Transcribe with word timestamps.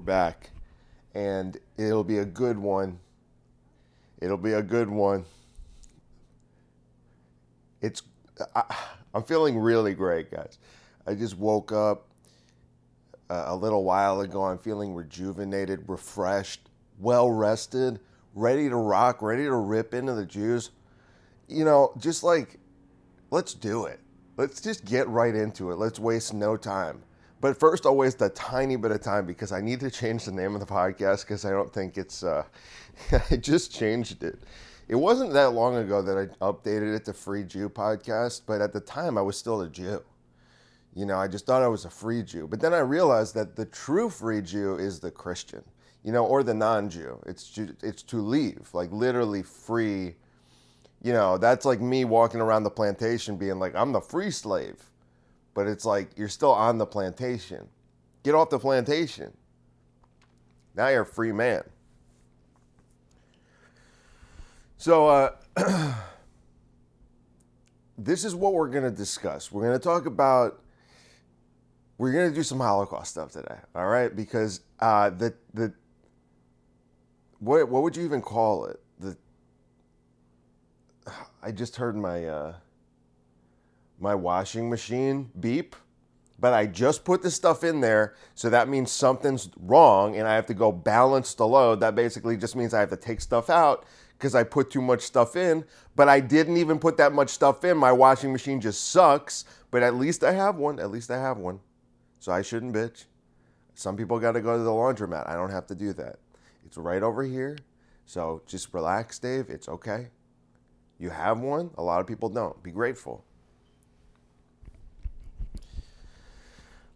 We're 0.00 0.06
back. 0.06 0.48
And 1.14 1.58
it'll 1.76 2.04
be 2.04 2.16
a 2.16 2.24
good 2.24 2.58
one. 2.58 3.00
It'll 4.22 4.38
be 4.38 4.54
a 4.54 4.62
good 4.62 4.88
one. 4.88 5.26
It's 7.82 8.02
I, 8.56 8.74
I'm 9.12 9.22
feeling 9.24 9.58
really 9.58 9.92
great, 9.92 10.30
guys. 10.30 10.56
I 11.06 11.14
just 11.14 11.36
woke 11.36 11.70
up 11.70 12.06
uh, 13.28 13.44
a 13.48 13.54
little 13.54 13.84
while 13.84 14.22
ago. 14.22 14.42
I'm 14.42 14.56
feeling 14.56 14.94
rejuvenated, 14.94 15.84
refreshed, 15.86 16.70
well 16.98 17.30
rested, 17.30 18.00
ready 18.34 18.70
to 18.70 18.76
rock, 18.76 19.20
ready 19.20 19.44
to 19.44 19.54
rip 19.54 19.92
into 19.92 20.14
the 20.14 20.24
Jews. 20.24 20.70
You 21.46 21.66
know, 21.66 21.92
just 21.98 22.22
like 22.22 22.58
let's 23.30 23.52
do 23.52 23.84
it. 23.84 24.00
Let's 24.38 24.62
just 24.62 24.86
get 24.86 25.06
right 25.08 25.34
into 25.34 25.72
it. 25.72 25.74
Let's 25.74 25.98
waste 25.98 26.32
no 26.32 26.56
time. 26.56 27.02
But 27.40 27.58
first, 27.58 27.86
I'll 27.86 27.96
waste 27.96 28.20
a 28.20 28.28
tiny 28.28 28.76
bit 28.76 28.90
of 28.90 29.00
time 29.00 29.24
because 29.24 29.50
I 29.50 29.60
need 29.62 29.80
to 29.80 29.90
change 29.90 30.24
the 30.26 30.32
name 30.32 30.54
of 30.54 30.60
the 30.60 30.66
podcast 30.66 31.22
because 31.22 31.44
I 31.44 31.50
don't 31.50 31.72
think 31.72 31.96
it's. 31.96 32.22
Uh, 32.22 32.44
I 33.30 33.36
just 33.36 33.72
changed 33.72 34.22
it. 34.22 34.38
It 34.88 34.96
wasn't 34.96 35.32
that 35.32 35.52
long 35.52 35.76
ago 35.76 36.02
that 36.02 36.18
I 36.18 36.44
updated 36.44 36.96
it 36.96 37.04
to 37.06 37.12
Free 37.12 37.44
Jew 37.44 37.68
Podcast, 37.68 38.42
but 38.46 38.60
at 38.60 38.72
the 38.72 38.80
time 38.80 39.16
I 39.16 39.22
was 39.22 39.38
still 39.38 39.62
a 39.62 39.68
Jew. 39.68 40.02
You 40.94 41.06
know, 41.06 41.16
I 41.16 41.28
just 41.28 41.46
thought 41.46 41.62
I 41.62 41.68
was 41.68 41.84
a 41.84 41.90
free 41.90 42.22
Jew. 42.22 42.48
But 42.48 42.60
then 42.60 42.74
I 42.74 42.80
realized 42.80 43.34
that 43.36 43.54
the 43.54 43.66
true 43.66 44.10
free 44.10 44.42
Jew 44.42 44.74
is 44.74 44.98
the 44.98 45.10
Christian, 45.10 45.62
you 46.02 46.12
know, 46.12 46.26
or 46.26 46.42
the 46.42 46.52
non 46.52 46.90
Jew. 46.90 47.22
It's, 47.24 47.56
it's 47.82 48.02
to 48.02 48.16
leave, 48.16 48.68
like 48.72 48.90
literally 48.90 49.44
free. 49.44 50.16
You 51.02 51.12
know, 51.14 51.38
that's 51.38 51.64
like 51.64 51.80
me 51.80 52.04
walking 52.04 52.40
around 52.40 52.64
the 52.64 52.70
plantation 52.70 53.36
being 53.36 53.58
like, 53.58 53.74
I'm 53.74 53.92
the 53.92 54.00
free 54.00 54.30
slave 54.30 54.89
but 55.60 55.66
it's 55.66 55.84
like 55.84 56.08
you're 56.16 56.26
still 56.26 56.52
on 56.52 56.78
the 56.78 56.86
plantation. 56.86 57.68
Get 58.22 58.34
off 58.34 58.48
the 58.48 58.58
plantation. 58.58 59.30
Now 60.74 60.88
you're 60.88 61.02
a 61.02 61.06
free 61.06 61.32
man. 61.32 61.64
So, 64.78 65.06
uh, 65.06 65.36
this 67.98 68.24
is 68.24 68.34
what 68.34 68.54
we're 68.54 68.70
going 68.70 68.84
to 68.84 68.90
discuss. 68.90 69.52
We're 69.52 69.64
going 69.64 69.78
to 69.78 69.84
talk 69.84 70.06
about. 70.06 70.62
We're 71.98 72.12
going 72.12 72.30
to 72.30 72.34
do 72.34 72.42
some 72.42 72.60
Holocaust 72.60 73.10
stuff 73.10 73.32
today, 73.32 73.58
all 73.74 73.86
right? 73.86 74.16
Because 74.16 74.62
uh, 74.78 75.10
the 75.10 75.34
the 75.52 75.74
what 77.38 77.68
what 77.68 77.82
would 77.82 77.94
you 77.98 78.04
even 78.06 78.22
call 78.22 78.64
it? 78.64 78.80
The 78.98 79.14
I 81.42 81.52
just 81.52 81.76
heard 81.76 81.96
my. 81.96 82.24
Uh, 82.24 82.54
my 84.00 84.14
washing 84.14 84.70
machine 84.70 85.30
beep, 85.38 85.76
but 86.38 86.54
I 86.54 86.66
just 86.66 87.04
put 87.04 87.22
this 87.22 87.34
stuff 87.34 87.62
in 87.62 87.80
there, 87.80 88.14
so 88.34 88.48
that 88.48 88.68
means 88.68 88.90
something's 88.90 89.50
wrong 89.60 90.16
and 90.16 90.26
I 90.26 90.34
have 90.34 90.46
to 90.46 90.54
go 90.54 90.72
balance 90.72 91.34
the 91.34 91.46
load. 91.46 91.80
That 91.80 91.94
basically 91.94 92.36
just 92.36 92.56
means 92.56 92.72
I 92.72 92.80
have 92.80 92.90
to 92.90 92.96
take 92.96 93.20
stuff 93.20 93.50
out 93.50 93.84
because 94.16 94.34
I 94.34 94.44
put 94.44 94.70
too 94.70 94.82
much 94.82 95.02
stuff 95.02 95.36
in, 95.36 95.64
but 95.96 96.08
I 96.08 96.20
didn't 96.20 96.56
even 96.56 96.78
put 96.78 96.96
that 96.96 97.12
much 97.12 97.30
stuff 97.30 97.64
in. 97.64 97.76
My 97.76 97.92
washing 97.92 98.32
machine 98.32 98.60
just 98.60 98.90
sucks, 98.90 99.44
but 99.70 99.82
at 99.82 99.94
least 99.94 100.24
I 100.24 100.32
have 100.32 100.56
one. 100.56 100.78
At 100.78 100.90
least 100.90 101.10
I 101.10 101.18
have 101.18 101.38
one. 101.38 101.60
So 102.18 102.32
I 102.32 102.42
shouldn't 102.42 102.74
bitch. 102.74 103.04
Some 103.74 103.96
people 103.96 104.18
got 104.18 104.32
to 104.32 104.40
go 104.40 104.56
to 104.56 104.62
the 104.62 104.70
laundromat. 104.70 105.28
I 105.28 105.34
don't 105.34 105.50
have 105.50 105.66
to 105.68 105.74
do 105.74 105.92
that. 105.94 106.18
It's 106.66 106.76
right 106.76 107.02
over 107.02 107.22
here. 107.22 107.56
So 108.04 108.42
just 108.46 108.74
relax, 108.74 109.18
Dave. 109.18 109.48
It's 109.48 109.68
okay. 109.68 110.08
You 110.98 111.10
have 111.10 111.40
one. 111.40 111.70
A 111.78 111.82
lot 111.82 112.00
of 112.00 112.06
people 112.06 112.28
don't. 112.28 112.62
Be 112.62 112.70
grateful. 112.70 113.24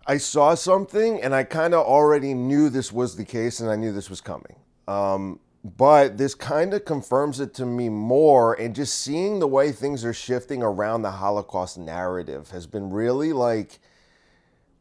I 0.06 0.18
saw 0.18 0.54
something 0.54 1.22
and 1.22 1.34
I 1.34 1.44
kind 1.44 1.72
of 1.72 1.86
already 1.86 2.34
knew 2.34 2.68
this 2.68 2.92
was 2.92 3.16
the 3.16 3.24
case 3.24 3.60
and 3.60 3.70
I 3.70 3.76
knew 3.76 3.92
this 3.92 4.10
was 4.10 4.20
coming. 4.20 4.56
Um, 4.86 5.40
but 5.64 6.18
this 6.18 6.34
kind 6.34 6.74
of 6.74 6.84
confirms 6.84 7.40
it 7.40 7.54
to 7.54 7.64
me 7.64 7.88
more. 7.88 8.52
And 8.54 8.74
just 8.74 8.98
seeing 8.98 9.38
the 9.38 9.48
way 9.48 9.72
things 9.72 10.04
are 10.04 10.12
shifting 10.12 10.62
around 10.62 11.02
the 11.02 11.10
Holocaust 11.10 11.78
narrative 11.78 12.50
has 12.50 12.66
been 12.66 12.90
really 12.90 13.32
like 13.32 13.78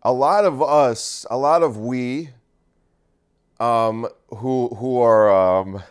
a 0.01 0.11
lot 0.11 0.43
of 0.43 0.61
us, 0.61 1.25
a 1.31 1.37
lot 1.37 1.63
of 1.63 1.77
we 1.77 2.31
um, 3.61 4.07
who, 4.37 4.67
who 4.75 4.99
are 4.99 5.31
um, 5.31 5.81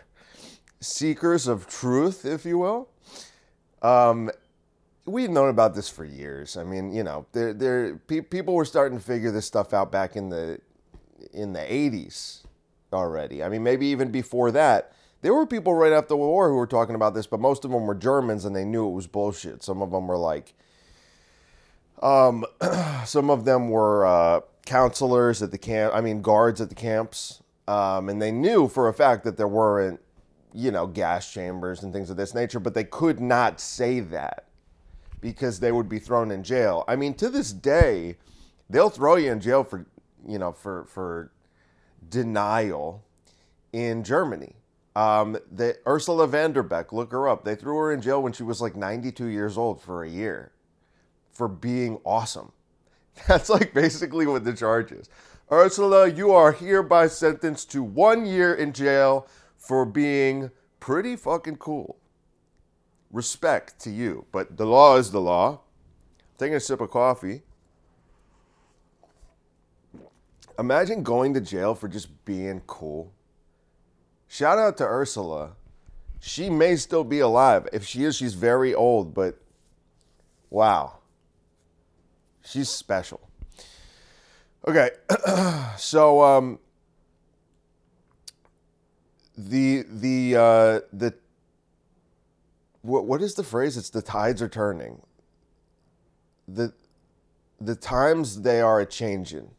seekers 0.79 1.47
of 1.47 1.65
truth, 1.65 2.23
if 2.23 2.45
you 2.45 2.59
will. 2.59 2.87
We've 5.05 5.29
known 5.29 5.49
about 5.49 5.75
this 5.75 5.89
for 5.89 6.05
years. 6.05 6.55
I 6.55 6.63
mean, 6.63 6.93
you 6.93 7.03
know, 7.03 7.25
there, 7.33 7.53
there, 7.53 7.95
pe- 7.97 8.21
people 8.21 8.53
were 8.53 8.63
starting 8.63 8.97
to 8.97 9.03
figure 9.03 9.31
this 9.31 9.45
stuff 9.45 9.73
out 9.73 9.91
back 9.91 10.15
in 10.15 10.29
the 10.29 10.59
in 11.33 11.53
the 11.53 11.59
80s 11.59 12.43
already. 12.93 13.43
I 13.43 13.49
mean, 13.49 13.63
maybe 13.63 13.87
even 13.87 14.11
before 14.11 14.51
that. 14.51 14.93
There 15.21 15.33
were 15.33 15.45
people 15.45 15.73
right 15.73 15.93
after 15.93 16.09
the 16.09 16.17
war 16.17 16.49
who 16.49 16.55
were 16.55 16.67
talking 16.67 16.95
about 16.95 17.13
this, 17.13 17.27
but 17.27 17.39
most 17.39 17.63
of 17.63 17.71
them 17.71 17.85
were 17.85 17.95
Germans 17.95 18.43
and 18.43 18.55
they 18.55 18.65
knew 18.65 18.87
it 18.87 18.91
was 18.91 19.07
bullshit. 19.07 19.63
Some 19.63 19.81
of 19.81 19.91
them 19.91 20.07
were 20.07 20.17
like, 20.17 20.53
um, 22.01 22.45
some 23.05 23.29
of 23.29 23.45
them 23.45 23.69
were 23.69 24.05
uh, 24.05 24.41
counselors 24.65 25.41
at 25.41 25.51
the 25.51 25.57
camp. 25.57 25.93
I 25.95 26.01
mean, 26.01 26.21
guards 26.21 26.59
at 26.59 26.67
the 26.69 26.75
camps, 26.75 27.41
um, 27.67 28.09
and 28.09 28.21
they 28.21 28.31
knew 28.31 28.67
for 28.67 28.89
a 28.89 28.93
fact 28.93 29.23
that 29.23 29.37
there 29.37 29.47
weren't, 29.47 30.01
you 30.53 30.71
know, 30.71 30.87
gas 30.87 31.31
chambers 31.31 31.83
and 31.83 31.93
things 31.93 32.09
of 32.09 32.17
this 32.17 32.35
nature, 32.35 32.59
but 32.59 32.73
they 32.73 32.83
could 32.83 33.21
not 33.21 33.61
say 33.61 34.01
that 34.01 34.45
because 35.23 35.61
they 35.61 35.71
would 35.71 35.87
be 35.87 35.97
thrown 35.97 36.29
in 36.29 36.43
jail. 36.43 36.83
I 36.85 36.97
mean, 36.97 37.13
to 37.15 37.29
this 37.29 37.53
day, 37.53 38.17
they'll 38.69 38.89
throw 38.89 39.15
you 39.15 39.31
in 39.31 39.39
jail 39.39 39.63
for, 39.63 39.87
you 40.27 40.37
know, 40.37 40.51
for 40.51 40.83
for 40.83 41.31
denial 42.07 43.03
in 43.71 44.03
Germany. 44.03 44.53
Um, 44.95 45.37
the 45.49 45.77
Ursula 45.87 46.27
Haverbeck, 46.27 46.91
look 46.91 47.11
her 47.13 47.27
up. 47.27 47.45
They 47.45 47.55
threw 47.55 47.77
her 47.77 47.91
in 47.91 48.01
jail 48.01 48.21
when 48.21 48.33
she 48.33 48.43
was 48.43 48.61
like 48.61 48.75
92 48.75 49.25
years 49.25 49.57
old 49.57 49.81
for 49.81 50.03
a 50.03 50.09
year 50.09 50.51
for 51.31 51.47
being 51.47 51.99
awesome. 52.03 52.51
That's 53.27 53.49
like 53.49 53.73
basically 53.73 54.27
what 54.27 54.43
the 54.43 54.53
charge 54.53 54.91
is. 54.91 55.09
Ursula, 55.51 56.09
you 56.09 56.31
are 56.31 56.51
hereby 56.51 57.07
sentenced 57.07 57.71
to 57.71 57.81
one 57.81 58.25
year 58.25 58.53
in 58.53 58.73
jail 58.73 59.27
for 59.57 59.85
being 59.85 60.51
pretty 60.79 61.15
fucking 61.15 61.55
cool 61.55 61.97
respect 63.13 63.79
to 63.81 63.91
you. 63.91 64.25
But 64.33 64.57
the 64.57 64.65
law 64.65 64.97
is 64.97 65.11
the 65.11 65.21
law. 65.21 65.61
Taking 66.37 66.55
a 66.55 66.59
sip 66.59 66.81
of 66.81 66.89
coffee. 66.89 67.43
Imagine 70.59 71.03
going 71.03 71.33
to 71.35 71.41
jail 71.41 71.73
for 71.75 71.87
just 71.87 72.25
being 72.25 72.61
cool. 72.67 73.13
Shout 74.27 74.57
out 74.59 74.77
to 74.77 74.83
Ursula. 74.83 75.51
She 76.19 76.49
may 76.49 76.75
still 76.75 77.03
be 77.03 77.19
alive. 77.19 77.67
If 77.71 77.85
she 77.85 78.03
is, 78.03 78.15
she's 78.15 78.33
very 78.33 78.73
old, 78.73 79.13
but 79.13 79.39
wow. 80.49 80.99
She's 82.43 82.69
special. 82.69 83.21
Okay. 84.67 84.91
so 85.77 86.23
um 86.23 86.59
the 89.37 89.83
the 89.89 90.35
uh 90.35 90.79
the 90.91 91.13
what 92.83 93.05
what 93.05 93.21
is 93.21 93.33
the 93.33 93.43
phrase? 93.43 93.75
It's 93.77 93.89
the 93.89 94.01
tides 94.01 94.41
are 94.41 94.49
turning. 94.49 95.01
The 96.47 96.73
the 97.59 97.75
times 97.75 98.41
they 98.41 98.61
are 98.61 98.79
a 98.81 98.85
changing. 98.85 99.49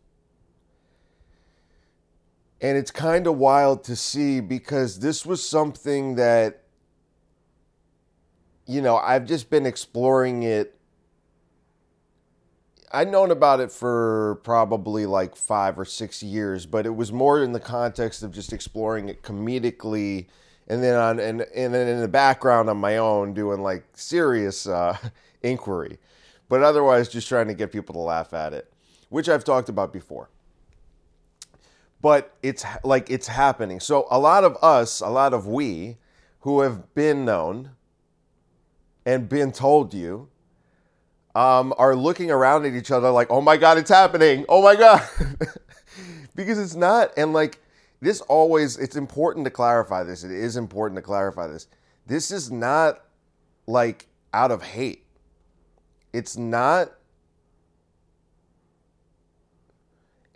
And 2.60 2.78
it's 2.78 2.90
kind 2.90 3.26
of 3.26 3.36
wild 3.36 3.82
to 3.84 3.96
see 3.96 4.40
because 4.40 5.00
this 5.00 5.26
was 5.26 5.46
something 5.46 6.14
that 6.14 6.60
you 8.66 8.80
know, 8.80 8.96
I've 8.96 9.26
just 9.26 9.50
been 9.50 9.66
exploring 9.66 10.42
it. 10.42 10.78
I'd 12.92 13.10
known 13.10 13.30
about 13.30 13.60
it 13.60 13.72
for 13.72 14.40
probably 14.44 15.04
like 15.04 15.34
five 15.34 15.78
or 15.78 15.84
six 15.84 16.22
years, 16.22 16.64
but 16.64 16.86
it 16.86 16.94
was 16.94 17.12
more 17.12 17.42
in 17.42 17.52
the 17.52 17.60
context 17.60 18.22
of 18.22 18.32
just 18.32 18.52
exploring 18.52 19.08
it 19.08 19.22
comedically 19.22 20.26
and 20.68 20.82
then 20.82 20.94
on 20.96 21.18
and, 21.20 21.42
and 21.42 21.74
then 21.74 21.88
in 21.88 22.00
the 22.00 22.08
background 22.08 22.70
on 22.70 22.78
my 22.78 22.96
own 22.96 23.34
doing 23.34 23.62
like 23.62 23.84
serious 23.94 24.66
uh, 24.66 24.96
inquiry. 25.42 25.98
But 26.48 26.62
otherwise 26.62 27.08
just 27.08 27.28
trying 27.28 27.48
to 27.48 27.54
get 27.54 27.72
people 27.72 27.94
to 27.94 28.00
laugh 28.00 28.32
at 28.34 28.52
it 28.52 28.70
which 29.14 29.28
i've 29.28 29.44
talked 29.44 29.68
about 29.68 29.92
before. 29.92 30.28
But 32.02 32.34
it's 32.42 32.64
like 32.82 33.08
it's 33.10 33.28
happening. 33.28 33.78
So 33.78 34.08
a 34.10 34.18
lot 34.18 34.42
of 34.42 34.56
us 34.60 35.00
a 35.00 35.08
lot 35.08 35.32
of 35.32 35.46
we 35.46 35.98
who 36.40 36.62
have 36.62 36.92
been 36.96 37.24
known 37.24 37.70
and 39.06 39.28
been 39.28 39.52
told 39.52 39.94
you 39.94 40.28
um, 41.36 41.72
are 41.78 41.94
looking 41.94 42.32
around 42.32 42.66
at 42.66 42.74
each 42.74 42.90
other 42.90 43.08
like 43.10 43.28
oh 43.30 43.40
my 43.40 43.56
god 43.56 43.78
it's 43.78 43.90
happening. 43.90 44.44
Oh 44.48 44.62
my 44.62 44.74
god. 44.74 45.08
Because 46.36 46.58
it's 46.58 46.74
not 46.74 47.12
and 47.16 47.32
like 47.32 47.60
this 48.04 48.20
always 48.22 48.76
it's 48.76 48.96
important 48.96 49.44
to 49.46 49.50
clarify 49.50 50.02
this. 50.02 50.24
It 50.24 50.30
is 50.30 50.56
important 50.56 50.96
to 50.96 51.02
clarify 51.02 51.46
this. 51.46 51.66
This 52.06 52.30
is 52.30 52.50
not 52.50 53.00
like 53.66 54.08
out 54.32 54.50
of 54.50 54.62
hate. 54.62 55.04
It's 56.12 56.36
not 56.36 56.92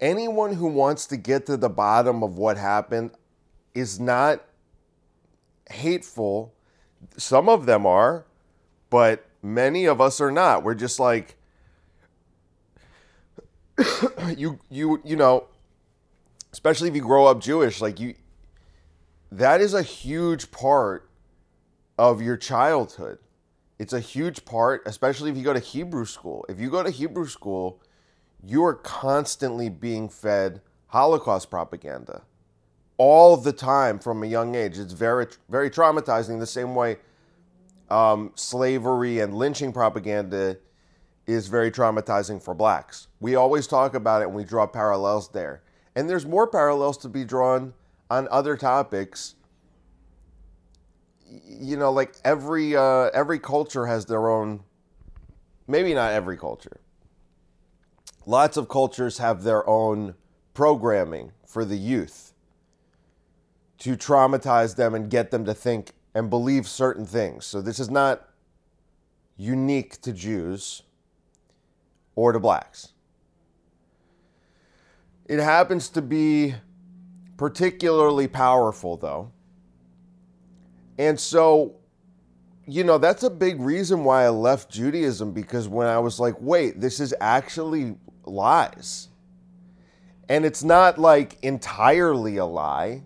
anyone 0.00 0.55
who 0.55 0.69
wants 0.69 1.06
to 1.06 1.17
get 1.17 1.47
to 1.47 1.56
the 1.56 1.69
bottom 1.69 2.23
of 2.23 2.38
what 2.38 2.56
happened 2.56 3.12
is 3.75 4.00
not 4.00 4.44
hateful. 5.70 6.55
Some 7.17 7.49
of 7.49 7.67
them 7.67 7.87
are, 7.87 8.25
but 8.91 9.26
many 9.43 9.85
of 9.85 10.00
us 10.00 10.20
are 10.20 10.32
not. 10.32 10.65
We're 10.65 10.75
just 10.75 10.99
like 10.99 11.37
you 14.37 14.59
you 14.70 15.00
you 15.05 15.17
know, 15.17 15.47
especially 16.52 16.88
if 16.88 16.94
you 16.94 17.02
grow 17.02 17.26
up 17.26 17.40
Jewish, 17.40 17.80
like 17.80 18.00
you 18.00 18.14
that 19.30 19.60
is 19.60 19.74
a 19.74 19.82
huge 19.82 20.50
part 20.50 21.08
of 21.98 22.22
your 22.22 22.36
childhood. 22.36 23.18
It's 23.78 23.92
a 23.92 24.00
huge 24.00 24.44
part, 24.44 24.82
especially 24.86 25.30
if 25.30 25.36
you 25.36 25.44
go 25.44 25.52
to 25.52 25.60
Hebrew 25.60 26.04
school. 26.04 26.44
If 26.48 26.58
you 26.58 26.70
go 26.70 26.82
to 26.82 26.90
Hebrew 26.90 27.26
school, 27.26 27.80
you 28.42 28.64
are 28.64 28.74
constantly 28.74 29.68
being 29.68 30.08
fed 30.08 30.60
Holocaust 30.88 31.50
propaganda 31.50 32.22
all 32.96 33.36
the 33.36 33.52
time 33.52 33.98
from 33.98 34.22
a 34.22 34.26
young 34.26 34.54
age. 34.54 34.78
It's 34.78 34.92
very, 34.92 35.26
very 35.48 35.70
traumatizing. 35.70 36.40
The 36.40 36.46
same 36.46 36.74
way 36.74 36.96
um, 37.90 38.32
slavery 38.34 39.20
and 39.20 39.34
lynching 39.34 39.72
propaganda 39.72 40.58
is 41.26 41.46
very 41.46 41.70
traumatizing 41.70 42.42
for 42.42 42.54
blacks. 42.54 43.06
We 43.20 43.36
always 43.36 43.66
talk 43.66 43.94
about 43.94 44.22
it 44.22 44.26
and 44.26 44.34
we 44.34 44.44
draw 44.44 44.66
parallels 44.66 45.28
there. 45.28 45.62
And 45.98 46.08
there's 46.08 46.24
more 46.24 46.46
parallels 46.46 46.96
to 46.98 47.08
be 47.08 47.24
drawn 47.24 47.74
on 48.08 48.28
other 48.30 48.56
topics. 48.56 49.34
You 51.28 51.76
know, 51.76 51.90
like 51.90 52.14
every 52.24 52.76
uh, 52.76 53.10
every 53.12 53.40
culture 53.40 53.84
has 53.86 54.06
their 54.06 54.30
own. 54.30 54.60
Maybe 55.66 55.92
not 55.94 56.12
every 56.12 56.36
culture. 56.36 56.80
Lots 58.26 58.56
of 58.56 58.68
cultures 58.68 59.18
have 59.18 59.42
their 59.42 59.68
own 59.68 60.14
programming 60.54 61.32
for 61.44 61.64
the 61.64 61.76
youth 61.76 62.32
to 63.78 63.96
traumatize 63.96 64.76
them 64.76 64.94
and 64.94 65.10
get 65.10 65.32
them 65.32 65.44
to 65.46 65.52
think 65.52 65.94
and 66.14 66.30
believe 66.30 66.68
certain 66.68 67.06
things. 67.06 67.44
So 67.44 67.60
this 67.60 67.80
is 67.80 67.90
not 67.90 68.28
unique 69.36 70.00
to 70.02 70.12
Jews 70.12 70.84
or 72.14 72.30
to 72.30 72.38
blacks. 72.38 72.92
It 75.28 75.38
happens 75.40 75.90
to 75.90 76.02
be 76.02 76.54
particularly 77.36 78.26
powerful, 78.26 78.96
though. 78.96 79.30
And 80.98 81.20
so, 81.20 81.76
you 82.66 82.82
know, 82.82 82.98
that's 82.98 83.22
a 83.22 83.30
big 83.30 83.60
reason 83.60 84.04
why 84.04 84.25
I 84.25 84.30
left 84.30 84.70
Judaism 84.70 85.32
because 85.32 85.69
when 85.69 85.86
I 85.86 85.98
was 85.98 86.19
like, 86.19 86.34
wait, 86.40 86.80
this 86.80 86.98
is 86.98 87.14
actually 87.20 87.94
lies. 88.25 89.08
And 90.28 90.44
it's 90.44 90.64
not 90.64 90.98
like 90.98 91.38
entirely 91.42 92.36
a 92.38 92.44
lie, 92.44 93.02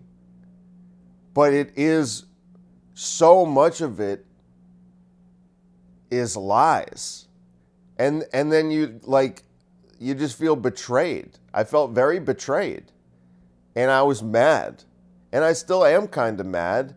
but 1.33 1.53
it 1.53 1.71
is 1.75 2.25
so 2.93 3.45
much 3.45 3.81
of 3.81 3.99
it 3.99 4.25
is 6.11 6.35
lies. 6.35 7.27
And 7.97 8.25
and 8.33 8.51
then 8.51 8.71
you 8.71 8.99
like 9.03 9.43
you 10.03 10.13
just 10.13 10.37
feel 10.37 10.55
betrayed. 10.55 11.39
I 11.53 11.63
felt 11.63 11.91
very 11.91 12.19
betrayed. 12.19 12.91
And 13.75 13.89
I 13.89 14.03
was 14.03 14.21
mad. 14.21 14.83
And 15.31 15.43
I 15.43 15.53
still 15.53 15.85
am 15.85 16.07
kind 16.07 16.39
of 16.39 16.45
mad. 16.45 16.95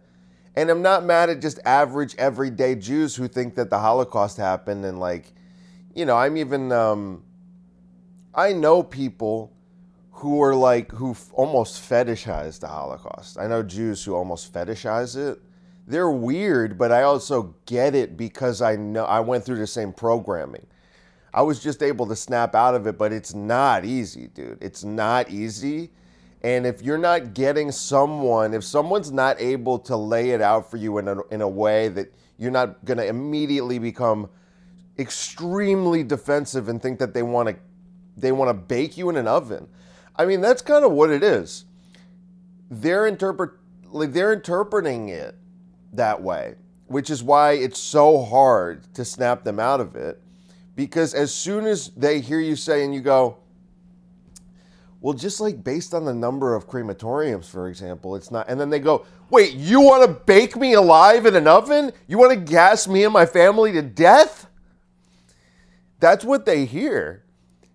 And 0.55 0.71
I'm 0.71 0.83
not 0.83 1.05
mad 1.05 1.31
at 1.31 1.41
just 1.41 1.59
average 1.65 2.15
everyday 2.17 2.75
Jews 2.75 3.17
who 3.17 3.29
think 3.29 3.55
that 3.55 3.71
the 3.71 3.79
Holocaust 3.79 4.37
happened 4.37 4.85
and 4.85 4.99
like 4.99 5.33
you 5.95 6.05
know, 6.05 6.17
I'm 6.17 6.37
even 6.37 6.73
um 6.73 7.23
I 8.35 8.53
know 8.53 8.83
people 8.83 9.53
who 10.11 10.43
are 10.43 10.55
like 10.55 10.93
who 10.93 11.17
almost 11.33 11.83
fetishize 11.83 12.61
the 12.61 12.69
Holocaust. 12.69 13.39
I 13.39 13.47
know 13.47 13.63
Jews 13.63 14.05
who 14.05 14.15
almost 14.15 14.53
fetishize 14.53 15.17
it. 15.17 15.41
They're 15.87 16.11
weird, 16.11 16.77
but 16.77 16.93
I 16.93 17.03
also 17.03 17.55
get 17.65 17.95
it 17.95 18.17
because 18.17 18.61
I 18.61 18.77
know 18.77 19.05
I 19.05 19.21
went 19.21 19.45
through 19.45 19.59
the 19.59 19.67
same 19.67 19.93
programming. 19.93 20.67
I 21.37 21.43
was 21.43 21.63
just 21.63 21.83
able 21.83 22.07
to 22.07 22.17
snap 22.17 22.55
out 22.55 22.75
of 22.75 22.87
it, 22.87 22.97
but 22.97 23.13
it's 23.13 23.35
not 23.35 23.85
easy, 23.85 24.29
dude. 24.29 24.57
It's 24.63 24.83
not 24.83 25.31
easy. 25.31 25.91
And 26.43 26.65
if 26.65 26.81
you're 26.81 26.97
not 26.97 27.35
getting 27.35 27.71
someone, 27.73 28.55
if 28.55 28.65
someone's 28.65 29.13
not 29.13 29.39
able 29.39 29.79
to 29.81 29.99
lay 29.99 30.31
it 30.31 30.41
out 30.41 30.71
for 30.71 30.79
you 30.79 30.97
in 30.97 31.09
a, 31.09 31.21
in 31.31 31.43
a 31.43 31.49
way 31.49 31.89
that 31.89 32.11
you're 32.39 32.51
not 32.51 32.83
going 32.87 32.97
to 32.97 33.07
immediately 33.07 33.79
become 33.79 34.31
extremely 34.99 36.03
defensive 36.03 36.71
and 36.71 36.81
think 36.81 36.99
that 37.01 37.13
they 37.13 37.23
want 37.23 37.51
to 37.51 37.57
they 38.17 38.33
want 38.33 38.49
to 38.49 38.55
bake 38.55 38.97
you 38.97 39.11
in 39.11 39.17
an 39.17 39.29
oven. 39.29 39.69
I 40.17 40.25
mean, 40.25 40.41
that's 40.41 40.63
kind 40.63 40.87
of 40.87 40.93
what 40.93 41.11
it 41.11 41.23
is. 41.23 41.67
They're 42.71 43.07
interpret 43.07 43.51
like 43.85 44.15
they're 44.15 44.33
interpreting 44.33 45.11
it 45.11 45.35
that 45.93 46.23
way, 46.23 46.55
which 46.87 47.11
is 47.11 47.23
why 47.23 47.53
it's 47.53 47.79
so 47.79 48.25
hard 48.25 48.95
to 48.95 49.05
snap 49.05 49.45
them 49.45 49.61
out 49.61 49.83
of 49.83 49.97
it 49.97 50.23
because 50.77 51.15
as 51.15 51.35
soon 51.35 51.67
as 51.67 51.89
they 51.97 52.21
hear 52.21 52.39
you 52.39 52.55
say 52.55 52.85
and 52.85 52.95
you 52.95 53.01
go, 53.01 53.39
well, 55.01 55.15
just 55.15 55.41
like 55.41 55.65
based 55.65 55.95
on 55.95 56.05
the 56.05 56.15
number 56.15 56.55
of 56.55 56.69
crematoriums, 56.69 57.47
for 57.47 57.69
example, 57.69 58.15
it's 58.15 58.31
not. 58.31 58.49
And 58.49 58.61
then 58.61 58.71
they 58.71 58.79
go, 58.79 59.07
wait, 59.31 59.55
you 59.55 59.81
want 59.81 60.05
to 60.05 60.25
bake 60.25 60.57
me 60.57 60.75
alive 60.75 61.27
in 61.27 61.35
an 61.35 61.47
oven? 61.47 61.93
You 62.07 62.19
want 62.19 62.33
to 62.33 62.39
gas 62.39 62.87
me 62.87 63.05
and 63.05 63.13
my 63.13 63.27
family 63.27 63.73
to 63.73 63.83
death? 63.83 64.47
That's 65.99 66.25
what 66.25 66.45
they 66.45 66.65
hear. 66.65 67.25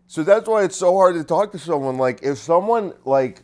So 0.07 0.23
that's 0.23 0.47
why 0.47 0.63
it's 0.63 0.75
so 0.75 0.93
hard 0.95 1.15
to 1.15 1.23
talk 1.23 1.51
to 1.53 1.59
someone. 1.59 1.97
Like, 1.97 2.21
if 2.21 2.37
someone, 2.37 2.93
like, 3.05 3.43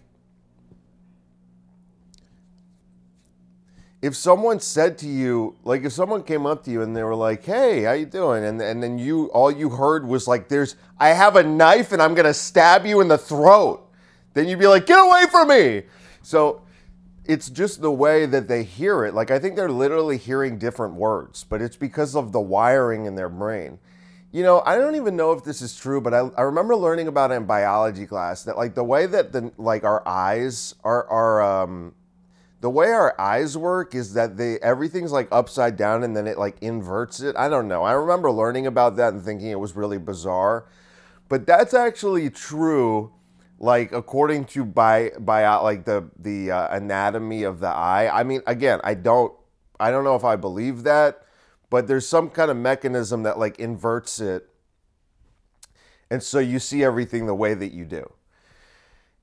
if 4.01 4.15
someone 4.15 4.59
said 4.59 4.97
to 4.99 5.07
you, 5.07 5.55
like 5.63 5.83
if 5.83 5.91
someone 5.91 6.23
came 6.23 6.45
up 6.45 6.63
to 6.65 6.71
you 6.71 6.81
and 6.81 6.95
they 6.95 7.03
were 7.03 7.15
like, 7.15 7.43
"Hey, 7.43 7.83
how 7.83 7.93
you 7.93 8.05
doing?" 8.05 8.43
and 8.43 8.61
and 8.61 8.81
then 8.81 8.97
you 8.99 9.25
all 9.27 9.51
you 9.51 9.69
heard 9.69 10.07
was 10.07 10.27
like, 10.27 10.49
"There's 10.49 10.75
I 10.99 11.09
have 11.09 11.35
a 11.35 11.43
knife 11.43 11.91
and 11.91 12.01
I'm 12.01 12.13
gonna 12.13 12.33
stab 12.33 12.85
you 12.85 13.01
in 13.01 13.07
the 13.07 13.17
throat," 13.17 13.89
then 14.33 14.47
you'd 14.47 14.59
be 14.59 14.67
like, 14.67 14.85
"Get 14.85 14.99
away 14.99 15.25
from 15.31 15.47
me!" 15.49 15.83
So 16.21 16.61
it's 17.25 17.49
just 17.49 17.81
the 17.81 17.91
way 17.91 18.25
that 18.25 18.47
they 18.47 18.63
hear 18.63 19.03
it. 19.03 19.13
Like 19.15 19.31
I 19.31 19.39
think 19.39 19.55
they're 19.55 19.71
literally 19.71 20.17
hearing 20.17 20.59
different 20.59 20.93
words, 20.93 21.43
but 21.43 21.61
it's 21.61 21.75
because 21.75 22.15
of 22.15 22.31
the 22.31 22.41
wiring 22.41 23.05
in 23.05 23.15
their 23.15 23.29
brain. 23.29 23.79
You 24.31 24.43
know, 24.43 24.61
I 24.65 24.77
don't 24.77 24.95
even 24.95 25.15
know 25.15 25.31
if 25.31 25.43
this 25.43 25.61
is 25.61 25.75
true, 25.75 26.01
but 26.01 26.13
I, 26.13 26.29
I 26.37 26.41
remember 26.43 26.75
learning 26.75 27.07
about 27.07 27.31
it 27.31 27.35
in 27.35 27.45
biology 27.45 28.05
class 28.05 28.43
that 28.43 28.57
like 28.57 28.75
the 28.75 28.83
way 28.83 29.07
that 29.07 29.31
the 29.31 29.51
like 29.57 29.83
our 29.83 30.07
eyes 30.07 30.75
are 30.83 31.07
are 31.07 31.41
um 31.41 31.95
the 32.59 32.69
way 32.69 32.87
our 32.87 33.19
eyes 33.19 33.55
work 33.57 33.93
is 33.93 34.13
that 34.13 34.37
they 34.37 34.57
everything's 34.59 35.11
like 35.11 35.27
upside 35.31 35.77
down 35.77 36.03
and 36.03 36.15
then 36.15 36.25
it 36.27 36.37
like 36.37 36.57
inverts 36.61 37.19
it. 37.19 37.35
I 37.35 37.49
don't 37.49 37.67
know. 37.67 37.83
I 37.83 37.93
remember 37.93 38.31
learning 38.31 38.65
about 38.65 38.95
that 38.95 39.13
and 39.13 39.23
thinking 39.23 39.49
it 39.49 39.59
was 39.59 39.75
really 39.75 39.99
bizarre. 39.99 40.65
But 41.29 41.45
that's 41.45 41.73
actually 41.73 42.29
true 42.29 43.13
like 43.59 43.91
according 43.91 44.45
to 44.45 44.65
by 44.65 45.11
by 45.19 45.47
like 45.57 45.85
the 45.85 46.09
the 46.17 46.51
uh, 46.51 46.75
anatomy 46.75 47.43
of 47.43 47.59
the 47.59 47.67
eye. 47.67 48.09
I 48.11 48.23
mean 48.23 48.41
again, 48.47 48.79
I 48.83 48.95
don't 48.95 49.33
I 49.79 49.91
don't 49.91 50.03
know 50.03 50.15
if 50.15 50.23
I 50.23 50.35
believe 50.35 50.83
that, 50.83 51.23
but 51.69 51.87
there's 51.87 52.07
some 52.07 52.29
kind 52.29 52.49
of 52.49 52.57
mechanism 52.57 53.23
that 53.23 53.37
like 53.37 53.59
inverts 53.59 54.19
it. 54.19 54.49
And 56.09 56.23
so 56.23 56.39
you 56.39 56.57
see 56.57 56.83
everything 56.83 57.27
the 57.27 57.35
way 57.35 57.53
that 57.53 57.73
you 57.73 57.85
do. 57.85 58.13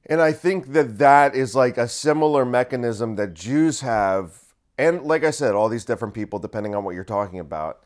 And 0.07 0.21
I 0.21 0.33
think 0.33 0.73
that 0.73 0.99
that 0.99 1.35
is 1.35 1.55
like 1.55 1.79
a 1.79 1.89
similar 1.89 2.45
mechanism 2.45 3.17
that 3.17 3.35
Jews 3.35 3.81
have. 3.81 4.39
And 4.77 5.03
like 5.03 5.25
I 5.25 5.31
said, 5.31 5.55
all 5.55 5.69
these 5.69 5.85
different 5.85 6.15
people, 6.15 6.39
depending 6.39 6.75
on 6.75 6.85
what 6.85 6.95
you're 6.95 7.05
talking 7.05 7.41
about. 7.41 7.81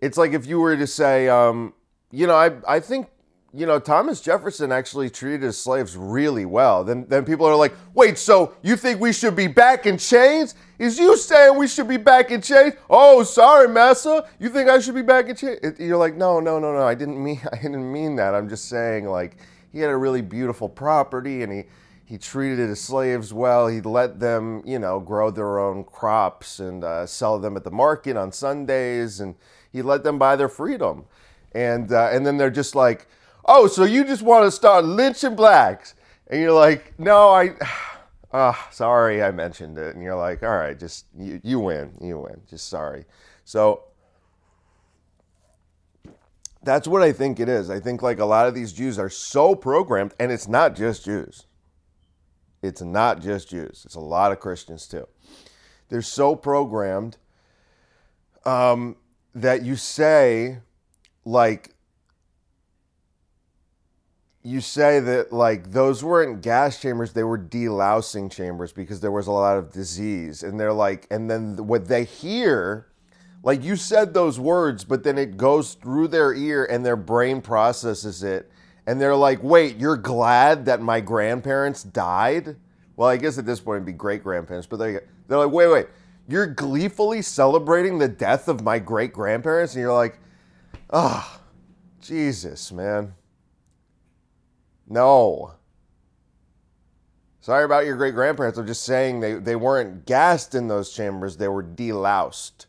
It's 0.00 0.18
like 0.18 0.32
if 0.32 0.46
you 0.46 0.60
were 0.60 0.76
to 0.76 0.86
say, 0.86 1.28
um, 1.28 1.72
you 2.10 2.26
know, 2.26 2.34
I, 2.34 2.52
I 2.68 2.80
think, 2.80 3.08
you 3.54 3.66
know, 3.66 3.78
Thomas 3.78 4.20
Jefferson 4.20 4.72
actually 4.72 5.08
treated 5.08 5.42
his 5.42 5.56
slaves 5.56 5.96
really 5.96 6.44
well. 6.44 6.84
Then, 6.84 7.06
then 7.08 7.24
people 7.24 7.46
are 7.46 7.56
like, 7.56 7.72
wait, 7.94 8.18
so 8.18 8.54
you 8.62 8.76
think 8.76 9.00
we 9.00 9.12
should 9.12 9.36
be 9.36 9.46
back 9.46 9.86
in 9.86 9.96
chains? 9.96 10.56
Is 10.78 10.98
you 10.98 11.16
saying 11.16 11.56
we 11.56 11.68
should 11.68 11.88
be 11.88 11.96
back 11.96 12.30
in 12.30 12.42
chains? 12.42 12.74
Oh, 12.90 13.22
sorry, 13.22 13.68
massa. 13.68 14.28
You 14.40 14.48
think 14.48 14.68
I 14.68 14.80
should 14.80 14.96
be 14.96 15.02
back 15.02 15.28
in 15.28 15.36
chains? 15.36 15.60
You're 15.78 15.96
like, 15.96 16.16
no, 16.16 16.40
no, 16.40 16.58
no, 16.58 16.72
no. 16.72 16.82
I 16.82 16.94
didn't 16.94 17.22
mean, 17.22 17.40
I 17.52 17.56
didn't 17.56 17.90
mean 17.90 18.16
that. 18.16 18.34
I'm 18.34 18.48
just 18.48 18.68
saying, 18.68 19.06
like, 19.06 19.36
he 19.74 19.80
had 19.80 19.90
a 19.90 19.96
really 19.96 20.22
beautiful 20.22 20.68
property 20.68 21.42
and 21.42 21.52
he 21.52 21.64
he 22.06 22.18
treated 22.18 22.68
his 22.68 22.80
slaves 22.80 23.32
well. 23.32 23.66
He 23.66 23.80
let 23.80 24.20
them, 24.20 24.62
you 24.66 24.78
know, 24.78 25.00
grow 25.00 25.30
their 25.30 25.58
own 25.58 25.84
crops 25.84 26.60
and 26.60 26.84
uh, 26.84 27.06
sell 27.06 27.38
them 27.38 27.56
at 27.56 27.64
the 27.64 27.70
market 27.70 28.16
on 28.16 28.30
Sundays, 28.30 29.20
and 29.20 29.34
he 29.72 29.80
let 29.80 30.04
them 30.04 30.18
buy 30.18 30.36
their 30.36 30.50
freedom. 30.50 31.06
And 31.52 31.90
uh, 31.92 32.10
and 32.12 32.26
then 32.26 32.36
they're 32.36 32.50
just 32.50 32.74
like, 32.74 33.06
oh, 33.46 33.66
so 33.66 33.84
you 33.84 34.04
just 34.04 34.22
want 34.22 34.44
to 34.44 34.50
start 34.50 34.84
lynching 34.84 35.34
blacks? 35.34 35.94
And 36.28 36.40
you're 36.40 36.52
like, 36.52 36.98
no, 36.98 37.30
I, 37.30 37.54
oh, 38.32 38.66
sorry, 38.70 39.22
I 39.22 39.30
mentioned 39.30 39.78
it. 39.78 39.94
And 39.94 40.04
you're 40.04 40.16
like, 40.16 40.42
all 40.42 40.56
right, 40.56 40.78
just 40.78 41.06
you, 41.18 41.40
you 41.42 41.58
win, 41.58 41.96
you 42.00 42.18
win. 42.18 42.40
Just 42.48 42.68
sorry. 42.68 43.06
So 43.44 43.84
That's 46.64 46.88
what 46.88 47.02
I 47.02 47.12
think 47.12 47.40
it 47.40 47.48
is. 47.48 47.68
I 47.68 47.78
think 47.78 48.02
like 48.02 48.18
a 48.18 48.24
lot 48.24 48.46
of 48.46 48.54
these 48.54 48.72
Jews 48.72 48.98
are 48.98 49.10
so 49.10 49.54
programmed, 49.54 50.14
and 50.18 50.32
it's 50.32 50.48
not 50.48 50.74
just 50.74 51.04
Jews. 51.04 51.46
It's 52.62 52.80
not 52.80 53.20
just 53.20 53.50
Jews. 53.50 53.82
It's 53.84 53.94
a 53.94 54.00
lot 54.00 54.32
of 54.32 54.40
Christians 54.40 54.88
too. 54.88 55.06
They're 55.90 56.00
so 56.00 56.34
programmed 56.34 57.18
um, 58.46 58.96
that 59.34 59.62
you 59.62 59.76
say 59.76 60.58
like 61.26 61.74
you 64.42 64.60
say 64.60 65.00
that 65.00 65.32
like 65.32 65.72
those 65.72 66.04
weren't 66.04 66.42
gas 66.42 66.80
chambers 66.80 67.14
they 67.14 67.24
were 67.24 67.38
delousing 67.38 68.30
chambers 68.30 68.72
because 68.72 69.00
there 69.00 69.10
was 69.10 69.26
a 69.26 69.32
lot 69.32 69.56
of 69.56 69.72
disease 69.72 70.42
and 70.42 70.60
they're 70.60 70.72
like 70.72 71.06
and 71.10 71.30
then 71.30 71.66
what 71.66 71.88
they 71.88 72.04
hear 72.04 72.86
like 73.44 73.62
you 73.62 73.76
said 73.76 74.12
those 74.12 74.40
words 74.40 74.84
but 74.84 75.04
then 75.04 75.16
it 75.16 75.36
goes 75.36 75.74
through 75.74 76.08
their 76.08 76.34
ear 76.34 76.64
and 76.64 76.84
their 76.84 76.96
brain 76.96 77.40
processes 77.40 78.22
it 78.24 78.50
and 78.86 79.00
they're 79.00 79.14
like 79.14 79.42
wait 79.42 79.76
you're 79.76 79.96
glad 79.96 80.64
that 80.64 80.80
my 80.80 81.00
grandparents 81.00 81.82
died 81.82 82.56
well 82.96 83.08
i 83.08 83.16
guess 83.16 83.38
at 83.38 83.46
this 83.46 83.60
point 83.60 83.76
it'd 83.76 83.86
be 83.86 83.92
great 83.92 84.22
grandparents 84.22 84.66
but 84.66 84.78
they, 84.78 84.98
they're 85.28 85.38
like 85.38 85.52
wait 85.52 85.68
wait 85.68 85.86
you're 86.26 86.46
gleefully 86.46 87.22
celebrating 87.22 87.98
the 87.98 88.08
death 88.08 88.48
of 88.48 88.62
my 88.62 88.78
great 88.78 89.12
grandparents 89.12 89.74
and 89.74 89.80
you're 89.80 89.92
like 89.92 90.18
ah 90.90 91.38
oh, 91.38 91.42
jesus 92.00 92.72
man 92.72 93.14
no. 94.88 95.54
Sorry 97.40 97.64
about 97.64 97.84
your 97.84 97.96
great 97.96 98.14
grandparents. 98.14 98.58
I'm 98.58 98.66
just 98.66 98.84
saying 98.84 99.20
they, 99.20 99.34
they 99.34 99.56
weren't 99.56 100.06
gassed 100.06 100.54
in 100.54 100.68
those 100.68 100.94
chambers, 100.94 101.36
they 101.36 101.48
were 101.48 101.62
deloused. 101.62 102.66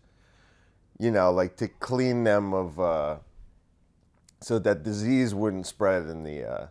You 0.98 1.12
know, 1.12 1.32
like 1.32 1.58
to 1.58 1.68
clean 1.68 2.24
them 2.24 2.54
of, 2.54 2.80
uh, 2.80 3.18
so 4.42 4.60
that 4.60 4.84
disease 4.84 5.34
wouldn't 5.34 5.68
spread 5.68 6.04
in 6.04 6.24
the, 6.24 6.44
uh, 6.44 6.68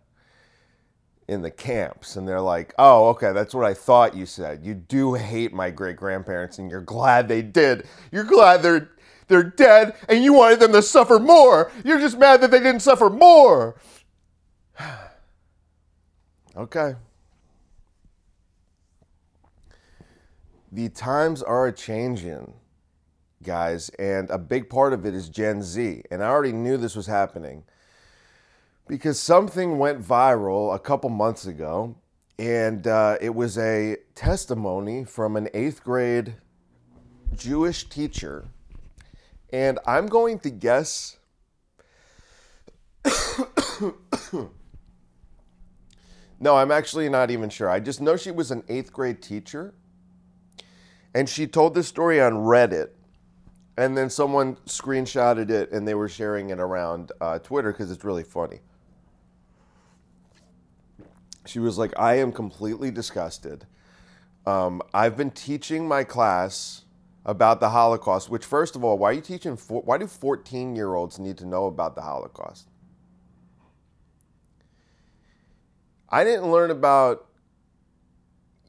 in 1.28 1.42
the 1.42 1.50
camps. 1.50 2.16
And 2.16 2.26
they're 2.26 2.40
like, 2.40 2.74
oh, 2.78 3.08
okay, 3.08 3.32
that's 3.32 3.54
what 3.54 3.64
I 3.64 3.74
thought 3.74 4.16
you 4.16 4.26
said. 4.26 4.64
You 4.64 4.74
do 4.74 5.14
hate 5.14 5.52
my 5.52 5.70
great 5.70 5.96
grandparents 5.96 6.58
and 6.58 6.70
you're 6.70 6.80
glad 6.80 7.28
they 7.28 7.42
did. 7.42 7.86
You're 8.12 8.24
glad 8.24 8.62
they're, 8.62 8.90
they're 9.28 9.42
dead 9.42 9.94
and 10.08 10.22
you 10.22 10.32
wanted 10.32 10.60
them 10.60 10.72
to 10.72 10.82
suffer 10.82 11.18
more. 11.18 11.70
You're 11.84 12.00
just 12.00 12.18
mad 12.18 12.40
that 12.42 12.50
they 12.50 12.60
didn't 12.60 12.82
suffer 12.82 13.10
more. 13.10 13.76
Okay. 16.56 16.94
The 20.70 20.88
times 20.88 21.42
are 21.42 21.66
a 21.66 21.72
changing, 21.72 22.52
guys, 23.44 23.90
and 23.90 24.28
a 24.30 24.38
big 24.38 24.68
part 24.68 24.92
of 24.92 25.06
it 25.06 25.14
is 25.14 25.28
Gen 25.28 25.62
Z. 25.62 26.02
And 26.10 26.22
I 26.22 26.26
already 26.26 26.52
knew 26.52 26.76
this 26.76 26.96
was 26.96 27.06
happening 27.06 27.64
because 28.88 29.20
something 29.20 29.78
went 29.78 30.02
viral 30.02 30.74
a 30.74 30.78
couple 30.78 31.10
months 31.10 31.46
ago, 31.46 31.94
and 32.38 32.86
uh, 32.86 33.16
it 33.20 33.34
was 33.34 33.56
a 33.58 33.98
testimony 34.14 35.04
from 35.04 35.36
an 35.36 35.48
eighth 35.54 35.84
grade 35.84 36.34
Jewish 37.36 37.88
teacher. 37.88 38.48
And 39.52 39.78
I'm 39.86 40.06
going 40.06 40.40
to 40.40 40.50
guess. 40.50 41.18
No, 46.40 46.56
I'm 46.56 46.70
actually 46.70 47.08
not 47.08 47.30
even 47.30 47.48
sure. 47.48 47.70
I 47.70 47.80
just 47.80 48.02
know 48.02 48.18
she 48.18 48.30
was 48.30 48.50
an 48.50 48.64
eighth 48.68 48.92
grade 48.92 49.22
teacher. 49.22 49.72
And 51.14 51.26
she 51.26 51.46
told 51.46 51.74
this 51.74 51.88
story 51.88 52.20
on 52.20 52.34
Reddit. 52.34 52.90
And 53.76 53.96
then 53.96 54.08
someone 54.08 54.56
screenshotted 54.66 55.50
it 55.50 55.72
and 55.72 55.86
they 55.86 55.94
were 55.94 56.08
sharing 56.08 56.50
it 56.50 56.60
around 56.60 57.10
uh, 57.20 57.38
Twitter 57.40 57.72
because 57.72 57.90
it's 57.90 58.04
really 58.04 58.22
funny. 58.22 58.60
She 61.46 61.58
was 61.58 61.76
like, 61.76 61.92
I 61.98 62.18
am 62.18 62.32
completely 62.32 62.90
disgusted. 62.90 63.66
Um, 64.46 64.80
I've 64.92 65.16
been 65.16 65.30
teaching 65.30 65.88
my 65.88 66.04
class 66.04 66.84
about 67.26 67.60
the 67.60 67.70
Holocaust, 67.70 68.28
which, 68.28 68.44
first 68.44 68.76
of 68.76 68.84
all, 68.84 68.98
why 68.98 69.10
are 69.10 69.12
you 69.14 69.20
teaching? 69.20 69.56
why 69.68 69.98
do 69.98 70.06
14 70.06 70.76
year 70.76 70.94
olds 70.94 71.18
need 71.18 71.38
to 71.38 71.46
know 71.46 71.66
about 71.66 71.94
the 71.94 72.02
Holocaust? 72.02 72.68
I 76.08 76.22
didn't 76.22 76.50
learn 76.50 76.70
about, 76.70 77.26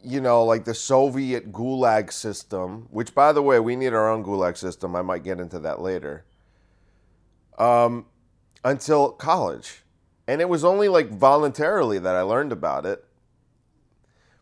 you 0.05 0.21
know, 0.21 0.43
like 0.43 0.65
the 0.65 0.73
Soviet 0.73 1.51
gulag 1.51 2.11
system, 2.11 2.87
which, 2.91 3.15
by 3.15 3.31
the 3.31 3.41
way, 3.41 3.59
we 3.59 3.75
need 3.75 3.93
our 3.93 4.09
own 4.09 4.23
gulag 4.23 4.57
system. 4.57 4.95
I 4.95 5.01
might 5.01 5.23
get 5.23 5.39
into 5.39 5.59
that 5.59 5.81
later. 5.81 6.25
Um, 7.57 8.05
until 8.63 9.11
college. 9.11 9.83
And 10.27 10.41
it 10.41 10.49
was 10.49 10.65
only 10.65 10.87
like 10.87 11.09
voluntarily 11.09 11.99
that 11.99 12.15
I 12.15 12.21
learned 12.21 12.51
about 12.51 12.85
it. 12.85 13.05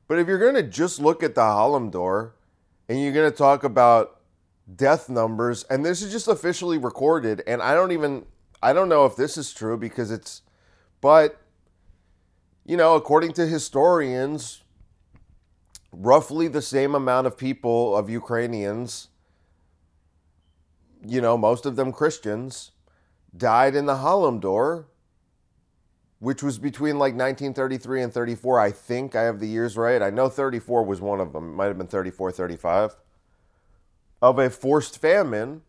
But 0.08 0.20
if 0.20 0.28
you're 0.28 0.40
going 0.40 0.56
to 0.56 0.64
just 0.64 1.00
look 1.00 1.24
at 1.24 1.36
the 1.36 1.42
Holodomor 1.42 2.32
and 2.88 3.02
you're 3.02 3.14
going 3.14 3.30
to 3.30 3.38
talk 3.38 3.64
about 3.64 4.20
death 4.74 5.10
numbers, 5.10 5.64
and 5.64 5.86
this 5.86 6.02
is 6.02 6.12
just 6.12 6.28
officially 6.28 6.78
recorded, 6.78 7.44
and 7.46 7.62
I 7.62 7.74
don't 7.74 7.92
even, 7.92 8.26
I 8.62 8.74
don't 8.74 8.90
know 8.90 9.06
if 9.06 9.16
this 9.16 9.38
is 9.38 9.54
true 9.54 9.78
because 9.78 10.12
it's, 10.12 10.42
but 11.02 11.40
you 12.66 12.78
know, 12.78 12.96
according 12.96 13.34
to 13.34 13.46
historians, 13.46 14.63
roughly 15.94 16.48
the 16.48 16.62
same 16.62 16.96
amount 16.96 17.28
of 17.28 17.38
people, 17.38 17.96
of 17.96 18.10
Ukrainians, 18.10 19.10
you 21.06 21.22
know, 21.22 21.38
most 21.38 21.66
of 21.66 21.76
them 21.76 21.92
Christians, 21.92 22.72
died 23.36 23.76
in 23.76 23.86
the 23.86 23.96
Holodomor, 23.96 24.86
which 26.20 26.42
was 26.42 26.58
between 26.58 26.98
like 26.98 27.14
1933 27.14 28.02
and 28.02 28.14
34. 28.14 28.60
I 28.60 28.72
think 28.72 29.16
I 29.16 29.24
have 29.24 29.40
the 29.40 29.48
years 29.48 29.78
right. 29.78 30.02
I 30.02 30.10
know 30.10 30.30
34 30.30 30.84
was 30.84 31.02
one 31.02 31.20
of 31.20 31.34
them. 31.34 31.52
It 31.52 31.56
might 31.56 31.66
have 31.66 31.78
been 31.78 31.88
34, 31.88 32.32
35. 32.32 32.96
Of 34.22 34.40
a 34.40 34.50
forced 34.50 35.00
famine, 35.00 35.62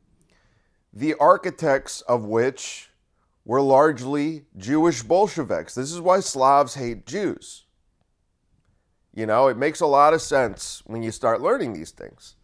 the 0.93 1.15
architects 1.15 2.01
of 2.03 2.25
which 2.25 2.91
were 3.45 3.61
largely 3.61 4.45
Jewish 4.57 5.03
Bolsheviks. 5.03 5.75
This 5.75 5.93
is 5.93 6.01
why 6.01 6.21
Slavs 6.21 6.75
hate 6.75 7.05
Jews. 7.05 7.64
You 9.15 9.27
know, 9.27 9.49
it 9.49 9.57
makes 9.57 9.81
a 9.81 9.87
lot 9.87 10.13
of 10.13 10.21
sense 10.21 10.83
when 10.87 11.03
you 11.03 11.11
start 11.11 11.41
learning 11.41 11.73
these 11.73 11.91
things. 11.91 12.35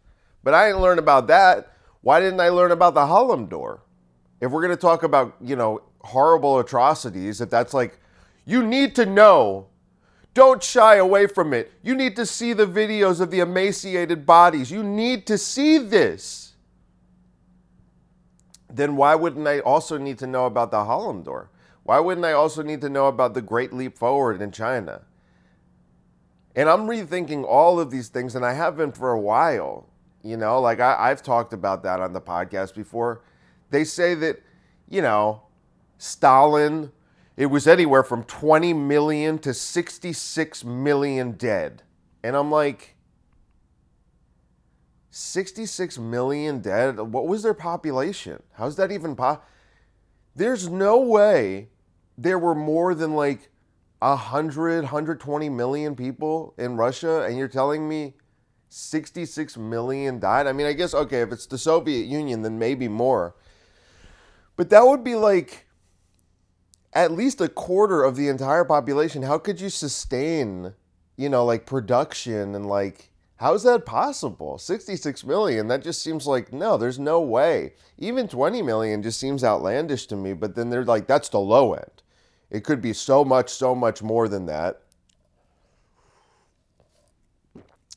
But 0.43 0.53
I 0.53 0.67
didn't 0.67 0.81
learn 0.81 0.99
about 0.99 1.27
that. 1.27 1.73
Why 2.01 2.19
didn't 2.19 2.39
I 2.39 2.49
learn 2.49 2.71
about 2.71 2.93
the 2.93 3.01
Holodomor? 3.01 3.81
If 4.39 4.51
we're 4.51 4.61
going 4.61 4.75
to 4.75 4.81
talk 4.81 5.03
about, 5.03 5.35
you 5.41 5.55
know, 5.55 5.81
horrible 6.01 6.59
atrocities, 6.59 7.41
if 7.41 7.49
that's 7.49 7.73
like, 7.73 7.99
you 8.45 8.65
need 8.65 8.95
to 8.95 9.05
know. 9.05 9.67
Don't 10.33 10.63
shy 10.63 10.95
away 10.95 11.27
from 11.27 11.53
it. 11.53 11.73
You 11.83 11.93
need 11.93 12.15
to 12.15 12.25
see 12.25 12.53
the 12.53 12.65
videos 12.65 13.19
of 13.19 13.31
the 13.31 13.41
emaciated 13.41 14.25
bodies. 14.25 14.71
You 14.71 14.81
need 14.81 15.27
to 15.27 15.37
see 15.37 15.77
this 15.77 16.51
then 18.75 18.95
why 18.95 19.15
wouldn't 19.15 19.47
I 19.47 19.59
also 19.59 19.97
need 19.97 20.17
to 20.19 20.27
know 20.27 20.45
about 20.45 20.71
the 20.71 20.77
Holodomor? 20.77 21.47
Why 21.83 21.99
wouldn't 21.99 22.25
I 22.25 22.33
also 22.33 22.61
need 22.61 22.81
to 22.81 22.89
know 22.89 23.07
about 23.07 23.33
the 23.33 23.41
Great 23.41 23.73
Leap 23.73 23.97
Forward 23.97 24.41
in 24.41 24.51
China? 24.51 25.01
And 26.55 26.69
I'm 26.69 26.81
rethinking 26.81 27.45
all 27.45 27.79
of 27.79 27.91
these 27.91 28.09
things, 28.09 28.35
and 28.35 28.45
I 28.45 28.53
have 28.53 28.77
been 28.77 28.91
for 28.91 29.11
a 29.11 29.19
while. 29.19 29.87
You 30.23 30.37
know, 30.37 30.59
like 30.59 30.79
I, 30.79 31.09
have 31.09 31.23
talked 31.23 31.53
about 31.53 31.83
that 31.83 31.99
on 31.99 32.13
the 32.13 32.21
podcast 32.21 32.75
before. 32.75 33.21
They 33.71 33.83
say 33.83 34.13
that, 34.15 34.41
you 34.87 35.01
know, 35.01 35.43
Stalin, 35.97 36.91
it 37.37 37.47
was 37.47 37.67
anywhere 37.67 38.03
from 38.03 38.23
20 38.25 38.73
million 38.73 39.39
to 39.39 39.53
66 39.53 40.63
million 40.63 41.31
dead. 41.31 41.83
And 42.23 42.35
I'm 42.35 42.51
like, 42.51 42.95
66 45.09 45.97
million 45.97 46.59
dead. 46.59 46.99
What 46.99 47.27
was 47.27 47.43
their 47.43 47.53
population? 47.53 48.43
How's 48.53 48.75
that 48.75 48.91
even 48.91 49.15
possible? 49.15 49.45
There's 50.35 50.69
no 50.69 50.99
way 50.99 51.69
there 52.17 52.39
were 52.39 52.55
more 52.55 52.93
than 52.93 53.13
like 53.13 53.49
100, 54.01 54.83
120 54.83 55.49
million 55.49 55.95
people 55.95 56.53
in 56.57 56.75
Russia, 56.75 57.23
and 57.23 57.37
you're 57.37 57.47
telling 57.47 57.87
me 57.87 58.15
66 58.69 59.57
million 59.57 60.19
died? 60.19 60.47
I 60.47 60.53
mean, 60.53 60.65
I 60.65 60.73
guess, 60.73 60.93
okay, 60.93 61.21
if 61.21 61.31
it's 61.31 61.45
the 61.45 61.57
Soviet 61.57 62.05
Union, 62.05 62.41
then 62.41 62.57
maybe 62.57 62.87
more. 62.87 63.35
But 64.55 64.69
that 64.69 64.85
would 64.85 65.03
be 65.03 65.15
like 65.15 65.65
at 66.93 67.11
least 67.11 67.41
a 67.41 67.47
quarter 67.47 68.03
of 68.03 68.15
the 68.15 68.27
entire 68.27 68.65
population. 68.65 69.23
How 69.23 69.37
could 69.37 69.61
you 69.61 69.69
sustain, 69.69 70.73
you 71.15 71.29
know, 71.29 71.45
like 71.45 71.65
production 71.65 72.55
and 72.55 72.65
like 72.65 73.11
how 73.37 73.55
is 73.55 73.63
that 73.63 73.87
possible? 73.87 74.59
66 74.59 75.23
million, 75.23 75.67
that 75.67 75.81
just 75.81 76.03
seems 76.03 76.27
like 76.27 76.53
no, 76.53 76.77
there's 76.77 76.99
no 76.99 77.19
way. 77.21 77.73
Even 77.97 78.27
20 78.27 78.61
million 78.61 79.01
just 79.01 79.19
seems 79.19 79.43
outlandish 79.43 80.05
to 80.07 80.15
me, 80.15 80.33
but 80.33 80.55
then 80.55 80.69
they're 80.69 80.85
like, 80.85 81.07
that's 81.07 81.29
the 81.29 81.39
low 81.39 81.73
end. 81.73 82.00
It 82.51 82.65
could 82.65 82.81
be 82.81 82.91
so 82.91 83.23
much, 83.23 83.49
so 83.49 83.73
much 83.73 84.03
more 84.03 84.27
than 84.27 84.45
that. 84.47 84.81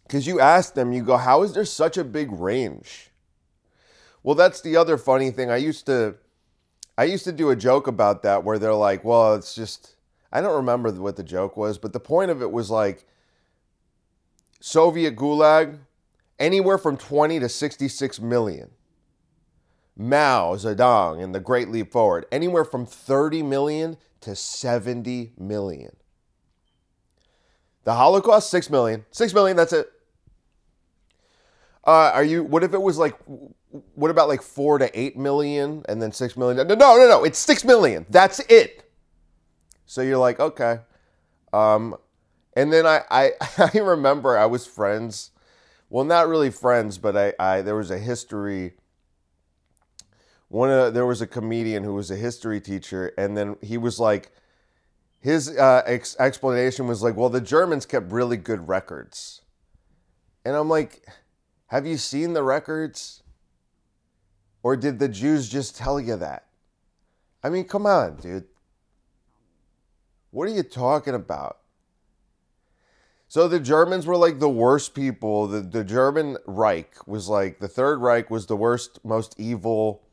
Because 0.07 0.29
you 0.29 0.39
ask 0.39 0.75
them, 0.75 0.93
you 0.93 1.03
go, 1.03 1.17
how 1.17 1.43
is 1.43 1.55
there 1.55 1.65
such 1.65 1.99
a 1.99 2.05
big 2.05 2.31
range? 2.31 3.11
Well, 4.23 4.37
that's 4.37 4.61
the 4.61 4.77
other 4.77 4.97
funny 4.97 5.33
thing. 5.33 5.51
I 5.51 5.57
used 5.57 5.87
to, 5.87 6.15
I 6.97 7.05
used 7.05 7.25
to 7.25 7.33
do 7.33 7.51
a 7.51 7.57
joke 7.57 7.89
about 7.89 8.23
that 8.23 8.45
where 8.45 8.59
they're 8.59 8.75
like, 8.75 9.03
well, 9.03 9.35
it's 9.35 9.57
just, 9.57 9.97
I 10.33 10.41
don't 10.41 10.55
remember 10.55 10.93
what 10.93 11.17
the 11.17 11.25
joke 11.25 11.57
was, 11.57 11.77
but 11.77 11.93
the 11.93 12.01
point 12.01 12.31
of 12.31 12.41
it 12.41 12.53
was 12.53 12.71
like 12.71 13.07
Soviet 14.61 15.17
gulag, 15.17 15.79
anywhere 16.39 16.79
from 16.79 16.97
20 16.97 17.41
to 17.41 17.49
66 17.49 18.21
million. 18.21 18.71
Mao 19.97 20.55
Zedong 20.55 21.23
and 21.23 21.35
the 21.35 21.41
Great 21.41 21.69
Leap 21.69 21.93
Forward, 21.93 22.27
anywhere 22.33 22.65
from 22.65 22.87
30 22.87 23.43
million 23.43 23.97
to 24.25 24.35
70 24.35 25.33
million. 25.39 25.97
The 27.85 27.95
Holocaust, 27.95 28.51
6 28.51 28.71
million. 28.71 29.05
6 29.11 29.35
million, 29.35 29.57
that's 29.57 29.73
it. 29.73 29.91
Uh, 31.87 32.11
are 32.15 32.25
you, 32.25 32.43
what 32.43 32.65
if 32.65 32.73
it 32.73 32.81
was 32.81 32.97
like, 32.97 33.15
what 33.95 34.11
about 34.11 34.29
like 34.29 34.43
4 34.43 34.79
to 34.79 34.99
8 34.99 35.17
million 35.19 35.85
and 35.89 36.01
then 36.01 36.13
6 36.13 36.37
million? 36.37 36.57
No, 36.57 36.75
no, 36.75 36.97
no, 36.97 37.09
no, 37.09 37.25
it's 37.25 37.39
6 37.39 37.65
million. 37.65 38.07
That's 38.09 38.41
it. 38.49 38.91
So 39.85 40.01
you're 40.01 40.19
like, 40.19 40.41
okay. 40.41 40.81
Um, 41.53 41.97
and 42.57 42.73
then 42.73 42.87
I, 42.87 43.03
I, 43.11 43.33
I 43.75 43.79
remember 43.79 44.39
I 44.39 44.47
was 44.47 44.67
friends, 44.67 45.31
well, 45.91 46.05
not 46.05 46.27
really 46.27 46.51
friends, 46.51 46.97
but 46.97 47.17
I, 47.17 47.35
I 47.39 47.63
there 47.63 47.77
was 47.77 47.91
a 47.91 47.99
history 47.99 48.73
one 50.55 50.71
of 50.71 50.95
there 50.95 51.05
was 51.05 51.21
a 51.21 51.27
comedian 51.27 51.83
who 51.83 51.95
was 51.95 52.13
a 52.13 52.17
history 52.17 52.61
teacher, 52.61 53.13
and 53.19 53.37
then 53.37 53.57
he 53.61 53.77
was 53.77 53.99
like, 53.99 54.31
his 55.19 55.49
uh, 55.59 55.83
ex- 55.85 56.15
explanation 56.21 56.87
was 56.87 57.03
like, 57.03 57.17
well, 57.17 57.29
the 57.29 57.41
Germans 57.41 57.85
kept 57.85 58.13
really 58.13 58.37
good 58.37 58.69
records, 58.69 59.43
and 60.45 60.55
I'm 60.55 60.69
like, 60.69 61.05
have 61.67 61.89
you 61.89 61.97
seen 61.97 62.35
the 62.35 62.45
records, 62.45 63.25
or 64.63 64.77
did 64.77 65.01
the 65.01 65.09
Jews 65.09 65.49
just 65.49 65.77
tell 65.77 65.99
you 65.99 66.15
that? 66.19 66.47
I 67.43 67.51
mean, 67.51 67.65
come 67.65 67.85
on, 67.85 68.19
dude. 68.19 68.45
What 70.31 70.49
are 70.49 70.53
you 70.53 70.63
talking 70.63 71.15
about? 71.15 71.59
So 73.27 73.49
the 73.49 73.59
Germans 73.59 74.07
were 74.07 74.17
like 74.17 74.39
the 74.39 74.49
worst 74.49 74.95
people. 74.95 75.49
The, 75.49 75.63
the 75.63 75.83
German 75.83 76.37
Reich 76.47 77.09
was 77.09 77.29
like 77.29 77.59
the 77.59 77.67
Third 77.67 78.01
Reich 78.01 78.31
was 78.31 78.47
the 78.47 78.57
worst, 78.57 79.05
most 79.05 79.35
evil 79.37 80.05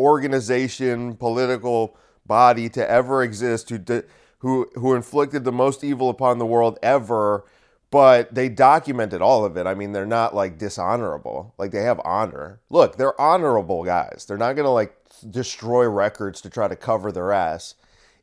organization, 0.00 1.16
political 1.16 1.96
body 2.26 2.68
to 2.70 2.90
ever 2.90 3.22
exist 3.22 3.70
who 3.70 4.02
who 4.38 4.70
who 4.74 4.94
inflicted 4.94 5.44
the 5.44 5.52
most 5.52 5.84
evil 5.84 6.08
upon 6.08 6.38
the 6.38 6.46
world 6.46 6.78
ever, 6.82 7.44
but 7.90 8.34
they 8.34 8.48
documented 8.48 9.20
all 9.20 9.44
of 9.44 9.56
it. 9.56 9.66
I 9.66 9.74
mean, 9.74 9.92
they're 9.92 10.06
not 10.06 10.34
like 10.34 10.58
dishonorable. 10.58 11.54
Like 11.58 11.72
they 11.72 11.82
have 11.82 12.00
honor. 12.04 12.60
Look, 12.70 12.96
they're 12.96 13.20
honorable 13.20 13.84
guys. 13.84 14.24
They're 14.26 14.38
not 14.38 14.54
going 14.54 14.64
to 14.64 14.70
like 14.70 14.96
destroy 15.28 15.88
records 15.88 16.40
to 16.42 16.50
try 16.50 16.68
to 16.68 16.76
cover 16.76 17.12
their 17.12 17.32
ass. 17.32 17.74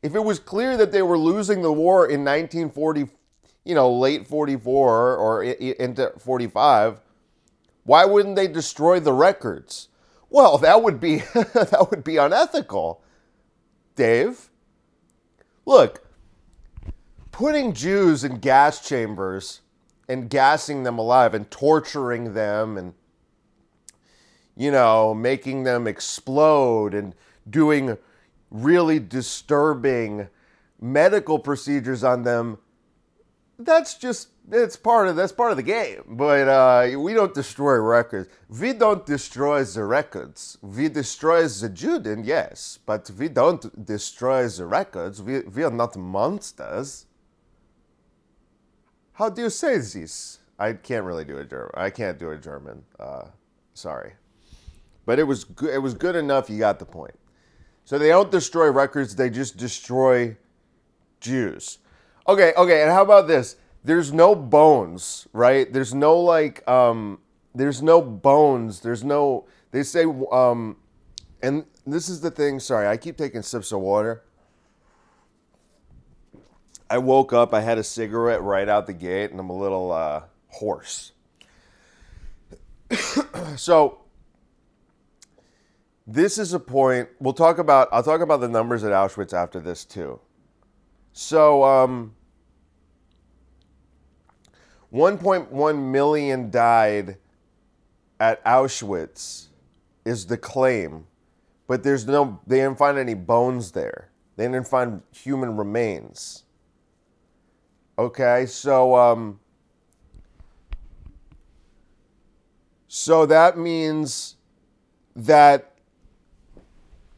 If 0.02 0.14
it 0.14 0.24
was 0.24 0.38
clear 0.38 0.76
that 0.76 0.92
they 0.92 1.02
were 1.02 1.18
losing 1.18 1.62
the 1.62 1.72
war 1.72 2.04
in 2.04 2.24
1940, 2.24 3.08
you 3.64 3.74
know, 3.74 3.92
late 3.92 4.26
44 4.26 5.16
or 5.16 5.42
into 5.42 6.12
45, 6.18 7.00
why 7.84 8.04
wouldn't 8.04 8.36
they 8.36 8.48
destroy 8.48 9.00
the 9.00 9.12
records? 9.12 9.88
Well, 10.30 10.58
that 10.58 10.82
would 10.82 11.00
be 11.00 11.16
that 11.34 11.88
would 11.90 12.04
be 12.04 12.16
unethical. 12.16 13.02
Dave. 13.96 14.50
Look, 15.66 16.06
putting 17.32 17.72
Jews 17.72 18.24
in 18.24 18.38
gas 18.38 18.86
chambers 18.86 19.60
and 20.08 20.30
gassing 20.30 20.84
them 20.84 20.98
alive 20.98 21.34
and 21.34 21.50
torturing 21.50 22.34
them 22.34 22.78
and 22.78 22.94
you 24.56 24.72
know, 24.72 25.14
making 25.14 25.62
them 25.62 25.86
explode 25.86 26.92
and 26.92 27.14
doing 27.48 27.96
really 28.50 28.98
disturbing 28.98 30.28
medical 30.80 31.38
procedures 31.38 32.02
on 32.02 32.22
them 32.22 32.58
that's 33.58 33.94
just 33.94 34.28
it's 34.50 34.76
part 34.76 35.08
of 35.08 35.16
that's 35.16 35.32
part 35.32 35.50
of 35.50 35.56
the 35.56 35.62
game. 35.62 36.02
But 36.08 36.48
uh, 36.48 36.98
we 36.98 37.14
don't 37.14 37.34
destroy 37.34 37.74
records. 37.76 38.28
We 38.48 38.72
don't 38.72 39.04
destroy 39.04 39.64
the 39.64 39.84
records. 39.84 40.58
We 40.62 40.88
destroy 40.88 41.42
the 41.42 41.68
Juden, 41.68 42.24
yes, 42.24 42.78
but 42.86 43.10
we 43.10 43.28
don't 43.28 43.84
destroy 43.84 44.48
the 44.48 44.66
records. 44.66 45.22
We 45.22 45.40
we 45.40 45.62
are 45.64 45.70
not 45.70 45.96
monsters. 45.96 47.06
How 49.12 49.28
do 49.28 49.42
you 49.42 49.50
say 49.50 49.78
this? 49.78 50.38
I 50.58 50.72
can't 50.72 51.04
really 51.04 51.24
do 51.24 51.38
a 51.38 51.44
German. 51.44 51.70
I 51.74 51.90
can't 51.90 52.18
do 52.18 52.30
a 52.30 52.38
German. 52.38 52.84
Uh, 52.98 53.26
sorry, 53.74 54.12
but 55.06 55.18
it 55.18 55.24
was 55.24 55.44
good. 55.44 55.74
It 55.74 55.78
was 55.78 55.94
good 55.94 56.16
enough. 56.16 56.48
You 56.48 56.58
got 56.58 56.78
the 56.78 56.86
point. 56.86 57.18
So 57.84 57.98
they 57.98 58.08
don't 58.08 58.30
destroy 58.30 58.70
records. 58.70 59.16
They 59.16 59.30
just 59.30 59.56
destroy 59.56 60.36
Jews. 61.20 61.78
Okay, 62.26 62.52
okay, 62.56 62.82
and 62.82 62.90
how 62.90 63.02
about 63.02 63.26
this? 63.26 63.56
There's 63.88 64.12
no 64.12 64.34
bones, 64.34 65.28
right? 65.32 65.72
There's 65.72 65.94
no 65.94 66.20
like 66.20 66.68
um 66.68 67.20
there's 67.54 67.80
no 67.80 68.02
bones. 68.02 68.80
There's 68.80 69.02
no 69.02 69.46
they 69.70 69.82
say 69.82 70.04
um 70.30 70.76
and 71.42 71.64
this 71.86 72.10
is 72.10 72.20
the 72.20 72.30
thing, 72.30 72.60
sorry, 72.60 72.86
I 72.86 72.98
keep 72.98 73.16
taking 73.16 73.40
sips 73.40 73.72
of 73.72 73.80
water. 73.80 74.24
I 76.90 76.98
woke 76.98 77.32
up, 77.32 77.54
I 77.54 77.62
had 77.62 77.78
a 77.78 77.82
cigarette 77.82 78.42
right 78.42 78.68
out 78.68 78.86
the 78.86 78.92
gate, 78.92 79.30
and 79.30 79.40
I'm 79.40 79.48
a 79.48 79.56
little 79.56 79.90
uh, 79.90 80.24
hoarse. 80.48 81.12
so 83.56 84.00
this 86.06 86.36
is 86.36 86.52
a 86.52 86.60
point 86.60 87.08
we'll 87.20 87.34
talk 87.34 87.58
about 87.58 87.86
i'll 87.92 88.02
talk 88.02 88.22
about 88.22 88.40
the 88.40 88.48
numbers 88.48 88.82
at 88.82 88.92
auschwitz 88.92 89.34
after 89.34 89.60
this 89.60 89.84
too 89.84 90.18
so 91.12 91.64
um, 91.64 92.14
1.1 94.92 95.90
million 95.90 96.50
died 96.50 97.18
at 98.18 98.42
Auschwitz 98.44 99.48
is 100.04 100.26
the 100.26 100.36
claim, 100.38 101.06
but 101.66 101.82
there's 101.82 102.06
no 102.06 102.40
they 102.46 102.56
didn't 102.56 102.78
find 102.78 102.98
any 102.98 103.14
bones 103.14 103.72
there. 103.72 104.10
They 104.36 104.46
didn't 104.46 104.66
find 104.66 105.02
human 105.12 105.56
remains. 105.56 106.44
Okay, 107.98 108.46
so 108.46 108.94
um 108.94 109.40
so 112.86 113.26
that 113.26 113.58
means 113.58 114.36
that 115.14 115.72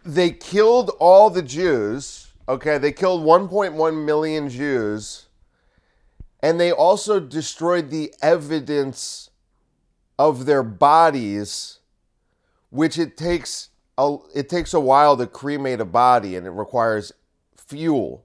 they 0.04 0.30
killed 0.30 0.90
all 0.98 1.30
the 1.30 1.42
Jews. 1.42 2.32
Okay, 2.48 2.78
they 2.78 2.90
killed 2.90 3.22
1.1 3.22 4.04
million 4.04 4.48
Jews 4.48 5.26
and 6.42 6.60
they 6.60 6.72
also 6.72 7.20
destroyed 7.20 7.90
the 7.90 8.12
evidence 8.22 9.30
of 10.18 10.46
their 10.46 10.62
bodies, 10.62 11.78
which 12.70 12.98
it 12.98 13.16
takes 13.16 13.70
a, 13.98 14.16
it 14.34 14.48
takes 14.48 14.72
a 14.72 14.80
while 14.80 15.16
to 15.16 15.26
cremate 15.26 15.80
a 15.80 15.84
body 15.84 16.36
and 16.36 16.46
it 16.46 16.50
requires 16.50 17.12
fuel. 17.56 18.24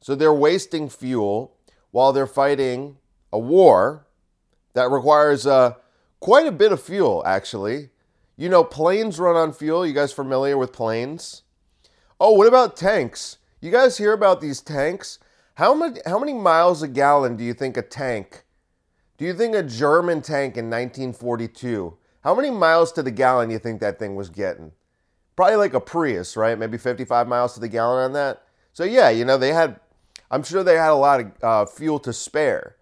So 0.00 0.14
they're 0.14 0.34
wasting 0.34 0.88
fuel 0.88 1.56
while 1.90 2.12
they're 2.12 2.26
fighting 2.26 2.98
a 3.32 3.38
war 3.38 4.06
that 4.74 4.90
requires 4.90 5.46
uh, 5.46 5.74
quite 6.20 6.46
a 6.46 6.52
bit 6.52 6.72
of 6.72 6.82
fuel, 6.82 7.22
actually. 7.24 7.90
You 8.36 8.48
know, 8.48 8.64
planes 8.64 9.20
run 9.20 9.36
on 9.36 9.52
fuel. 9.52 9.86
You 9.86 9.92
guys 9.92 10.12
familiar 10.12 10.58
with 10.58 10.72
planes? 10.72 11.42
Oh, 12.20 12.32
what 12.32 12.48
about 12.48 12.76
tanks? 12.76 13.38
You 13.60 13.70
guys 13.70 13.98
hear 13.98 14.12
about 14.12 14.40
these 14.40 14.60
tanks? 14.60 15.18
How 15.54 15.72
many, 15.74 16.00
how 16.04 16.18
many 16.18 16.32
miles 16.32 16.82
a 16.82 16.88
gallon 16.88 17.36
do 17.36 17.44
you 17.44 17.54
think 17.54 17.76
a 17.76 17.82
tank, 17.82 18.44
do 19.18 19.24
you 19.24 19.34
think 19.34 19.54
a 19.54 19.62
German 19.62 20.20
tank 20.20 20.56
in 20.56 20.66
1942, 20.68 21.96
how 22.22 22.34
many 22.34 22.50
miles 22.50 22.90
to 22.92 23.02
the 23.02 23.10
gallon 23.10 23.50
you 23.50 23.58
think 23.58 23.80
that 23.80 23.98
thing 23.98 24.16
was 24.16 24.30
getting? 24.30 24.72
Probably 25.36 25.56
like 25.56 25.74
a 25.74 25.80
Prius, 25.80 26.36
right? 26.36 26.58
Maybe 26.58 26.78
55 26.78 27.28
miles 27.28 27.54
to 27.54 27.60
the 27.60 27.68
gallon 27.68 28.04
on 28.04 28.12
that. 28.14 28.42
So, 28.72 28.82
yeah, 28.84 29.10
you 29.10 29.24
know, 29.24 29.36
they 29.36 29.52
had, 29.52 29.78
I'm 30.30 30.42
sure 30.42 30.64
they 30.64 30.76
had 30.76 30.90
a 30.90 30.94
lot 30.94 31.20
of 31.20 31.32
uh, 31.42 31.66
fuel 31.66 31.98
to 32.00 32.12
spare 32.12 32.76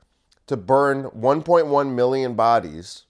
to 0.47 0.57
burn 0.57 1.05
1.1 1.11 1.95
million 1.95 2.35
bodies. 2.35 3.05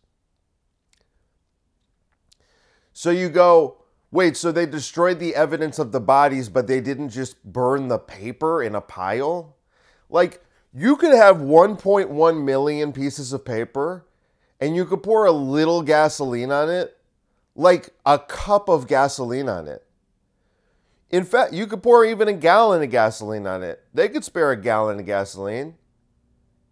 So 2.92 3.10
you 3.10 3.28
go, 3.28 3.81
Wait, 4.12 4.36
so 4.36 4.52
they 4.52 4.66
destroyed 4.66 5.18
the 5.18 5.34
evidence 5.34 5.78
of 5.78 5.90
the 5.90 6.00
bodies, 6.00 6.50
but 6.50 6.66
they 6.66 6.80
didn't 6.80 7.08
just 7.08 7.42
burn 7.44 7.88
the 7.88 7.98
paper 7.98 8.62
in 8.62 8.74
a 8.74 8.80
pile? 8.80 9.56
Like, 10.10 10.44
you 10.74 10.96
could 10.96 11.14
have 11.14 11.38
1.1 11.38 12.44
million 12.44 12.92
pieces 12.92 13.32
of 13.32 13.44
paper 13.44 14.06
and 14.60 14.76
you 14.76 14.84
could 14.84 15.02
pour 15.02 15.24
a 15.24 15.32
little 15.32 15.82
gasoline 15.82 16.52
on 16.52 16.70
it, 16.70 16.96
like 17.56 17.90
a 18.06 18.18
cup 18.18 18.68
of 18.68 18.86
gasoline 18.86 19.48
on 19.48 19.66
it. 19.66 19.84
In 21.10 21.24
fact, 21.24 21.52
you 21.52 21.66
could 21.66 21.82
pour 21.82 22.04
even 22.04 22.28
a 22.28 22.32
gallon 22.32 22.82
of 22.82 22.90
gasoline 22.90 23.46
on 23.46 23.62
it. 23.62 23.82
They 23.92 24.08
could 24.08 24.24
spare 24.24 24.52
a 24.52 24.60
gallon 24.60 25.00
of 25.00 25.06
gasoline. 25.06 25.74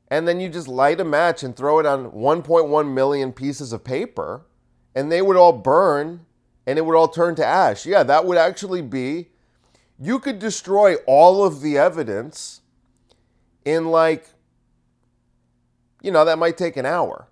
And 0.09 0.29
then 0.29 0.41
you 0.41 0.49
just 0.49 0.69
light 0.69 1.01
a 1.01 1.05
match 1.05 1.43
and 1.43 1.57
throw 1.57 1.79
it 1.79 1.87
on 1.87 2.13
1.1 2.13 2.95
million 2.95 3.33
pieces 3.33 3.73
of 3.73 3.83
paper, 3.83 4.47
and 4.95 5.11
they 5.11 5.21
would 5.21 5.37
all 5.37 5.53
burn 5.53 6.27
and 6.71 6.79
it 6.79 6.83
would 6.83 6.95
all 6.95 7.09
turn 7.09 7.35
to 7.35 7.45
ash. 7.45 7.85
Yeah, 7.85 8.05
that 8.05 8.25
would 8.25 8.39
actually 8.39 8.81
be, 8.81 9.31
you 9.99 10.21
could 10.21 10.39
destroy 10.39 10.95
all 11.05 11.45
of 11.45 11.63
the 11.63 11.77
evidence 11.77 12.61
in 13.65 13.87
like, 13.87 14.29
you 16.01 16.13
know, 16.13 16.25
that 16.25 16.39
might 16.39 16.57
take 16.57 16.77
an 16.77 16.87
hour. 16.87 17.27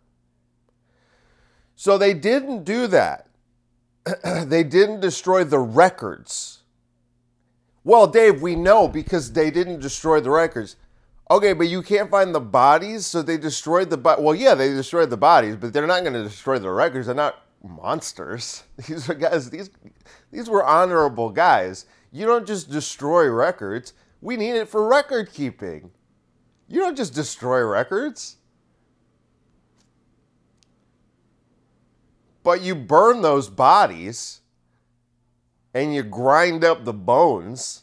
So 1.77 1.97
they 1.97 2.15
didn't 2.15 2.65
do 2.65 2.89
that. 2.89 3.29
they 4.25 4.65
didn't 4.65 4.99
destroy 4.99 5.45
the 5.45 5.61
records. 5.61 6.65
Well, 7.85 8.09
Dave, 8.09 8.43
we 8.43 8.57
know 8.57 8.89
because 8.89 9.33
they 9.35 9.53
didn't 9.53 9.79
destroy 9.79 10.19
the 10.19 10.31
records. 10.31 10.75
Okay, 11.31 11.53
but 11.53 11.69
you 11.69 11.81
can't 11.81 12.11
find 12.11 12.35
the 12.35 12.41
bodies, 12.41 13.07
so 13.07 13.23
they 13.23 13.37
destroyed 13.37 13.89
the 13.89 13.99
body. 13.99 14.21
Well, 14.21 14.35
yeah, 14.35 14.57
they 14.57 14.71
destroyed 14.71 15.11
the 15.11 15.17
bodies, 15.17 15.55
but 15.55 15.73
they're 15.73 15.87
not 15.87 16.01
going 16.01 16.15
to 16.15 16.25
destroy 16.25 16.59
the 16.59 16.71
records. 16.71 17.07
They're 17.07 17.15
not 17.15 17.45
monsters. 17.63 18.65
These 18.89 19.09
are 19.09 19.15
guys. 19.15 19.51
These 19.51 19.71
these 20.31 20.49
were 20.49 20.65
honorable 20.65 21.31
guys. 21.31 21.87
You 22.11 22.27
don't 22.27 22.47
just 22.47 22.71
destroy 22.71 23.29
records. 23.29 23.93
We 24.21 24.37
need 24.37 24.53
it 24.53 24.69
for 24.69 24.87
record 24.87 25.33
keeping. 25.33 25.91
You 26.67 26.81
don't 26.81 26.97
just 26.97 27.15
destroy 27.15 27.63
records. 27.63 28.37
But 32.43 32.63
you 32.63 32.75
burn 32.75 33.23
those 33.23 33.49
bodies 33.49 34.41
and 35.75 35.95
you 35.95 36.03
grind 36.03 36.65
up 36.65 36.85
the 36.85 36.95
bones 36.95 37.83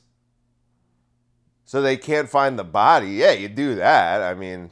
so 1.65 1.81
they 1.81 1.97
can't 1.97 2.29
find 2.29 2.57
the 2.57 2.63
body. 2.63 3.09
Yeah, 3.09 3.31
you 3.31 3.47
do 3.47 3.75
that. 3.75 4.21
I 4.21 4.33
mean, 4.33 4.71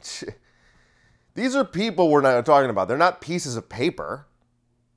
these 1.34 1.54
are 1.56 1.64
people 1.64 2.08
we're 2.08 2.20
not 2.20 2.44
talking 2.46 2.70
about. 2.70 2.88
They're 2.88 2.96
not 2.96 3.20
pieces 3.20 3.56
of 3.56 3.68
paper. 3.68 4.26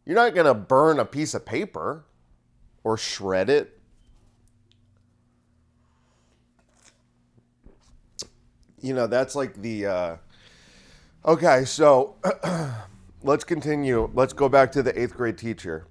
You're 0.08 0.16
not 0.16 0.34
going 0.34 0.46
to 0.48 0.54
burn 0.54 1.00
a 1.00 1.06
piece 1.06 1.34
of 1.34 1.46
paper 1.46 2.06
or 2.86 2.98
shred 2.98 3.50
it. 3.50 3.78
You 8.82 8.94
know, 8.94 9.08
that's 9.08 9.36
like 9.36 9.56
the. 9.56 9.86
Uh... 9.86 10.18
Okay, 11.26 11.66
so 11.66 12.16
let's 13.22 13.44
continue. 13.44 14.10
Let's 14.14 14.32
go 14.32 14.48
back 14.48 14.72
to 14.72 14.82
the 14.82 14.98
eighth 14.98 15.14
grade 15.14 15.38
teacher. 15.38 15.88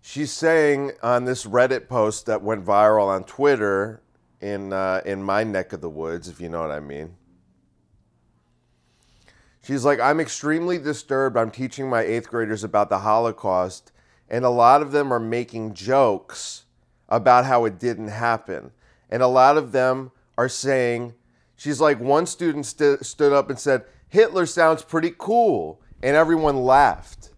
She's 0.00 0.32
saying 0.32 0.92
on 1.02 1.26
this 1.26 1.44
Reddit 1.44 1.86
post 1.86 2.24
that 2.24 2.40
went 2.40 2.64
viral 2.64 3.08
on 3.08 3.24
Twitter 3.24 4.00
in 4.40 4.72
uh, 4.72 5.02
in 5.04 5.22
my 5.22 5.44
neck 5.44 5.74
of 5.74 5.82
the 5.82 5.90
woods, 5.90 6.28
if 6.28 6.40
you 6.40 6.48
know 6.48 6.62
what 6.62 6.70
I 6.70 6.80
mean. 6.80 7.16
She's 9.62 9.84
like, 9.84 10.00
I'm 10.00 10.20
extremely 10.20 10.78
disturbed. 10.78 11.36
I'm 11.36 11.50
teaching 11.50 11.88
my 11.88 12.00
eighth 12.02 12.28
graders 12.28 12.64
about 12.64 12.88
the 12.88 13.00
Holocaust, 13.00 13.92
and 14.28 14.44
a 14.44 14.50
lot 14.50 14.82
of 14.82 14.92
them 14.92 15.12
are 15.12 15.20
making 15.20 15.74
jokes 15.74 16.64
about 17.08 17.44
how 17.44 17.64
it 17.64 17.78
didn't 17.78 18.08
happen. 18.08 18.70
And 19.10 19.22
a 19.22 19.28
lot 19.28 19.56
of 19.56 19.72
them 19.72 20.12
are 20.38 20.48
saying, 20.48 21.14
she's 21.56 21.80
like, 21.80 22.00
one 22.00 22.26
student 22.26 22.64
st- 22.64 23.04
stood 23.04 23.32
up 23.32 23.50
and 23.50 23.58
said, 23.58 23.84
Hitler 24.08 24.46
sounds 24.46 24.82
pretty 24.82 25.12
cool. 25.18 25.80
And 26.02 26.16
everyone 26.16 26.62
laughed. 26.62 27.30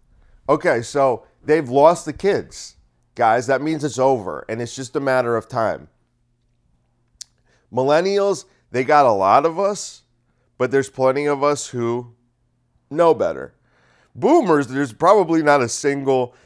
Okay, 0.48 0.82
so 0.82 1.24
they've 1.42 1.68
lost 1.68 2.04
the 2.04 2.12
kids, 2.12 2.76
guys. 3.16 3.48
That 3.48 3.62
means 3.62 3.82
it's 3.82 3.98
over, 3.98 4.44
and 4.48 4.62
it's 4.62 4.76
just 4.76 4.94
a 4.94 5.00
matter 5.00 5.36
of 5.36 5.48
time. 5.48 5.88
Millennials, 7.72 8.44
they 8.70 8.84
got 8.84 9.06
a 9.06 9.12
lot 9.12 9.46
of 9.46 9.58
us, 9.58 10.01
but 10.62 10.70
there's 10.70 10.90
plenty 10.90 11.26
of 11.26 11.42
us 11.42 11.70
who 11.70 12.14
know 12.88 13.14
better. 13.14 13.52
Boomers, 14.14 14.68
there's 14.68 14.92
probably 14.92 15.42
not 15.42 15.60
a 15.60 15.68
single, 15.68 16.36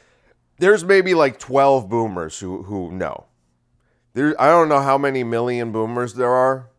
there's 0.57 0.83
maybe 0.83 1.13
like 1.13 1.37
12 1.37 1.87
boomers 1.87 2.39
who, 2.39 2.63
who 2.63 2.91
know. 2.91 3.25
There, 4.15 4.33
I 4.41 4.47
don't 4.47 4.69
know 4.69 4.81
how 4.81 4.97
many 4.97 5.23
million 5.23 5.71
boomers 5.71 6.15
there 6.15 6.33
are. 6.33 6.71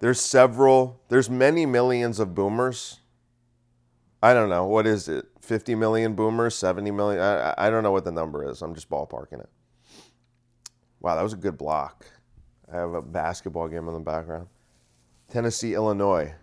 There's 0.00 0.20
several, 0.20 1.00
there's 1.08 1.30
many 1.30 1.66
millions 1.66 2.18
of 2.18 2.34
boomers. 2.34 2.98
I 4.20 4.34
don't 4.34 4.48
know. 4.48 4.66
What 4.66 4.88
is 4.88 5.06
it? 5.06 5.26
50 5.42 5.76
million 5.76 6.16
boomers, 6.16 6.56
70 6.56 6.90
million? 6.90 7.22
I, 7.22 7.54
I 7.56 7.70
don't 7.70 7.84
know 7.84 7.92
what 7.92 8.04
the 8.04 8.10
number 8.10 8.50
is. 8.50 8.60
I'm 8.60 8.74
just 8.74 8.90
ballparking 8.90 9.38
it. 9.38 9.50
Wow, 10.98 11.14
that 11.14 11.22
was 11.22 11.32
a 11.32 11.36
good 11.36 11.58
block. 11.58 12.06
I 12.68 12.74
have 12.74 12.92
a 12.92 13.02
basketball 13.02 13.68
game 13.68 13.86
in 13.86 13.94
the 13.94 14.00
background. 14.00 14.48
Tennessee, 15.28 15.74
Illinois. 15.74 16.34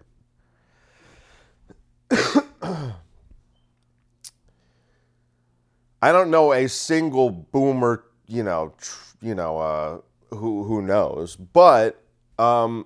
I 6.01 6.11
don't 6.11 6.29
know 6.29 6.51
a 6.51 6.67
single 6.67 7.29
boomer, 7.29 8.03
you 8.27 8.43
know, 8.43 8.73
tr- 8.77 9.15
you 9.21 9.35
know, 9.35 9.57
uh, 9.57 9.99
who 10.35 10.65
who 10.65 10.81
knows, 10.81 11.37
but 11.37 12.03
um, 12.37 12.85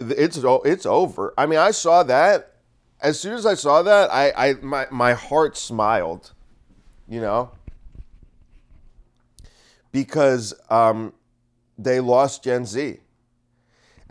it's 0.00 0.38
it's 0.42 0.84
over. 0.84 1.34
I 1.38 1.46
mean, 1.46 1.60
I 1.60 1.70
saw 1.70 2.02
that. 2.02 2.48
As 3.00 3.18
soon 3.18 3.34
as 3.34 3.46
I 3.46 3.54
saw 3.54 3.82
that, 3.82 4.10
I, 4.12 4.32
I 4.36 4.54
my 4.54 4.86
my 4.90 5.12
heart 5.12 5.56
smiled, 5.56 6.32
you 7.08 7.20
know, 7.20 7.52
because 9.92 10.52
um, 10.68 11.12
they 11.78 12.00
lost 12.00 12.42
Gen 12.42 12.66
Z, 12.66 12.98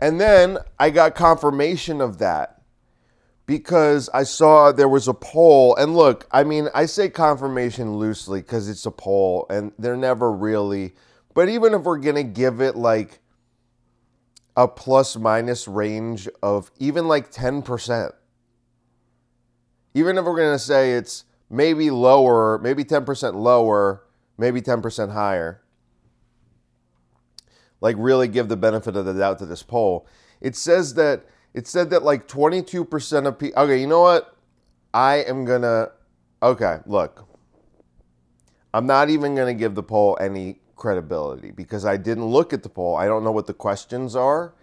and 0.00 0.18
then 0.18 0.56
I 0.78 0.88
got 0.88 1.14
confirmation 1.14 2.00
of 2.00 2.16
that 2.18 2.61
because 3.52 4.08
I 4.14 4.22
saw 4.22 4.72
there 4.72 4.88
was 4.88 5.08
a 5.08 5.12
poll. 5.12 5.76
And 5.76 5.94
look, 5.94 6.26
I 6.32 6.42
mean, 6.42 6.68
I 6.74 6.86
say 6.86 7.10
confirmation 7.10 7.98
loosely 7.98 8.40
because 8.40 8.66
it's 8.66 8.86
a 8.86 8.90
poll 8.90 9.44
and 9.50 9.72
they're 9.78 9.94
never 9.94 10.32
really. 10.32 10.94
But 11.34 11.50
even 11.50 11.74
if 11.74 11.82
we're 11.82 11.98
going 11.98 12.16
to 12.16 12.22
give 12.22 12.62
it 12.62 12.76
like 12.76 13.20
a 14.56 14.66
plus 14.66 15.16
minus 15.16 15.68
range 15.68 16.30
of 16.42 16.70
even 16.78 17.08
like 17.08 17.30
10%, 17.30 18.12
even 19.92 20.16
if 20.16 20.24
we're 20.24 20.36
going 20.36 20.54
to 20.54 20.58
say 20.58 20.94
it's 20.94 21.26
maybe 21.50 21.90
lower, 21.90 22.58
maybe 22.58 22.84
10% 22.84 23.34
lower, 23.34 24.02
maybe 24.38 24.62
10% 24.62 25.12
higher, 25.12 25.60
like 27.82 27.96
really 27.98 28.28
give 28.28 28.48
the 28.48 28.56
benefit 28.56 28.96
of 28.96 29.04
the 29.04 29.12
doubt 29.12 29.40
to 29.40 29.44
this 29.44 29.62
poll, 29.62 30.06
it 30.40 30.56
says 30.56 30.94
that 30.94 31.26
it 31.54 31.66
said 31.66 31.90
that 31.90 32.02
like 32.02 32.28
22% 32.28 33.26
of 33.26 33.38
people. 33.38 33.62
Okay, 33.62 33.80
you 33.80 33.86
know 33.86 34.00
what? 34.00 34.34
I 34.94 35.16
am 35.16 35.44
gonna. 35.44 35.90
Okay, 36.42 36.78
look. 36.86 37.28
I'm 38.74 38.86
not 38.86 39.10
even 39.10 39.34
gonna 39.34 39.54
give 39.54 39.74
the 39.74 39.82
poll 39.82 40.16
any 40.20 40.60
credibility 40.76 41.50
because 41.50 41.84
I 41.84 41.96
didn't 41.96 42.26
look 42.26 42.52
at 42.52 42.62
the 42.62 42.68
poll. 42.68 42.96
I 42.96 43.06
don't 43.06 43.22
know 43.22 43.32
what 43.32 43.46
the 43.46 43.54
questions 43.54 44.16
are, 44.16 44.54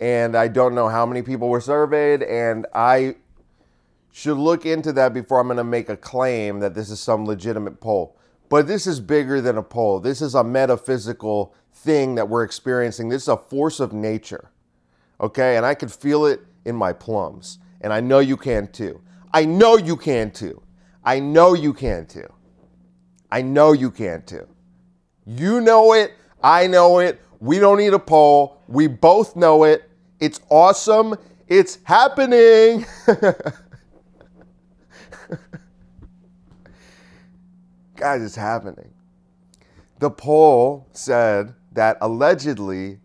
and 0.00 0.34
I 0.34 0.48
don't 0.48 0.74
know 0.74 0.88
how 0.88 1.04
many 1.04 1.22
people 1.22 1.48
were 1.48 1.60
surveyed, 1.60 2.22
and 2.22 2.66
I 2.74 3.16
should 4.10 4.38
look 4.38 4.64
into 4.64 4.92
that 4.94 5.12
before 5.12 5.38
I'm 5.38 5.48
gonna 5.48 5.64
make 5.64 5.90
a 5.90 5.96
claim 5.96 6.60
that 6.60 6.74
this 6.74 6.90
is 6.90 7.00
some 7.00 7.26
legitimate 7.26 7.80
poll. 7.80 8.16
But 8.48 8.66
this 8.66 8.86
is 8.86 9.00
bigger 9.00 9.40
than 9.40 9.56
a 9.56 9.62
poll. 9.62 10.00
This 10.00 10.20
is 10.20 10.34
a 10.34 10.44
metaphysical 10.44 11.54
thing 11.72 12.14
that 12.14 12.28
we're 12.28 12.44
experiencing. 12.44 13.08
This 13.08 13.22
is 13.22 13.28
a 13.28 13.36
force 13.36 13.80
of 13.80 13.94
nature 13.94 14.51
okay? 15.22 15.56
And 15.56 15.64
I 15.64 15.74
could 15.74 15.90
feel 15.90 16.26
it 16.26 16.40
in 16.64 16.76
my 16.76 16.92
plums. 16.92 17.58
And 17.80 17.92
I 17.92 18.00
know 18.00 18.18
you 18.18 18.36
can 18.36 18.68
too. 18.68 19.00
I 19.32 19.44
know 19.44 19.76
you 19.76 19.96
can 19.96 20.30
too. 20.30 20.60
I 21.04 21.20
know 21.20 21.54
you 21.54 21.72
can 21.72 22.06
too. 22.06 22.30
I 23.30 23.40
know 23.42 23.72
you 23.72 23.90
can 23.90 24.22
too. 24.24 24.46
You 25.24 25.60
know 25.60 25.94
it. 25.94 26.12
I 26.42 26.66
know 26.66 26.98
it. 26.98 27.20
We 27.40 27.58
don't 27.58 27.78
need 27.78 27.94
a 27.94 27.98
poll. 27.98 28.60
We 28.68 28.86
both 28.88 29.36
know 29.36 29.64
it. 29.64 29.88
It's 30.20 30.40
awesome. 30.48 31.16
It's 31.48 31.78
happening. 31.84 32.84
Guys, 37.96 38.22
it's 38.22 38.36
happening. 38.36 38.90
The 39.98 40.10
poll 40.10 40.88
said 40.92 41.54
that 41.72 41.98
allegedly 42.00 42.98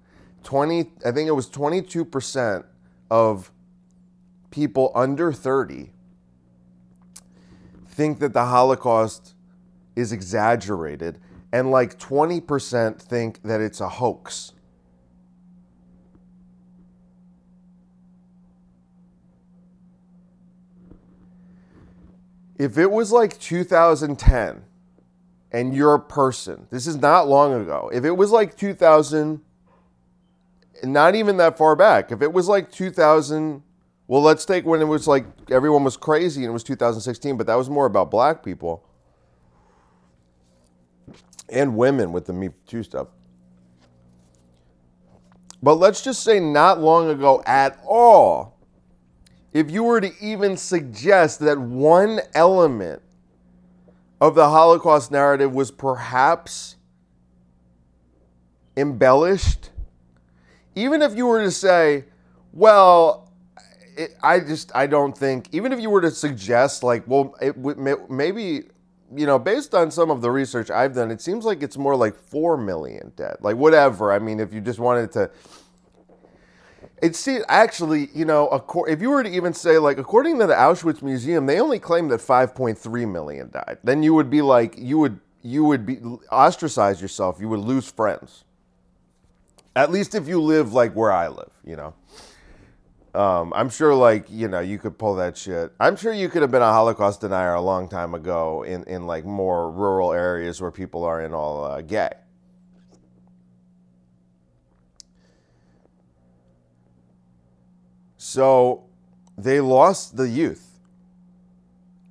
20 0.47 0.91
I 1.05 1.11
think 1.11 1.27
it 1.27 1.33
was 1.33 1.49
22% 1.49 2.63
of 3.11 3.51
people 4.49 4.93
under 4.95 5.33
30 5.33 5.91
think 7.85 8.19
that 8.19 8.31
the 8.31 8.45
Holocaust 8.45 9.35
is 9.97 10.13
exaggerated 10.13 11.19
and 11.51 11.69
like 11.69 11.99
20% 11.99 12.97
think 12.97 13.41
that 13.43 13.59
it's 13.59 13.81
a 13.81 13.89
hoax. 13.89 14.53
If 22.57 22.77
it 22.77 22.89
was 22.89 23.11
like 23.11 23.37
2010 23.37 24.63
and 25.51 25.75
you're 25.75 25.93
a 25.93 25.99
person, 25.99 26.67
this 26.69 26.87
is 26.87 26.95
not 26.95 27.27
long 27.27 27.53
ago. 27.53 27.91
If 27.93 28.05
it 28.05 28.11
was 28.11 28.31
like 28.31 28.55
2000 28.55 29.41
not 30.83 31.15
even 31.15 31.37
that 31.37 31.57
far 31.57 31.75
back. 31.75 32.11
If 32.11 32.21
it 32.21 32.31
was 32.31 32.47
like 32.47 32.71
2000, 32.71 33.63
well, 34.07 34.21
let's 34.21 34.45
take 34.45 34.65
when 34.65 34.81
it 34.81 34.85
was 34.85 35.07
like 35.07 35.25
everyone 35.49 35.83
was 35.83 35.97
crazy 35.97 36.41
and 36.41 36.49
it 36.49 36.53
was 36.53 36.63
2016, 36.63 37.37
but 37.37 37.47
that 37.47 37.55
was 37.55 37.69
more 37.69 37.85
about 37.85 38.11
black 38.11 38.43
people. 38.43 38.83
and 41.49 41.77
women 41.77 42.11
with 42.11 42.25
the 42.25 42.33
Me 42.33 42.49
Too 42.65 42.83
stuff. 42.83 43.07
But 45.61 45.75
let's 45.75 46.01
just 46.01 46.23
say 46.23 46.39
not 46.39 46.79
long 46.79 47.09
ago 47.09 47.41
at 47.45 47.79
all, 47.85 48.57
if 49.53 49.71
you 49.71 49.83
were 49.83 50.01
to 50.01 50.11
even 50.21 50.55
suggest 50.55 51.39
that 51.39 51.59
one 51.59 52.19
element 52.35 53.01
of 54.21 54.35
the 54.35 54.49
Holocaust 54.49 55.11
narrative 55.11 55.53
was 55.53 55.71
perhaps 55.71 56.75
embellished, 58.75 59.71
even 60.77 61.01
if 61.01 61.15
you 61.15 61.25
were 61.25 61.43
to 61.43 61.51
say, 61.51 62.05
well, 62.53 63.31
it, 63.97 64.11
I 64.21 64.39
just, 64.39 64.71
I 64.75 64.85
don't 64.85 65.17
think, 65.17 65.49
even 65.51 65.73
if 65.73 65.79
you 65.79 65.89
were 65.89 66.01
to 66.01 66.11
suggest, 66.11 66.83
like, 66.83 67.03
well, 67.07 67.35
it 67.41 67.57
maybe, 67.57 68.63
you 69.15 69.25
know, 69.25 69.39
based 69.39 69.73
on 69.73 69.89
some 69.89 70.11
of 70.11 70.21
the 70.21 70.29
research 70.29 70.69
I've 70.69 70.93
done, 70.93 71.09
it 71.09 71.19
seems 71.19 71.45
like 71.45 71.63
it's 71.63 71.77
more 71.77 71.95
like 71.95 72.15
4 72.15 72.57
million 72.57 73.11
dead, 73.15 73.37
like 73.41 73.55
whatever. 73.55 74.11
I 74.11 74.19
mean, 74.19 74.39
if 74.39 74.53
you 74.53 74.61
just 74.61 74.77
wanted 74.77 75.11
to, 75.13 75.31
it 77.01 77.15
see 77.15 77.39
actually, 77.47 78.09
you 78.13 78.25
know, 78.25 78.63
if 78.87 79.01
you 79.01 79.09
were 79.09 79.23
to 79.23 79.29
even 79.29 79.53
say 79.53 79.79
like 79.79 79.97
according 79.97 80.37
to 80.39 80.47
the 80.47 80.53
Auschwitz 80.53 81.01
Museum, 81.01 81.47
they 81.47 81.59
only 81.59 81.79
claim 81.79 82.07
that 82.09 82.19
5.3 82.19 83.11
million 83.11 83.49
died. 83.49 83.79
Then 83.83 84.03
you 84.03 84.13
would 84.13 84.29
be 84.29 84.41
like 84.41 84.75
you 84.77 84.99
would 84.99 85.19
you 85.41 85.63
would 85.63 85.85
be 85.85 85.99
ostracize 86.31 87.01
yourself. 87.01 87.39
You 87.39 87.49
would 87.49 87.59
lose 87.59 87.89
friends. 87.89 88.43
At 89.77 89.91
least 89.91 90.15
if 90.15 90.27
you 90.27 90.41
live 90.41 90.73
like 90.73 90.93
where 90.93 91.11
I 91.11 91.27
live, 91.27 91.51
you 91.63 91.75
know. 91.75 91.93
Um, 93.13 93.53
I'm 93.55 93.69
sure, 93.69 93.93
like 93.93 94.25
you 94.29 94.47
know, 94.47 94.59
you 94.59 94.79
could 94.79 94.97
pull 94.97 95.15
that 95.15 95.37
shit. 95.37 95.71
I'm 95.79 95.95
sure 95.95 96.11
you 96.11 96.29
could 96.29 96.41
have 96.41 96.49
been 96.49 96.63
a 96.63 96.71
Holocaust 96.71 97.21
denier 97.21 97.53
a 97.53 97.61
long 97.61 97.87
time 97.87 98.15
ago 98.15 98.63
in 98.63 98.83
in 98.85 99.05
like 99.05 99.23
more 99.23 99.69
rural 99.71 100.13
areas 100.13 100.59
where 100.59 100.71
people 100.71 101.03
are 101.03 101.21
in 101.21 101.33
all 101.33 101.63
uh, 101.63 101.81
gay. 101.81 102.09
So 108.17 108.83
they 109.37 109.61
lost 109.61 110.17
the 110.17 110.27
youth. 110.27 110.79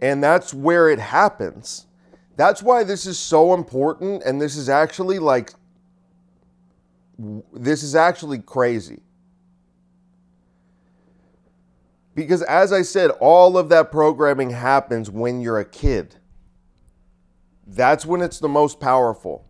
And 0.00 0.22
that's 0.22 0.54
where 0.54 0.88
it 0.88 0.98
happens. 0.98 1.86
That's 2.36 2.62
why 2.62 2.84
this 2.84 3.06
is 3.06 3.18
so 3.18 3.54
important. 3.54 4.22
And 4.24 4.40
this 4.40 4.56
is 4.56 4.68
actually 4.68 5.18
like, 5.18 5.52
this 7.18 7.82
is 7.82 7.94
actually 7.94 8.38
crazy. 8.38 9.02
Because 12.14 12.42
as 12.42 12.72
I 12.72 12.82
said, 12.82 13.10
all 13.20 13.58
of 13.58 13.68
that 13.68 13.92
programming 13.92 14.50
happens 14.50 15.10
when 15.10 15.40
you're 15.40 15.58
a 15.58 15.64
kid. 15.64 16.16
That's 17.66 18.06
when 18.06 18.22
it's 18.22 18.38
the 18.38 18.48
most 18.48 18.80
powerful. 18.80 19.46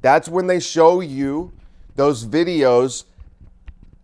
That's 0.00 0.28
when 0.28 0.48
they 0.48 0.60
show 0.60 1.00
you 1.00 1.52
those 1.94 2.26
videos 2.26 3.04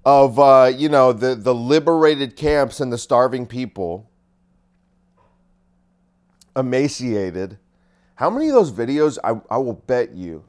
of 0.05 0.39
uh, 0.39 0.73
you 0.75 0.89
know 0.89 1.13
the 1.13 1.35
the 1.35 1.55
liberated 1.55 2.37
camps 2.37 2.81
and 2.81 2.93
the 2.93 2.99
starving 2.99 3.47
people 3.47 4.11
emaciated 6.57 7.59
how 8.15 8.31
many 8.31 8.49
of 8.49 8.55
those 8.55 8.73
videos 8.73 9.19
I, 9.23 9.41
I 9.55 9.59
will 9.59 9.75
bet 9.75 10.15
you 10.15 10.45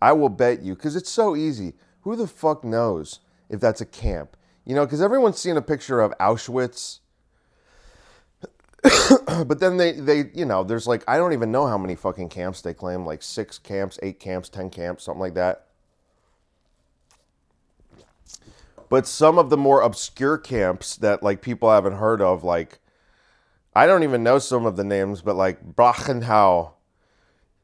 i 0.00 0.12
will 0.12 0.28
bet 0.28 0.62
you 0.62 0.74
because 0.74 0.96
it's 0.96 1.10
so 1.10 1.36
easy 1.36 1.74
who 2.02 2.16
the 2.16 2.26
fuck 2.26 2.64
knows 2.64 3.20
if 3.48 3.60
that's 3.60 3.80
a 3.80 3.86
camp? 3.86 4.36
You 4.64 4.74
know 4.74 4.84
because 4.84 5.02
everyone's 5.02 5.38
seen 5.38 5.56
a 5.56 5.62
picture 5.62 6.00
of 6.00 6.12
auschwitz. 6.18 7.00
But 9.46 9.60
then 9.60 9.76
they 9.76 9.92
they 9.92 10.30
you 10.34 10.44
know 10.44 10.64
there's 10.64 10.86
like 10.86 11.02
i 11.08 11.16
don't 11.16 11.32
even 11.32 11.50
know 11.50 11.66
how 11.66 11.78
many 11.78 11.94
fucking 11.94 12.28
camps 12.28 12.60
they 12.60 12.74
claim 12.74 13.06
like 13.06 13.22
six 13.22 13.58
camps 13.58 13.98
eight 14.02 14.20
camps 14.20 14.48
ten 14.48 14.70
camps 14.70 15.04
something 15.04 15.20
like 15.20 15.34
that. 15.34 15.66
But 18.88 19.06
some 19.06 19.38
of 19.38 19.50
the 19.50 19.56
more 19.56 19.82
obscure 19.82 20.36
camps 20.36 20.96
that 20.96 21.22
like 21.22 21.42
people 21.42 21.70
haven't 21.70 21.94
heard 21.94 22.20
of, 22.20 22.44
like 22.44 22.80
I 23.74 23.86
don't 23.86 24.02
even 24.02 24.22
know 24.22 24.38
some 24.38 24.66
of 24.66 24.76
the 24.76 24.84
names, 24.84 25.22
but 25.22 25.36
like 25.36 25.74
Brachenau. 25.74 26.72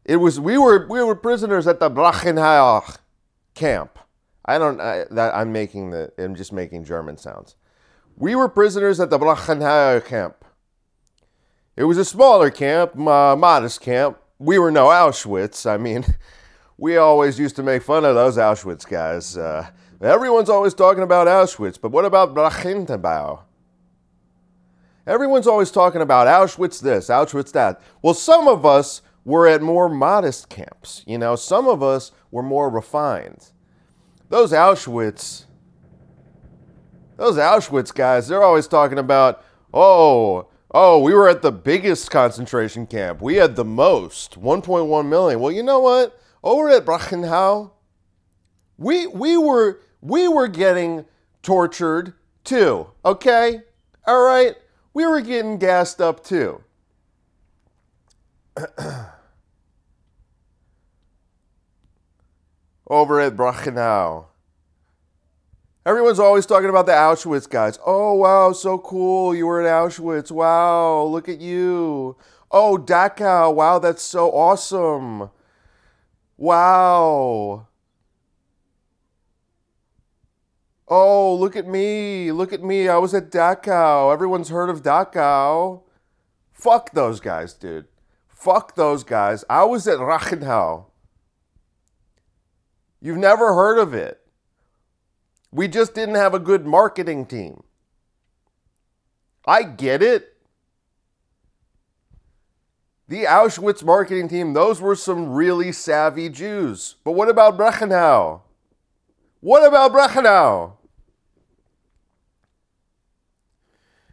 It 0.06 0.16
was 0.16 0.38
we 0.38 0.56
were 0.56 0.86
we 0.88 1.02
were 1.02 1.16
prisoners 1.16 1.66
at 1.66 1.80
the 1.80 1.90
Brachenau 1.90 2.96
camp. 3.54 3.98
I 4.44 4.56
don't 4.56 4.80
I, 4.80 5.04
that 5.10 5.34
I'm 5.34 5.52
making 5.52 5.90
the 5.90 6.12
I'm 6.16 6.34
just 6.36 6.52
making 6.52 6.84
German 6.84 7.18
sounds. 7.18 7.56
We 8.16 8.34
were 8.34 8.48
prisoners 8.48 9.00
at 9.00 9.10
the 9.10 9.18
Brachenau 9.18 10.04
camp. 10.06 10.44
It 11.76 11.84
was 11.84 11.98
a 11.98 12.04
smaller 12.04 12.50
camp, 12.50 12.96
uh, 12.96 13.36
modest 13.36 13.82
camp. 13.82 14.18
We 14.38 14.58
were 14.58 14.70
no 14.70 14.86
Auschwitz. 14.86 15.68
I 15.68 15.76
mean, 15.76 16.06
we 16.78 16.96
always 16.96 17.38
used 17.38 17.56
to 17.56 17.62
make 17.62 17.82
fun 17.82 18.04
of 18.04 18.14
those 18.14 18.36
Auschwitz 18.38 18.88
guys. 18.88 19.36
Uh, 19.36 19.70
Everyone's 20.00 20.50
always 20.50 20.74
talking 20.74 21.02
about 21.02 21.26
Auschwitz, 21.26 21.80
but 21.80 21.90
what 21.90 22.04
about 22.04 22.34
Brachentabau? 22.34 23.40
Everyone's 25.06 25.46
always 25.46 25.70
talking 25.70 26.02
about 26.02 26.26
Auschwitz 26.26 26.80
this, 26.80 27.08
Auschwitz 27.08 27.52
that. 27.52 27.80
Well, 28.02 28.12
some 28.12 28.46
of 28.46 28.66
us 28.66 29.00
were 29.26 29.48
at 29.48 29.60
more 29.60 29.88
modest 29.88 30.48
camps. 30.48 31.02
You 31.04 31.18
know, 31.18 31.34
some 31.34 31.66
of 31.66 31.82
us 31.82 32.12
were 32.30 32.44
more 32.44 32.70
refined. 32.70 33.50
Those 34.28 34.52
Auschwitz, 34.52 35.46
those 37.16 37.36
Auschwitz 37.36 37.92
guys, 37.92 38.28
they're 38.28 38.44
always 38.44 38.68
talking 38.68 38.98
about, 38.98 39.44
oh, 39.74 40.48
oh, 40.70 41.00
we 41.00 41.12
were 41.12 41.28
at 41.28 41.42
the 41.42 41.50
biggest 41.50 42.08
concentration 42.08 42.86
camp. 42.86 43.20
We 43.20 43.34
had 43.34 43.56
the 43.56 43.64
most, 43.64 44.40
1.1 44.40 45.08
million. 45.08 45.40
Well, 45.40 45.50
you 45.50 45.64
know 45.64 45.80
what? 45.80 46.16
Over 46.44 46.70
at 46.70 46.84
Brachenau, 46.84 47.72
we 48.78 49.08
we 49.08 49.36
were 49.36 49.80
we 50.00 50.28
were 50.28 50.46
getting 50.46 51.04
tortured 51.42 52.14
too, 52.44 52.86
okay? 53.04 53.62
All 54.06 54.22
right? 54.22 54.54
We 54.94 55.04
were 55.04 55.20
getting 55.20 55.58
gassed 55.58 56.00
up 56.00 56.22
too. 56.22 56.62
Over 62.86 63.20
at 63.20 63.36
Brachenau. 63.36 64.26
Everyone's 65.84 66.18
always 66.18 66.46
talking 66.46 66.68
about 66.68 66.86
the 66.86 66.92
Auschwitz 66.92 67.48
guys. 67.48 67.78
Oh, 67.86 68.14
wow, 68.14 68.52
so 68.52 68.76
cool. 68.78 69.34
You 69.34 69.46
were 69.46 69.62
at 69.62 69.66
Auschwitz. 69.66 70.32
Wow, 70.32 71.04
look 71.04 71.28
at 71.28 71.40
you. 71.40 72.16
Oh, 72.50 72.76
Dachau. 72.76 73.54
Wow, 73.54 73.78
that's 73.78 74.02
so 74.02 74.30
awesome. 74.30 75.30
Wow. 76.36 77.68
Oh, 80.88 81.34
look 81.34 81.56
at 81.56 81.66
me. 81.66 82.32
Look 82.32 82.52
at 82.52 82.62
me. 82.62 82.88
I 82.88 82.98
was 82.98 83.14
at 83.14 83.30
Dachau. 83.30 84.12
Everyone's 84.12 84.48
heard 84.48 84.70
of 84.70 84.82
Dachau. 84.82 85.82
Fuck 86.52 86.92
those 86.92 87.20
guys, 87.20 87.54
dude. 87.54 87.86
Fuck 88.28 88.74
those 88.74 89.04
guys. 89.04 89.44
I 89.48 89.64
was 89.64 89.86
at 89.86 89.98
Rachenau. 89.98 90.86
You've 93.06 93.18
never 93.18 93.54
heard 93.54 93.78
of 93.78 93.94
it. 93.94 94.20
We 95.52 95.68
just 95.68 95.94
didn't 95.94 96.16
have 96.16 96.34
a 96.34 96.40
good 96.40 96.66
marketing 96.66 97.26
team. 97.26 97.62
I 99.46 99.62
get 99.62 100.02
it. 100.02 100.36
The 103.06 103.22
Auschwitz 103.22 103.84
marketing 103.84 104.28
team, 104.28 104.54
those 104.54 104.80
were 104.80 104.96
some 104.96 105.30
really 105.30 105.70
savvy 105.70 106.28
Jews. 106.28 106.96
But 107.04 107.12
what 107.12 107.28
about 107.28 107.56
Brachenau? 107.56 108.40
What 109.38 109.64
about 109.64 109.92
Brachenau? 109.92 110.72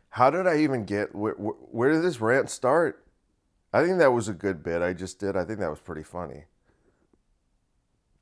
How 0.10 0.30
did 0.30 0.46
I 0.46 0.58
even 0.58 0.86
get 0.86 1.16
where, 1.16 1.34
where 1.34 1.92
did 1.92 2.04
this 2.04 2.22
rant 2.22 2.52
start? 2.52 3.04
I 3.74 3.84
think 3.84 3.98
that 3.98 4.14
was 4.14 4.28
a 4.28 4.34
good 4.34 4.62
bit 4.62 4.84
I 4.84 4.94
just 4.94 5.18
did. 5.18 5.36
I 5.36 5.46
think 5.46 5.58
that 5.58 5.72
was 5.72 5.80
pretty 5.80 6.04
funny. 6.04 6.44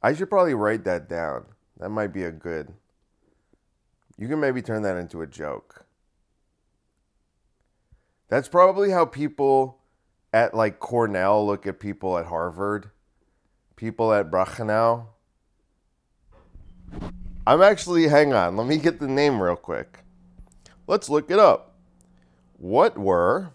I 0.02 0.14
should 0.14 0.30
probably 0.30 0.54
write 0.54 0.84
that 0.86 1.08
down. 1.08 1.46
That 1.78 1.90
might 1.90 2.14
be 2.14 2.24
a 2.24 2.32
good. 2.32 2.74
You 4.18 4.28
can 4.28 4.40
maybe 4.40 4.62
turn 4.62 4.82
that 4.84 4.98
into 4.98 5.22
a 5.22 5.28
joke. 5.28 5.86
That's 8.30 8.48
probably 8.48 8.92
how 8.92 9.06
people 9.06 9.80
at 10.34 10.54
like 10.54 10.80
Cornell 10.80 11.46
look 11.46 11.68
at 11.68 11.80
people 11.80 12.18
at 12.18 12.28
Harvard, 12.28 12.92
people 13.76 14.14
at 14.14 14.32
Brachenau. 14.32 15.08
I'm 17.46 17.62
actually, 17.62 18.08
hang 18.08 18.34
on, 18.34 18.56
let 18.56 18.68
me 18.68 18.78
get 18.78 19.00
the 19.00 19.08
name 19.08 19.42
real 19.42 19.56
quick. 19.56 20.00
Let's 20.88 21.10
look 21.10 21.32
it 21.32 21.40
up. 21.40 21.76
What 22.58 22.98
were 22.98 23.52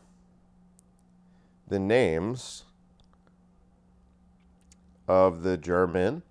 the 1.69 1.79
names 1.79 2.65
of 5.09 5.43
the 5.43 5.57
German 5.57 6.23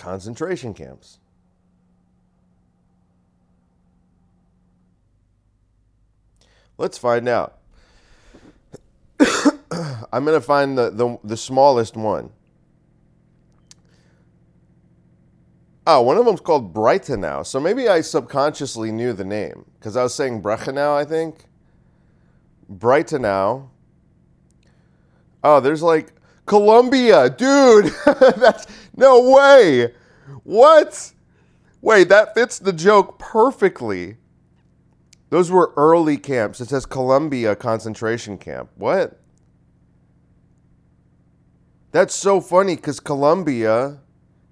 concentration 0.00 0.72
camps? 0.74 1.18
Let's 6.78 6.96
find 6.96 7.28
out. 7.28 7.58
I'm 10.12 10.24
gonna 10.24 10.40
find 10.40 10.78
the 10.78 10.90
the, 10.90 11.18
the 11.22 11.36
smallest 11.36 11.94
one. 11.94 12.30
Oh, 15.86 16.00
one 16.02 16.16
of 16.16 16.24
them's 16.24 16.40
called 16.40 16.72
Breitenau. 16.72 17.44
So 17.44 17.60
maybe 17.60 17.88
I 17.88 18.00
subconsciously 18.00 18.92
knew 18.92 19.12
the 19.12 19.24
name 19.24 19.66
because 19.78 19.96
I 19.96 20.02
was 20.02 20.14
saying 20.14 20.42
Brechenau, 20.42 20.94
I 20.94 21.04
think. 21.04 21.44
Breitenau. 22.72 23.68
Oh, 25.42 25.60
there's 25.60 25.82
like 25.82 26.12
Columbia, 26.50 27.30
dude. 27.30 27.94
That's 28.04 28.66
no 28.96 29.30
way. 29.30 29.94
What? 30.42 31.12
Wait, 31.80 32.08
that 32.08 32.34
fits 32.34 32.58
the 32.58 32.72
joke 32.72 33.20
perfectly. 33.20 34.16
Those 35.28 35.48
were 35.48 35.72
early 35.76 36.16
camps. 36.16 36.60
It 36.60 36.70
says 36.70 36.86
Columbia 36.86 37.54
concentration 37.54 38.36
camp. 38.36 38.68
What? 38.74 39.20
That's 41.92 42.16
so 42.16 42.40
funny 42.40 42.74
because 42.74 42.98
Columbia 42.98 44.00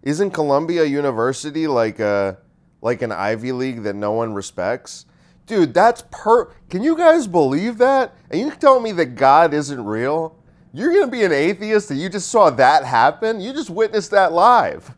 isn't 0.02 0.30
Columbia 0.30 0.84
University 0.84 1.66
like 1.66 1.98
a 1.98 2.38
like 2.80 3.02
an 3.02 3.10
Ivy 3.10 3.50
League 3.50 3.82
that 3.82 3.96
no 3.96 4.12
one 4.12 4.34
respects? 4.34 5.04
Dude, 5.46 5.74
that's 5.74 6.04
per. 6.12 6.44
Can 6.70 6.84
you 6.84 6.96
guys 6.96 7.26
believe 7.26 7.78
that? 7.78 8.14
And 8.30 8.40
you 8.40 8.52
tell 8.52 8.78
me 8.78 8.92
that 8.92 9.16
God 9.16 9.52
isn't 9.52 9.84
real? 9.84 10.37
You're 10.72 10.92
gonna 10.92 11.10
be 11.10 11.24
an 11.24 11.32
atheist 11.32 11.90
and 11.90 12.00
you 12.00 12.08
just 12.08 12.28
saw 12.28 12.50
that 12.50 12.84
happen? 12.84 13.40
You 13.40 13.52
just 13.52 13.70
witnessed 13.70 14.10
that 14.10 14.32
live. 14.32 14.94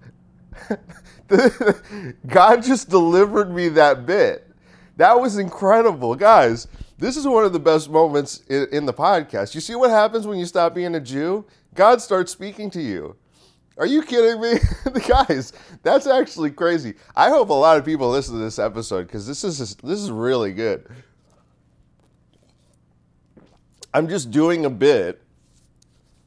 God 2.26 2.62
just 2.62 2.88
delivered 2.88 3.54
me 3.54 3.68
that 3.70 4.04
bit. 4.04 4.50
That 4.96 5.20
was 5.20 5.38
incredible, 5.38 6.14
guys. 6.14 6.66
This 6.98 7.16
is 7.16 7.26
one 7.26 7.44
of 7.44 7.52
the 7.54 7.60
best 7.60 7.88
moments 7.88 8.42
in, 8.48 8.84
the 8.84 8.92
podcast. 8.92 9.54
You 9.54 9.60
see 9.62 9.74
what 9.74 9.90
happens 9.90 10.26
when 10.26 10.38
you 10.38 10.44
stop 10.44 10.74
being 10.74 10.94
a 10.94 11.00
Jew? 11.00 11.46
God 11.74 12.02
starts 12.02 12.30
speaking 12.30 12.68
to 12.72 12.82
you. 12.82 13.16
Are 13.78 13.86
you 13.86 14.02
kidding 14.02 14.40
me? 14.42 14.58
guys, 15.08 15.54
that's 15.82 16.06
actually 16.06 16.50
crazy. 16.50 16.94
I 17.16 17.30
hope 17.30 17.48
a 17.48 17.54
lot 17.54 17.78
of 17.78 17.84
people 17.86 18.10
listen 18.10 18.34
to 18.34 18.40
this 18.40 18.58
episode 18.58 19.06
because 19.06 19.26
this 19.26 19.42
is 19.44 19.74
this 19.76 19.98
is 20.00 20.10
really 20.10 20.52
good. 20.52 20.86
I'm 23.94 24.08
just 24.08 24.30
doing 24.30 24.66
a 24.66 24.70
bit. 24.70 25.22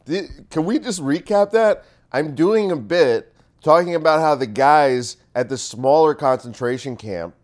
Can 0.05 0.65
we 0.65 0.79
just 0.79 1.01
recap 1.01 1.51
that? 1.51 1.85
I'm 2.11 2.35
doing 2.35 2.71
a 2.71 2.75
bit 2.75 3.33
talking 3.61 3.95
about 3.95 4.19
how 4.19 4.35
the 4.35 4.47
guys 4.47 5.17
at 5.33 5.49
the 5.49 5.57
smaller 5.57 6.13
concentration 6.13 6.95
camp 6.95 7.35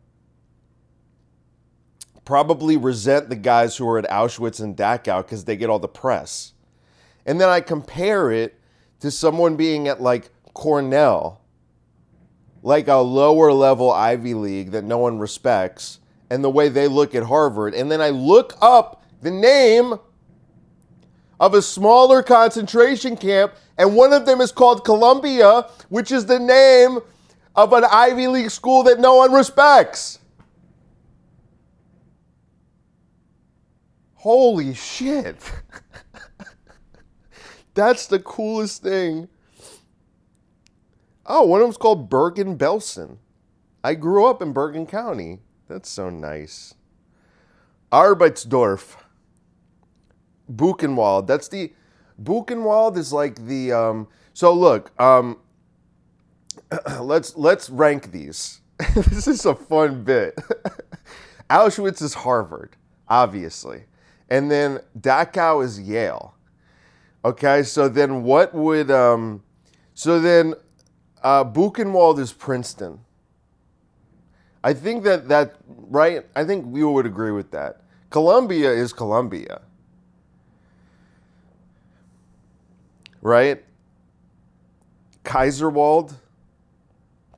probably 2.25 2.77
resent 2.77 3.29
the 3.29 3.35
guys 3.35 3.75
who 3.77 3.89
are 3.89 3.97
at 3.97 4.07
Auschwitz 4.09 4.61
and 4.61 4.77
Dachau 4.77 5.23
because 5.23 5.45
they 5.45 5.57
get 5.57 5.69
all 5.69 5.79
the 5.79 5.87
press. 5.87 6.53
And 7.25 7.41
then 7.41 7.49
I 7.49 7.61
compare 7.61 8.31
it 8.31 8.59
to 8.99 9.09
someone 9.09 9.55
being 9.55 9.87
at 9.87 10.01
like 10.01 10.29
Cornell, 10.53 11.41
like 12.61 12.87
a 12.87 12.97
lower 12.97 13.51
level 13.51 13.91
Ivy 13.91 14.33
League 14.35 14.71
that 14.71 14.83
no 14.83 14.99
one 14.99 15.17
respects, 15.17 15.99
and 16.29 16.43
the 16.43 16.49
way 16.49 16.69
they 16.69 16.87
look 16.87 17.15
at 17.15 17.23
Harvard. 17.23 17.73
And 17.73 17.89
then 17.91 18.01
I 18.01 18.09
look 18.09 18.53
up 18.61 19.03
the 19.21 19.31
name 19.31 19.95
of 21.39 21.53
a 21.53 21.61
smaller 21.61 22.21
concentration 22.21 23.15
camp, 23.15 23.53
and 23.77 23.95
one 23.95 24.13
of 24.13 24.25
them 24.25 24.41
is 24.41 24.51
called 24.51 24.83
Columbia, 24.83 25.67
which 25.89 26.11
is 26.11 26.25
the 26.25 26.39
name 26.39 26.99
of 27.55 27.73
an 27.73 27.85
Ivy 27.89 28.27
League 28.27 28.51
school 28.51 28.83
that 28.83 28.99
no 28.99 29.15
one 29.15 29.31
respects. 29.31 30.19
Holy 34.15 34.73
shit. 34.73 35.37
That's 37.73 38.07
the 38.07 38.19
coolest 38.19 38.83
thing. 38.83 39.29
Oh, 41.25 41.45
one 41.45 41.61
of 41.61 41.67
them's 41.67 41.77
called 41.77 42.09
Bergen 42.09 42.57
Belsen. 42.57 43.17
I 43.83 43.93
grew 43.93 44.25
up 44.25 44.41
in 44.41 44.51
Bergen 44.51 44.85
County. 44.85 45.39
That's 45.69 45.89
so 45.89 46.09
nice. 46.09 46.73
Arbeitsdorf. 47.91 48.97
Buchenwald. 50.53 51.27
That's 51.27 51.47
the 51.47 51.73
Buchenwald 52.21 52.97
is 52.97 53.13
like 53.13 53.45
the 53.45 53.71
um, 53.71 54.07
so 54.33 54.53
look, 54.53 54.91
um, 55.01 55.39
let's 56.99 57.35
let's 57.35 57.69
rank 57.69 58.11
these. 58.11 58.61
this 58.95 59.27
is 59.27 59.45
a 59.45 59.55
fun 59.55 60.03
bit. 60.03 60.37
Auschwitz 61.49 62.01
is 62.01 62.13
Harvard, 62.13 62.75
obviously. 63.07 63.83
And 64.29 64.49
then 64.51 64.79
Dachau 64.99 65.63
is 65.63 65.79
Yale. 65.79 66.35
Okay, 67.25 67.63
so 67.63 67.89
then 67.89 68.23
what 68.23 68.53
would 68.53 68.91
um 68.91 69.43
so 69.93 70.19
then 70.19 70.53
uh 71.23 71.43
Buchenwald 71.43 72.19
is 72.19 72.31
Princeton. 72.31 72.99
I 74.63 74.73
think 74.73 75.03
that 75.03 75.27
that 75.27 75.55
right 75.67 76.25
I 76.35 76.43
think 76.45 76.65
we 76.67 76.83
would 76.83 77.05
agree 77.05 77.31
with 77.31 77.51
that. 77.51 77.81
Columbia 78.09 78.71
is 78.71 78.93
Columbia. 78.93 79.61
Right? 83.21 83.63
Kaiserwald. 85.23 86.15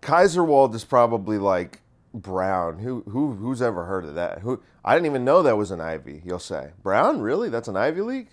Kaiserwald 0.01 0.73
is 0.73 0.83
probably 0.83 1.37
like 1.37 1.81
Brown. 2.13 2.79
Who 2.79 3.03
who 3.07 3.33
who's 3.33 3.61
ever 3.61 3.85
heard 3.85 4.05
of 4.05 4.15
that? 4.15 4.39
Who 4.39 4.61
I 4.83 4.95
didn't 4.95 5.05
even 5.05 5.23
know 5.23 5.43
that 5.43 5.57
was 5.57 5.71
an 5.71 5.79
Ivy. 5.81 6.21
You'll 6.25 6.39
say 6.39 6.71
Brown, 6.81 7.21
really? 7.21 7.49
That's 7.49 7.67
an 7.67 7.77
Ivy 7.77 8.01
League, 8.01 8.29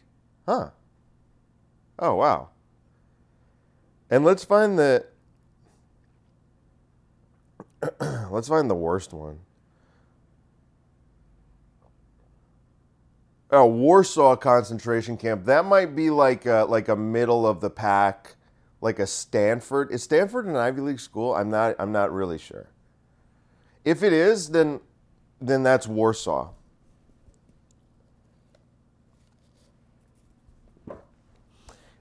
huh? 0.46 0.70
Oh 1.98 2.14
wow. 2.14 2.50
And 4.10 4.24
let's 4.24 4.44
find 4.44 4.78
the 4.78 5.06
let's 8.30 8.48
find 8.48 8.68
the 8.68 8.74
worst 8.74 9.12
one. 9.12 9.40
A 13.50 13.66
Warsaw 13.66 14.36
concentration 14.36 15.16
camp. 15.16 15.46
That 15.46 15.64
might 15.64 15.96
be 15.96 16.10
like 16.10 16.44
a, 16.44 16.66
like 16.68 16.88
a 16.88 16.96
middle 16.96 17.46
of 17.46 17.60
the 17.60 17.70
pack, 17.70 18.36
like 18.80 18.98
a 18.98 19.06
Stanford. 19.06 19.90
Is 19.90 20.02
Stanford 20.02 20.46
an 20.46 20.56
Ivy 20.56 20.82
League 20.82 21.00
school? 21.00 21.34
I'm 21.34 21.50
not. 21.50 21.74
I'm 21.78 21.92
not 21.92 22.12
really 22.12 22.38
sure. 22.38 22.68
If 23.84 24.02
it 24.02 24.12
is, 24.12 24.50
then 24.50 24.80
then 25.40 25.62
that's 25.62 25.86
Warsaw. 25.86 26.50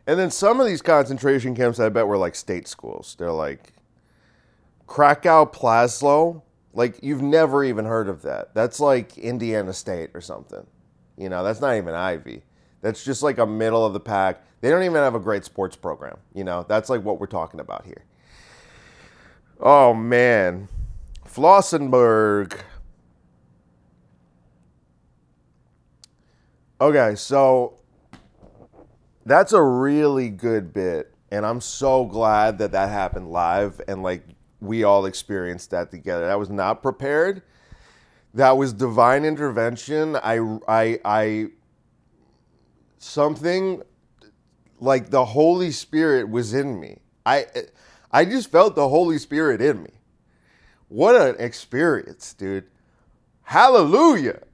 And 0.07 0.17
then 0.17 0.31
some 0.31 0.61
of 0.61 0.65
these 0.65 0.81
concentration 0.81 1.53
camps, 1.53 1.79
I 1.79 1.89
bet, 1.89 2.07
were 2.07 2.17
like 2.17 2.33
state 2.35 2.67
schools. 2.67 3.15
They're 3.19 3.31
like 3.31 3.73
Krakow 4.87 5.45
Plaszow. 5.45 6.41
Like 6.73 6.99
you've 7.01 7.21
never 7.21 7.63
even 7.63 7.85
heard 7.85 8.07
of 8.07 8.21
that. 8.21 8.53
That's 8.53 8.79
like 8.79 9.17
Indiana 9.17 9.73
State 9.73 10.11
or 10.13 10.21
something. 10.21 10.65
You 11.17 11.29
know, 11.29 11.43
that's 11.43 11.59
not 11.59 11.75
even 11.75 11.93
Ivy. 11.95 12.43
That's 12.81 13.03
just 13.03 13.23
like 13.23 13.39
a 13.39 13.45
middle 13.45 13.85
of 13.85 13.93
the 13.93 13.99
pack. 13.99 14.43
They 14.61 14.69
don't 14.69 14.83
even 14.83 14.95
have 14.95 15.15
a 15.15 15.19
great 15.19 15.43
sports 15.45 15.75
program. 15.75 16.17
You 16.33 16.43
know, 16.43 16.65
that's 16.67 16.89
like 16.89 17.03
what 17.03 17.19
we're 17.19 17.27
talking 17.27 17.59
about 17.59 17.85
here. 17.85 18.03
Oh 19.59 19.93
man, 19.93 20.67
Flossenburg. 21.27 22.59
Okay, 26.79 27.15
so 27.15 27.79
that's 29.25 29.53
a 29.53 29.61
really 29.61 30.29
good 30.29 30.73
bit, 30.73 31.11
and 31.31 31.43
I'm 31.43 31.59
so 31.59 32.05
glad 32.05 32.59
that 32.59 32.71
that 32.73 32.89
happened 32.89 33.31
live 33.31 33.81
and 33.87 34.03
like 34.03 34.23
we 34.61 34.83
all 34.83 35.07
experienced 35.07 35.71
that 35.71 35.89
together. 35.89 36.27
That 36.27 36.37
was 36.37 36.51
not 36.51 36.83
prepared 36.83 37.41
that 38.37 38.55
was 38.55 38.71
divine 38.71 39.25
intervention. 39.25 40.15
I, 40.15 40.37
I, 40.67 40.99
I, 41.03 41.47
something 42.99 43.81
like 44.79 45.09
the 45.09 45.25
Holy 45.25 45.71
Spirit 45.71 46.29
was 46.29 46.53
in 46.53 46.79
me. 46.79 46.99
I, 47.25 47.47
I 48.11 48.25
just 48.25 48.51
felt 48.51 48.75
the 48.75 48.89
Holy 48.89 49.17
Spirit 49.17 49.59
in 49.59 49.81
me. 49.81 49.89
What 50.87 51.19
an 51.19 51.35
experience, 51.39 52.35
dude. 52.35 52.65
Hallelujah. 53.41 54.43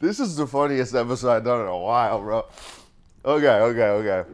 this 0.00 0.18
is 0.18 0.34
the 0.36 0.46
funniest 0.46 0.94
episode 0.94 1.30
I've 1.30 1.44
done 1.44 1.60
in 1.60 1.66
a 1.66 1.76
while, 1.76 2.22
bro. 2.22 2.46
Okay, 3.22 3.48
okay, 3.48 3.88
okay. 3.88 4.30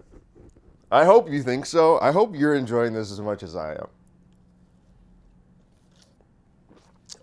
I 0.92 1.04
hope 1.04 1.28
you 1.28 1.42
think 1.42 1.66
so. 1.66 1.98
I 1.98 2.12
hope 2.12 2.36
you're 2.36 2.54
enjoying 2.54 2.92
this 2.92 3.10
as 3.10 3.20
much 3.20 3.42
as 3.42 3.56
I 3.56 3.72
am. 3.72 3.88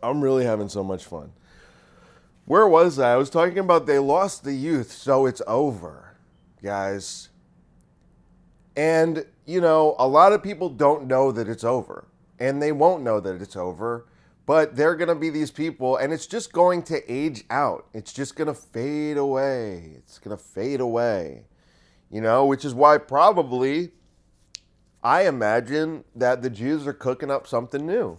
I'm 0.01 0.21
really 0.21 0.45
having 0.45 0.69
so 0.69 0.83
much 0.83 1.05
fun. 1.05 1.31
Where 2.45 2.67
was 2.67 2.97
I? 2.97 3.13
I 3.13 3.17
was 3.17 3.29
talking 3.29 3.59
about 3.59 3.85
they 3.85 3.99
lost 3.99 4.43
the 4.43 4.53
youth, 4.53 4.91
so 4.91 5.25
it's 5.25 5.41
over, 5.45 6.15
guys. 6.63 7.29
And, 8.75 9.25
you 9.45 9.61
know, 9.61 9.95
a 9.99 10.07
lot 10.07 10.33
of 10.33 10.41
people 10.41 10.69
don't 10.69 11.05
know 11.05 11.31
that 11.31 11.47
it's 11.47 11.63
over, 11.63 12.07
and 12.39 12.61
they 12.61 12.71
won't 12.71 13.03
know 13.03 13.19
that 13.19 13.41
it's 13.41 13.55
over. 13.55 14.07
But 14.45 14.75
they're 14.75 14.95
going 14.95 15.09
to 15.09 15.15
be 15.15 15.29
these 15.29 15.51
people, 15.51 15.97
and 15.97 16.11
it's 16.11 16.25
just 16.25 16.51
going 16.51 16.81
to 16.83 17.11
age 17.11 17.43
out. 17.51 17.85
It's 17.93 18.11
just 18.11 18.35
going 18.35 18.47
to 18.47 18.55
fade 18.55 19.17
away. 19.17 19.91
It's 19.97 20.17
going 20.17 20.35
to 20.35 20.43
fade 20.43 20.79
away. 20.79 21.43
You 22.09 22.21
know, 22.21 22.47
which 22.47 22.65
is 22.65 22.73
why 22.73 22.97
probably 22.97 23.91
I 25.03 25.27
imagine 25.27 26.03
that 26.15 26.41
the 26.41 26.49
Jews 26.49 26.87
are 26.87 26.93
cooking 26.93 27.29
up 27.29 27.45
something 27.45 27.85
new. 27.85 28.17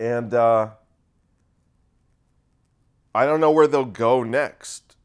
And 0.00 0.32
uh, 0.32 0.70
I 3.14 3.26
don't 3.26 3.38
know 3.38 3.50
where 3.50 3.66
they'll 3.66 3.84
go 3.84 4.22
next. 4.22 4.96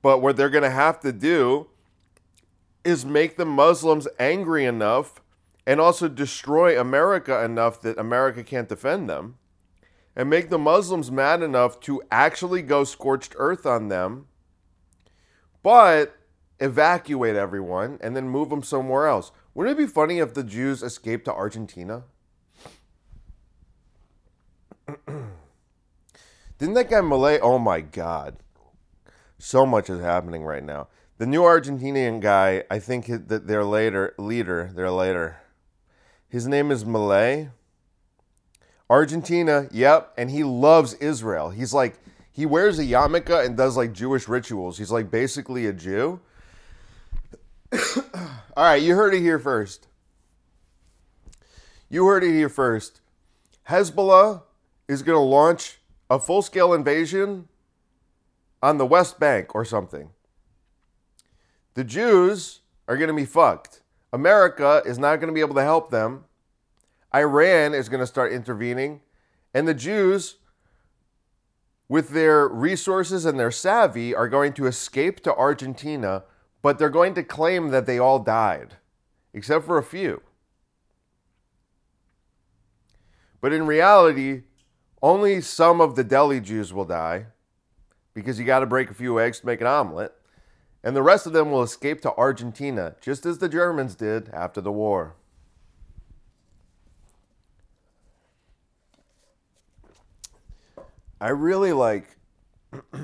But 0.00 0.22
what 0.22 0.36
they're 0.36 0.48
going 0.48 0.62
to 0.62 0.70
have 0.70 1.00
to 1.00 1.12
do 1.12 1.66
is 2.84 3.04
make 3.04 3.36
the 3.36 3.44
Muslims 3.44 4.06
angry 4.20 4.64
enough 4.64 5.20
and 5.66 5.80
also 5.80 6.08
destroy 6.08 6.80
America 6.80 7.44
enough 7.44 7.82
that 7.82 7.98
America 7.98 8.42
can't 8.42 8.70
defend 8.70 9.10
them, 9.10 9.36
and 10.16 10.30
make 10.30 10.48
the 10.48 10.58
Muslims 10.58 11.10
mad 11.10 11.42
enough 11.42 11.78
to 11.80 12.00
actually 12.10 12.62
go 12.62 12.84
scorched 12.84 13.34
earth 13.36 13.66
on 13.66 13.88
them, 13.88 14.28
but 15.62 16.16
evacuate 16.58 17.36
everyone 17.36 17.98
and 18.00 18.16
then 18.16 18.30
move 18.30 18.48
them 18.48 18.62
somewhere 18.62 19.08
else. 19.08 19.30
Wouldn't 19.52 19.78
it 19.78 19.82
be 19.82 19.92
funny 19.92 20.20
if 20.20 20.32
the 20.32 20.42
Jews 20.42 20.82
escaped 20.82 21.26
to 21.26 21.34
Argentina? 21.34 22.04
Didn't 26.58 26.74
that 26.74 26.90
guy 26.90 27.00
Milei? 27.00 27.38
Oh 27.42 27.58
my 27.58 27.80
God. 27.80 28.36
So 29.38 29.64
much 29.64 29.88
is 29.88 30.00
happening 30.00 30.44
right 30.44 30.64
now. 30.64 30.88
The 31.18 31.26
new 31.26 31.42
Argentinian 31.42 32.20
guy, 32.20 32.64
I 32.70 32.78
think 32.78 33.06
that 33.06 33.46
their 33.46 33.64
later 33.64 34.14
leader, 34.18 34.70
their 34.74 34.90
later, 34.90 35.38
his 36.28 36.46
name 36.46 36.70
is 36.70 36.84
Milei. 36.84 37.50
Argentina, 38.90 39.68
yep, 39.70 40.14
and 40.16 40.30
he 40.30 40.44
loves 40.44 40.94
Israel. 40.94 41.50
He's 41.50 41.74
like 41.74 41.98
he 42.32 42.46
wears 42.46 42.78
a 42.78 42.84
yarmulke 42.84 43.44
and 43.44 43.56
does 43.56 43.76
like 43.76 43.92
Jewish 43.92 44.28
rituals. 44.28 44.78
He's 44.78 44.92
like 44.92 45.10
basically 45.10 45.66
a 45.66 45.72
Jew. 45.72 46.20
All 47.72 48.64
right, 48.64 48.80
you 48.80 48.94
heard 48.94 49.12
it 49.12 49.20
here 49.20 49.38
first. 49.38 49.88
You 51.90 52.06
heard 52.06 52.22
it 52.22 52.32
here 52.32 52.48
first. 52.48 53.00
Hezbollah 53.68 54.42
is 54.88 55.02
going 55.02 55.16
to 55.16 55.20
launch 55.20 55.78
a 56.10 56.18
full 56.18 56.42
scale 56.42 56.72
invasion 56.72 57.48
on 58.62 58.78
the 58.78 58.86
West 58.86 59.20
Bank 59.20 59.54
or 59.54 59.64
something. 59.64 60.10
The 61.74 61.84
Jews 61.84 62.60
are 62.88 62.96
going 62.96 63.08
to 63.08 63.14
be 63.14 63.26
fucked. 63.26 63.82
America 64.12 64.82
is 64.84 64.98
not 64.98 65.16
going 65.16 65.28
to 65.28 65.34
be 65.34 65.40
able 65.40 65.54
to 65.54 65.62
help 65.62 65.90
them. 65.90 66.24
Iran 67.14 67.74
is 67.74 67.88
going 67.88 68.00
to 68.00 68.06
start 68.06 68.32
intervening. 68.32 69.02
And 69.54 69.68
the 69.68 69.74
Jews, 69.74 70.36
with 71.88 72.10
their 72.10 72.48
resources 72.48 73.24
and 73.24 73.38
their 73.38 73.50
savvy, 73.50 74.14
are 74.14 74.28
going 74.28 74.54
to 74.54 74.66
escape 74.66 75.20
to 75.20 75.34
Argentina, 75.34 76.24
but 76.62 76.78
they're 76.78 76.88
going 76.88 77.14
to 77.14 77.22
claim 77.22 77.68
that 77.68 77.86
they 77.86 77.98
all 77.98 78.18
died, 78.18 78.76
except 79.32 79.64
for 79.64 79.78
a 79.78 79.82
few. 79.82 80.22
But 83.40 83.52
in 83.52 83.66
reality, 83.66 84.42
only 85.02 85.40
some 85.40 85.80
of 85.80 85.94
the 85.94 86.04
Delhi 86.04 86.40
Jews 86.40 86.72
will 86.72 86.84
die 86.84 87.26
because 88.14 88.38
you 88.38 88.44
got 88.44 88.60
to 88.60 88.66
break 88.66 88.90
a 88.90 88.94
few 88.94 89.20
eggs 89.20 89.40
to 89.40 89.46
make 89.46 89.60
an 89.60 89.66
omelet. 89.66 90.12
And 90.82 90.94
the 90.94 91.02
rest 91.02 91.26
of 91.26 91.32
them 91.32 91.50
will 91.50 91.62
escape 91.62 92.00
to 92.02 92.14
Argentina, 92.14 92.94
just 93.00 93.26
as 93.26 93.38
the 93.38 93.48
Germans 93.48 93.94
did 93.94 94.28
after 94.30 94.60
the 94.60 94.72
war. 94.72 95.16
I 101.20 101.30
really 101.30 101.72
like. 101.72 102.16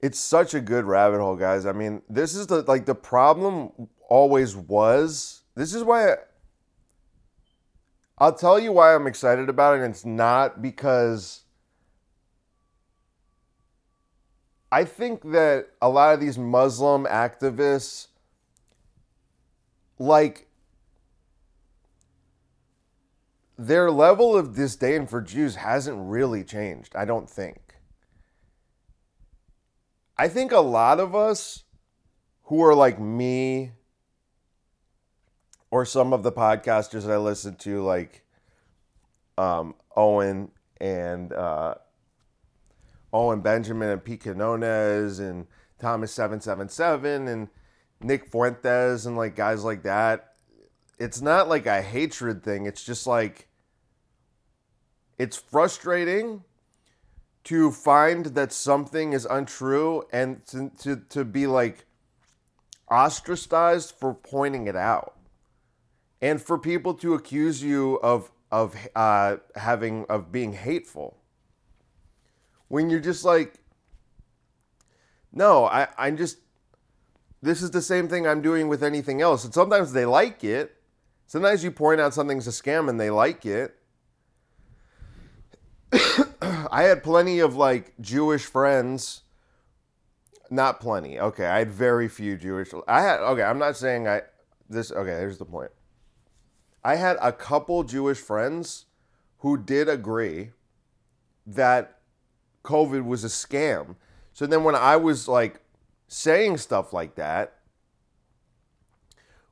it's 0.00 0.18
such 0.18 0.54
a 0.54 0.60
good 0.60 0.84
rabbit 0.84 1.20
hole, 1.20 1.36
guys. 1.36 1.66
I 1.66 1.72
mean, 1.72 2.02
this 2.08 2.34
is 2.34 2.46
the 2.46 2.62
like 2.62 2.86
the 2.86 2.94
problem 2.94 3.88
always 4.08 4.56
was. 4.56 5.42
This 5.54 5.74
is 5.74 5.82
why 5.82 6.16
I'll 8.18 8.34
tell 8.34 8.58
you 8.58 8.72
why 8.72 8.94
I'm 8.94 9.06
excited 9.06 9.48
about 9.48 9.76
it. 9.76 9.82
And 9.82 9.92
it's 9.92 10.04
not 10.04 10.62
because 10.62 11.42
I 14.70 14.84
think 14.84 15.30
that 15.32 15.68
a 15.80 15.88
lot 15.88 16.14
of 16.14 16.20
these 16.20 16.38
Muslim 16.38 17.04
activists, 17.06 18.08
like, 19.98 20.48
their 23.56 23.90
level 23.90 24.36
of 24.36 24.56
disdain 24.56 25.06
for 25.06 25.20
Jews 25.20 25.56
hasn't 25.56 25.96
really 25.98 26.42
changed, 26.42 26.96
I 26.96 27.04
don't 27.04 27.30
think. 27.30 27.76
I 30.16 30.28
think 30.28 30.50
a 30.50 30.58
lot 30.58 30.98
of 30.98 31.14
us 31.14 31.64
who 32.44 32.62
are 32.62 32.74
like 32.74 32.98
me 32.98 33.72
or 35.74 35.84
some 35.84 36.12
of 36.12 36.22
the 36.22 36.30
podcasters 36.30 37.02
that 37.02 37.10
I 37.10 37.16
listen 37.16 37.56
to, 37.56 37.82
like 37.82 38.22
um, 39.36 39.74
Owen 39.96 40.52
and 40.80 41.32
uh, 41.32 41.74
Owen 43.12 43.40
Benjamin 43.40 43.88
and 43.88 44.04
Pete 44.04 44.22
Quinones 44.22 45.18
and 45.18 45.48
Thomas 45.80 46.12
Seven 46.12 46.40
Seven 46.40 46.68
Seven 46.68 47.26
and 47.26 47.48
Nick 48.00 48.30
Fuentes 48.30 49.04
and 49.04 49.16
like 49.16 49.34
guys 49.34 49.64
like 49.64 49.82
that. 49.82 50.34
It's 51.00 51.20
not 51.20 51.48
like 51.48 51.66
a 51.66 51.82
hatred 51.82 52.44
thing. 52.44 52.66
It's 52.66 52.84
just 52.84 53.04
like 53.04 53.48
it's 55.18 55.36
frustrating 55.36 56.44
to 57.42 57.72
find 57.72 58.26
that 58.26 58.52
something 58.52 59.12
is 59.12 59.24
untrue 59.24 60.04
and 60.12 60.46
to, 60.46 60.70
to, 60.78 61.02
to 61.08 61.24
be 61.24 61.48
like 61.48 61.84
ostracized 62.88 63.92
for 63.98 64.14
pointing 64.14 64.68
it 64.68 64.76
out 64.76 65.14
and 66.20 66.40
for 66.40 66.58
people 66.58 66.94
to 66.94 67.14
accuse 67.14 67.62
you 67.62 67.96
of 68.02 68.30
of 68.50 68.76
uh, 68.94 69.36
having 69.56 70.06
of 70.08 70.30
being 70.30 70.52
hateful 70.52 71.18
when 72.68 72.90
you're 72.90 73.00
just 73.00 73.24
like, 73.24 73.54
no, 75.32 75.64
I, 75.66 75.88
I'm 75.98 76.16
just, 76.16 76.38
this 77.42 77.62
is 77.62 77.70
the 77.70 77.82
same 77.82 78.08
thing 78.08 78.26
I'm 78.26 78.42
doing 78.42 78.68
with 78.68 78.82
anything 78.82 79.20
else. 79.20 79.44
And 79.44 79.54
sometimes 79.54 79.92
they 79.92 80.04
like 80.04 80.42
it. 80.44 80.74
Sometimes 81.26 81.62
you 81.64 81.70
point 81.70 82.00
out 82.00 82.14
something's 82.14 82.46
a 82.46 82.50
scam 82.50 82.88
and 82.88 82.98
they 82.98 83.10
like 83.10 83.46
it. 83.46 83.76
I 86.42 86.82
had 86.82 87.02
plenty 87.02 87.38
of 87.38 87.54
like 87.54 87.94
Jewish 88.00 88.44
friends. 88.44 89.22
Not 90.50 90.80
plenty. 90.80 91.18
Okay, 91.18 91.46
I 91.46 91.60
had 91.60 91.70
very 91.70 92.08
few 92.08 92.36
Jewish. 92.36 92.72
I 92.86 93.02
had 93.02 93.20
okay. 93.20 93.42
I'm 93.42 93.58
not 93.58 93.76
saying 93.76 94.06
I 94.06 94.22
this. 94.68 94.92
Okay, 94.92 95.10
here's 95.10 95.38
the 95.38 95.44
point. 95.44 95.70
I 96.84 96.96
had 96.96 97.16
a 97.20 97.32
couple 97.32 97.82
Jewish 97.82 98.18
friends 98.18 98.84
who 99.38 99.56
did 99.56 99.88
agree 99.88 100.50
that 101.46 101.98
COVID 102.62 103.04
was 103.04 103.24
a 103.24 103.28
scam. 103.28 103.96
So 104.32 104.46
then 104.46 104.64
when 104.64 104.74
I 104.74 104.96
was 104.96 105.26
like 105.26 105.60
saying 106.08 106.58
stuff 106.58 106.92
like 106.92 107.14
that, 107.14 107.58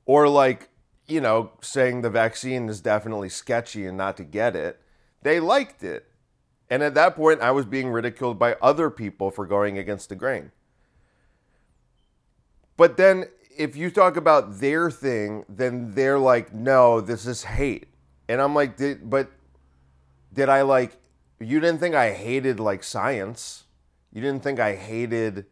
or 0.04 0.28
like, 0.28 0.70
you 1.06 1.20
know, 1.20 1.52
saying 1.60 2.02
the 2.02 2.10
vaccine 2.10 2.68
is 2.68 2.80
definitely 2.80 3.28
sketchy 3.28 3.86
and 3.86 3.96
not 3.96 4.16
to 4.16 4.24
get 4.24 4.56
it, 4.56 4.80
they 5.22 5.40
liked 5.40 5.82
it. 5.82 6.06
And 6.68 6.82
at 6.82 6.94
that 6.94 7.16
point, 7.16 7.40
I 7.40 7.50
was 7.50 7.66
being 7.66 7.90
ridiculed 7.90 8.38
by 8.38 8.56
other 8.62 8.90
people 8.90 9.30
for 9.30 9.46
going 9.46 9.78
against 9.78 10.08
the 10.08 10.16
grain. 10.16 10.52
But 12.76 12.96
then 12.96 13.26
if 13.56 13.76
you 13.76 13.90
talk 13.90 14.16
about 14.16 14.60
their 14.60 14.90
thing, 14.90 15.44
then 15.48 15.94
they're 15.94 16.18
like, 16.18 16.54
no, 16.54 17.00
this 17.00 17.26
is 17.26 17.44
hate. 17.44 17.86
And 18.28 18.40
I'm 18.40 18.54
like, 18.54 18.76
did, 18.76 19.08
but 19.08 19.30
did 20.32 20.48
I 20.48 20.62
like 20.62 20.96
you 21.42 21.60
didn't 21.60 21.78
think 21.80 21.94
I 21.94 22.12
hated 22.12 22.60
like 22.60 22.82
science. 22.82 23.64
You 24.12 24.20
didn't 24.20 24.42
think 24.42 24.60
I 24.60 24.74
hated, 24.74 25.46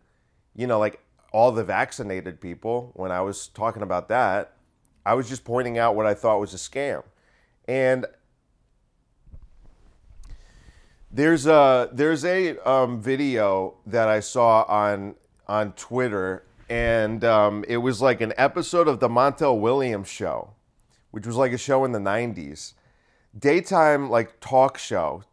you 0.55 0.67
know, 0.67 0.79
like 0.79 1.01
all 1.33 1.53
the 1.53 1.65
vaccinated 1.65 2.41
people 2.41 2.93
when 2.95 3.11
I 3.11 3.21
was 3.21 3.49
talking 3.49 3.83
about 3.83 4.09
that. 4.09 4.53
I 5.05 5.15
was 5.15 5.29
just 5.29 5.45
pointing 5.45 5.79
out 5.79 5.97
what 5.97 6.07
I 6.07 6.15
thought 6.15 6.41
was 6.41 6.55
a 6.55 6.59
scam. 6.59 7.03
And 7.67 8.07
there's 11.11 11.47
a 11.47 11.89
there's 11.93 12.25
a 12.25 12.59
um, 12.69 13.01
video 13.01 13.75
that 13.87 14.09
I 14.09 14.21
saw 14.21 14.63
on 14.63 15.17
on 15.49 15.73
Twitter, 15.73 16.45
and 16.71 17.25
um, 17.25 17.65
it 17.69 17.79
was 17.79 18.01
like 18.01 18.21
an 18.21 18.33
episode 18.39 18.87
of 18.89 19.01
the 19.01 19.09
Montel 19.09 19.61
Williams 19.61 20.09
show, 20.09 20.53
which 21.11 21.27
was 21.27 21.37
like 21.37 21.53
a 21.53 21.59
show 21.59 21.85
in 21.85 21.93
the 21.93 21.99
'90s, 21.99 22.75
daytime 23.37 24.09
like 24.09 24.41
talk 24.41 24.79
show, 24.79 25.25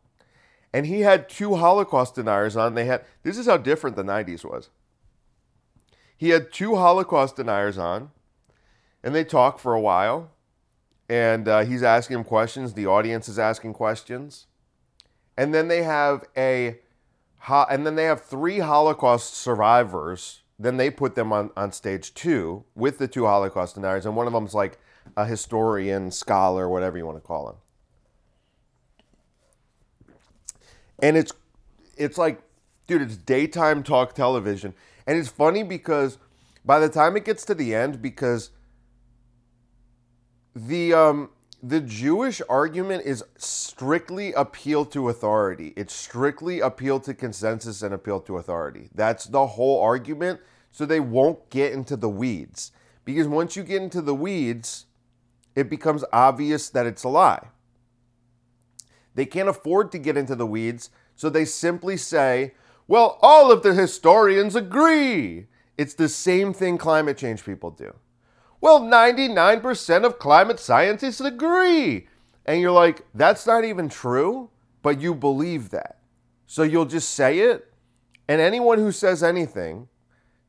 and 0.73 0.87
he 0.87 1.01
had 1.01 1.29
two 1.29 1.55
Holocaust 1.55 2.15
deniers 2.15 2.57
on. 2.57 2.73
They 2.73 2.85
had 2.85 3.05
this 3.23 3.37
is 3.37 3.45
how 3.45 3.57
different 3.57 3.95
the 3.95 4.03
90s 4.03 4.43
was. 4.43 4.69
He 6.17 6.29
had 6.29 6.51
two 6.51 6.75
Holocaust 6.75 7.35
deniers 7.35 7.77
on, 7.77 8.09
and 9.03 9.13
they 9.13 9.23
talk 9.23 9.59
for 9.59 9.73
a 9.73 9.79
while. 9.81 10.31
and 11.09 11.47
uh, 11.47 11.63
he's 11.63 11.83
asking 11.83 12.17
him 12.17 12.23
questions. 12.23 12.73
The 12.73 12.87
audience 12.87 13.29
is 13.29 13.39
asking 13.39 13.73
questions, 13.73 14.47
and 15.37 15.53
then 15.53 15.67
they 15.67 15.83
have 15.83 16.25
a, 16.35 16.79
and 17.47 17.85
then 17.85 17.95
they 17.95 18.05
have 18.05 18.21
three 18.23 18.59
Holocaust 18.59 19.35
survivors. 19.35 20.41
Then 20.59 20.77
they 20.77 20.89
put 20.89 21.15
them 21.15 21.31
on 21.31 21.51
on 21.55 21.71
stage 21.71 22.13
two 22.13 22.65
with 22.75 22.97
the 22.97 23.07
two 23.07 23.25
Holocaust 23.25 23.75
deniers, 23.75 24.05
and 24.05 24.15
one 24.15 24.27
of 24.27 24.33
them's 24.33 24.53
like 24.53 24.79
a 25.15 25.25
historian, 25.25 26.11
scholar, 26.11 26.67
whatever 26.67 26.97
you 26.97 27.05
want 27.05 27.17
to 27.17 27.21
call 27.21 27.49
him. 27.49 27.55
And 30.99 31.15
it's 31.15 31.31
it's 31.95 32.17
like, 32.17 32.41
dude, 32.87 33.03
it's 33.03 33.17
daytime 33.17 33.83
talk 33.83 34.13
television, 34.13 34.73
and 35.05 35.17
it's 35.17 35.29
funny 35.29 35.63
because 35.63 36.17
by 36.65 36.79
the 36.79 36.89
time 36.89 37.15
it 37.15 37.25
gets 37.25 37.45
to 37.45 37.53
the 37.53 37.75
end, 37.75 38.01
because 38.01 38.49
the 40.55 40.93
um 40.93 41.29
the 41.69 41.81
Jewish 41.81 42.41
argument 42.47 43.03
is 43.05 43.23
strictly 43.37 44.31
appeal 44.33 44.85
to 44.85 45.09
authority. 45.09 45.73
It's 45.75 45.93
strictly 45.93 46.61
appeal 46.61 46.99
to 47.01 47.13
consensus 47.13 47.81
and 47.81 47.93
appeal 47.93 48.21
to 48.21 48.37
authority. 48.37 48.89
That's 48.95 49.25
the 49.25 49.47
whole 49.47 49.81
argument. 49.81 50.39
So 50.71 50.85
they 50.85 50.99
won't 50.99 51.49
get 51.49 51.73
into 51.73 51.97
the 51.97 52.09
weeds. 52.09 52.71
Because 53.03 53.27
once 53.27 53.55
you 53.55 53.63
get 53.63 53.81
into 53.81 54.01
the 54.01 54.15
weeds, 54.15 54.85
it 55.55 55.69
becomes 55.69 56.05
obvious 56.13 56.69
that 56.69 56.85
it's 56.85 57.03
a 57.03 57.09
lie. 57.09 57.47
They 59.15 59.25
can't 59.25 59.49
afford 59.49 59.91
to 59.93 59.97
get 59.97 60.15
into 60.15 60.35
the 60.35 60.45
weeds, 60.45 60.91
so 61.15 61.29
they 61.29 61.45
simply 61.45 61.97
say, 61.97 62.53
well, 62.87 63.17
all 63.21 63.51
of 63.51 63.63
the 63.63 63.73
historians 63.73 64.55
agree. 64.55 65.47
It's 65.77 65.95
the 65.95 66.09
same 66.09 66.53
thing 66.53 66.77
climate 66.77 67.17
change 67.17 67.43
people 67.43 67.71
do. 67.71 67.95
Well, 68.59 68.81
99% 68.81 70.05
of 70.05 70.19
climate 70.19 70.59
scientists 70.59 71.21
agree. 71.21 72.07
And 72.45 72.61
you're 72.61 72.71
like, 72.71 73.05
that's 73.13 73.45
not 73.45 73.63
even 73.63 73.89
true, 73.89 74.49
but 74.81 75.01
you 75.01 75.13
believe 75.13 75.69
that. 75.69 75.99
So 76.47 76.63
you'll 76.63 76.85
just 76.85 77.11
say 77.11 77.39
it. 77.39 77.71
And 78.27 78.41
anyone 78.41 78.79
who 78.79 78.91
says 78.91 79.21
anything 79.21 79.89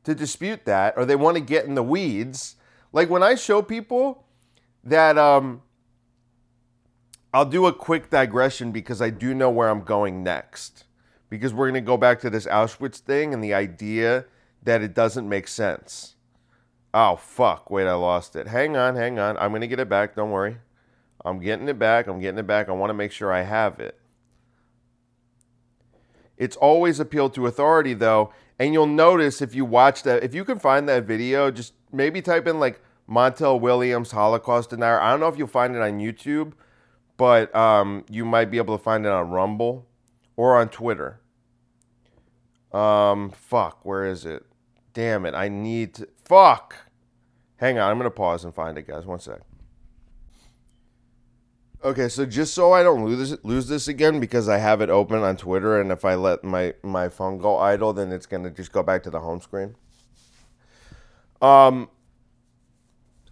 to 0.04 0.14
dispute 0.14 0.64
that 0.64 0.94
or 0.96 1.04
they 1.04 1.16
want 1.16 1.36
to 1.36 1.42
get 1.42 1.66
in 1.66 1.74
the 1.74 1.82
weeds, 1.82 2.56
like 2.92 3.10
when 3.10 3.22
I 3.22 3.34
show 3.34 3.62
people 3.62 4.24
that, 4.84 5.18
um, 5.18 5.62
I'll 7.34 7.44
do 7.44 7.66
a 7.66 7.72
quick 7.72 8.10
digression 8.10 8.72
because 8.72 9.02
I 9.02 9.10
do 9.10 9.34
know 9.34 9.50
where 9.50 9.68
I'm 9.68 9.82
going 9.82 10.22
next. 10.22 10.84
Because 11.28 11.52
we're 11.52 11.70
going 11.70 11.84
to 11.84 11.86
go 11.86 11.98
back 11.98 12.20
to 12.20 12.30
this 12.30 12.46
Auschwitz 12.46 12.98
thing 12.98 13.34
and 13.34 13.44
the 13.44 13.52
idea 13.52 14.24
that 14.62 14.80
it 14.80 14.94
doesn't 14.94 15.28
make 15.28 15.46
sense. 15.46 16.14
Oh, 16.94 17.16
fuck. 17.16 17.70
Wait, 17.70 17.86
I 17.86 17.94
lost 17.94 18.34
it. 18.36 18.48
Hang 18.48 18.76
on, 18.76 18.96
hang 18.96 19.18
on. 19.18 19.36
I'm 19.38 19.50
going 19.50 19.60
to 19.60 19.68
get 19.68 19.80
it 19.80 19.88
back. 19.88 20.14
Don't 20.14 20.30
worry. 20.30 20.58
I'm 21.24 21.40
getting 21.40 21.68
it 21.68 21.78
back. 21.78 22.06
I'm 22.06 22.20
getting 22.20 22.38
it 22.38 22.46
back. 22.46 22.68
I 22.68 22.72
want 22.72 22.90
to 22.90 22.94
make 22.94 23.12
sure 23.12 23.32
I 23.32 23.42
have 23.42 23.78
it. 23.80 23.98
It's 26.36 26.56
always 26.56 27.00
appeal 27.00 27.28
to 27.30 27.46
authority, 27.46 27.94
though. 27.94 28.32
And 28.58 28.72
you'll 28.72 28.86
notice 28.86 29.42
if 29.42 29.54
you 29.54 29.64
watch 29.64 30.02
that, 30.04 30.24
if 30.24 30.34
you 30.34 30.44
can 30.44 30.58
find 30.58 30.88
that 30.88 31.04
video, 31.04 31.50
just 31.50 31.74
maybe 31.92 32.22
type 32.22 32.46
in 32.46 32.58
like 32.58 32.80
Montel 33.08 33.60
Williams 33.60 34.12
Holocaust 34.12 34.70
denier. 34.70 35.00
I 35.00 35.10
don't 35.10 35.20
know 35.20 35.28
if 35.28 35.38
you'll 35.38 35.46
find 35.46 35.74
it 35.74 35.82
on 35.82 35.98
YouTube, 35.98 36.52
but 37.16 37.54
um, 37.54 38.04
you 38.08 38.24
might 38.24 38.50
be 38.50 38.58
able 38.58 38.76
to 38.76 38.82
find 38.82 39.04
it 39.04 39.12
on 39.12 39.30
Rumble 39.30 39.86
or 40.36 40.56
on 40.56 40.68
Twitter. 40.68 41.20
Um, 42.72 43.30
fuck, 43.30 43.84
where 43.84 44.04
is 44.04 44.24
it? 44.24 44.44
Damn 44.98 45.26
it, 45.26 45.34
I 45.36 45.48
need 45.48 45.94
to. 45.94 46.08
Fuck! 46.24 46.74
Hang 47.58 47.78
on, 47.78 47.88
I'm 47.88 47.98
gonna 47.98 48.10
pause 48.10 48.44
and 48.44 48.52
find 48.52 48.76
it, 48.76 48.88
guys. 48.88 49.06
One 49.06 49.20
sec. 49.20 49.38
Okay, 51.84 52.08
so 52.08 52.26
just 52.26 52.52
so 52.52 52.72
I 52.72 52.82
don't 52.82 53.04
lose 53.04 53.30
this, 53.30 53.38
lose 53.44 53.68
this 53.68 53.86
again 53.86 54.18
because 54.18 54.48
I 54.48 54.58
have 54.58 54.80
it 54.80 54.90
open 54.90 55.20
on 55.20 55.36
Twitter, 55.36 55.80
and 55.80 55.92
if 55.92 56.04
I 56.04 56.16
let 56.16 56.42
my 56.42 56.74
my 56.82 57.08
phone 57.08 57.38
go 57.38 57.58
idle, 57.58 57.92
then 57.92 58.10
it's 58.10 58.26
gonna 58.26 58.50
just 58.50 58.72
go 58.72 58.82
back 58.82 59.04
to 59.04 59.10
the 59.10 59.20
home 59.20 59.40
screen. 59.40 59.76
Um, 61.40 61.90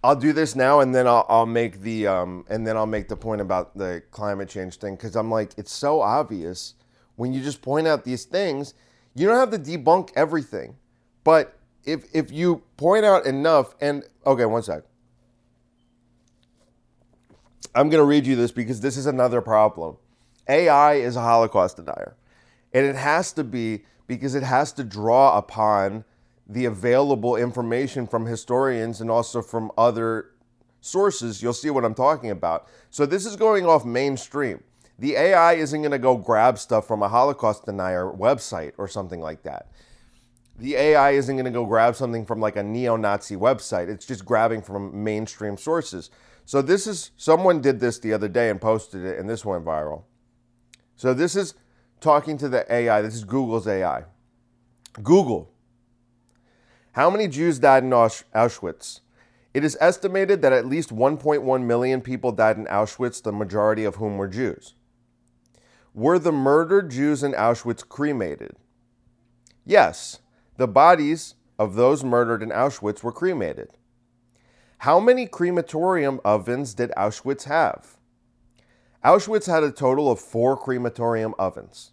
I'll 0.05 0.15
do 0.15 0.33
this 0.33 0.55
now, 0.55 0.79
and 0.79 0.95
then 0.95 1.09
I'll, 1.09 1.27
I'll 1.29 1.47
make 1.47 1.81
the 1.81 2.07
um, 2.07 2.45
and 2.49 2.65
then 2.65 2.77
I'll 2.77 2.87
make 2.87 3.09
the 3.09 3.17
point 3.17 3.41
about 3.41 3.77
the 3.77 4.05
climate 4.13 4.49
change 4.49 4.77
thing 4.77 4.95
because 4.95 5.17
I'm 5.17 5.33
like, 5.33 5.51
it's 5.57 5.73
so 5.73 6.01
obvious 6.01 6.75
when 7.17 7.33
you 7.33 7.43
just 7.43 7.61
point 7.61 7.89
out 7.89 8.05
these 8.05 8.25
things. 8.25 8.73
You 9.17 9.27
don't 9.27 9.37
have 9.37 9.51
to 9.51 9.59
debunk 9.59 10.11
everything, 10.15 10.77
but 11.25 11.56
if 11.87 12.05
if 12.15 12.33
you 12.33 12.63
point 12.77 13.05
out 13.05 13.27
enough, 13.27 13.75
and 13.81 14.05
okay, 14.27 14.45
one 14.45 14.63
sec. 14.63 14.83
I'm 17.75 17.91
going 17.91 18.01
to 18.01 18.07
read 18.07 18.27
you 18.27 18.37
this 18.37 18.53
because 18.53 18.81
this 18.81 18.97
is 18.97 19.05
another 19.05 19.43
problem. 19.43 19.99
AI 20.49 20.95
is 20.95 21.15
a 21.15 21.21
Holocaust 21.21 21.77
denier. 21.77 22.17
And 22.73 22.87
it 22.87 22.97
has 22.97 23.33
to 23.35 23.45
be 23.45 23.85
because 24.07 24.35
it 24.35 24.43
has 24.43 24.73
to 24.75 24.85
draw 24.85 25.37
upon 25.37 26.05
the 26.49 26.65
available 26.65 27.37
information 27.37 28.07
from 28.07 28.25
historians 28.25 29.01
and 29.01 29.11
also 29.11 29.43
from 29.43 29.71
other 29.77 30.31
sources. 30.81 31.43
You'll 31.43 31.53
see 31.53 31.69
what 31.69 31.85
I'm 31.85 31.95
talking 31.95 32.31
about. 32.31 32.67
So 32.91 33.05
this 33.05 33.27
is 33.27 33.37
going 33.37 33.67
off 33.67 33.85
mainstream. 33.85 34.63
The 34.99 35.17
AI 35.17 35.55
isn't 35.55 35.83
going 35.83 35.91
to 35.91 35.99
go 35.99 36.17
grab 36.17 36.59
stuff 36.59 36.87
from 36.87 37.03
a 37.03 37.09
Holocaust 37.09 37.67
denier 37.67 38.11
website 38.11 38.73
or 38.79 38.89
something 38.89 39.21
like 39.21 39.43
that. 39.43 39.71
The 40.59 40.75
AI 40.75 41.11
isn't 41.13 41.35
going 41.35 41.45
to 41.45 41.51
go 41.51 41.67
grab 41.67 41.97
something 41.97 42.25
from 42.25 42.41
like 42.41 42.57
a 42.57 42.63
neo 42.63 42.97
Nazi 42.97 43.37
website. 43.37 43.89
It's 43.89 44.07
just 44.07 44.25
grabbing 44.25 44.63
from 44.63 45.05
mainstream 45.05 45.57
sources. 45.59 46.11
So 46.47 46.63
this 46.63 46.87
is 46.87 47.11
someone 47.17 47.61
did 47.61 47.81
this 47.81 47.99
the 47.99 48.13
other 48.13 48.29
day 48.29 48.49
and 48.49 48.61
posted 48.61 49.05
it, 49.05 49.19
and 49.19 49.29
this 49.29 49.45
went 49.45 49.65
viral. 49.65 50.05
So 50.95 51.13
this 51.13 51.37
is 51.37 51.55
talking 52.01 52.39
to 52.39 52.49
the 52.49 52.73
AI. 52.73 53.03
This 53.03 53.15
is 53.15 53.25
Google's 53.25 53.67
AI. 53.67 54.05
Google. 55.03 55.53
How 56.93 57.11
many 57.11 57.29
Jews 57.29 57.59
died 57.59 57.85
in 57.85 57.91
Auschwitz? 57.91 59.01
It 59.53 59.65
is 59.65 59.77
estimated 59.81 60.41
that 60.43 60.53
at 60.53 60.67
least 60.67 60.95
1.1 60.95 61.65
million 61.65 62.01
people 62.01 62.33
died 62.33 62.57
in 62.57 62.65
Auschwitz, 62.67 63.23
the 63.23 63.33
majority 63.33 63.85
of 63.85 63.97
whom 63.97 64.17
were 64.17 64.29
Jews. 64.29 64.75
Were 65.93 66.19
the 66.19 66.33
murdered 66.33 66.91
Jews 66.91 67.23
in 67.23 67.33
Auschwitz 67.33 67.87
cremated? 67.87 68.57
Yes, 69.65 70.21
the 70.57 70.69
bodies 70.69 71.35
of 71.59 71.75
those 71.75 72.05
murdered 72.05 72.43
in 72.43 72.51
Auschwitz 72.51 73.03
were 73.03 73.13
cremated. 73.13 73.71
How 74.79 75.01
many 75.01 75.27
crematorium 75.27 76.21
ovens 76.25 76.75
did 76.75 76.93
Auschwitz 76.97 77.45
have? 77.45 77.97
Auschwitz 79.05 79.47
had 79.47 79.63
a 79.63 79.71
total 79.71 80.11
of 80.11 80.21
four 80.21 80.57
crematorium 80.57 81.35
ovens. 81.39 81.93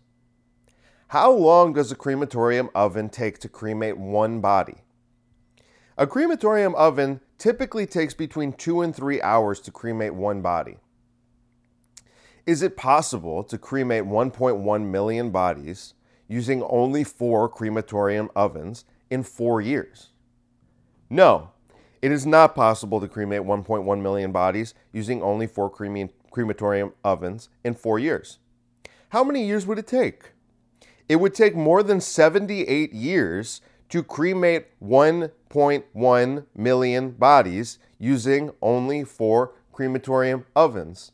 How 1.07 1.31
long 1.31 1.73
does 1.73 1.91
a 1.91 1.95
crematorium 1.95 2.69
oven 2.73 3.09
take 3.09 3.39
to 3.39 3.49
cremate 3.49 3.97
one 3.97 4.41
body? 4.41 4.77
A 5.97 6.07
crematorium 6.07 6.73
oven 6.75 7.21
typically 7.37 7.85
takes 7.85 8.13
between 8.13 8.51
two 8.51 8.81
and 8.81 8.95
three 8.95 9.21
hours 9.21 9.59
to 9.61 9.71
cremate 9.71 10.15
one 10.15 10.41
body. 10.41 10.77
Is 12.45 12.61
it 12.61 12.75
possible 12.75 13.43
to 13.43 13.57
cremate 13.57 14.03
1.1 14.03 14.89
million 14.89 15.29
bodies 15.29 15.93
using 16.27 16.63
only 16.63 17.03
four 17.03 17.49
crematorium 17.49 18.29
ovens 18.35 18.85
in 19.09 19.23
four 19.23 19.61
years? 19.61 20.09
No, 21.09 21.51
it 22.01 22.11
is 22.11 22.25
not 22.25 22.55
possible 22.55 22.99
to 22.99 23.07
cremate 23.07 23.43
1.1 23.43 24.01
million 24.01 24.31
bodies 24.31 24.73
using 24.91 25.21
only 25.21 25.47
four 25.47 25.69
crematorium 25.69 26.93
ovens 27.03 27.49
in 27.63 27.75
four 27.75 27.97
years. 27.97 28.39
How 29.09 29.23
many 29.23 29.45
years 29.45 29.65
would 29.65 29.79
it 29.79 29.87
take? 29.87 30.31
It 31.07 31.17
would 31.17 31.33
take 31.33 31.55
more 31.55 31.83
than 31.83 32.01
78 32.01 32.93
years 32.93 33.61
to 33.89 34.01
cremate 34.01 34.67
1.1 34.81 36.45
million 36.55 37.11
bodies 37.11 37.79
using 37.99 38.51
only 38.61 39.03
four 39.03 39.53
crematorium 39.71 40.45
ovens. 40.55 41.11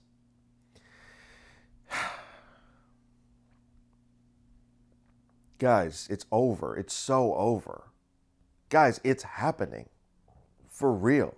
Guys, 5.59 6.07
it's 6.09 6.25
over. 6.31 6.75
It's 6.75 6.93
so 6.93 7.35
over. 7.35 7.91
Guys, 8.69 9.01
it's 9.03 9.23
happening. 9.23 9.89
For 10.67 10.91
real. 10.93 11.35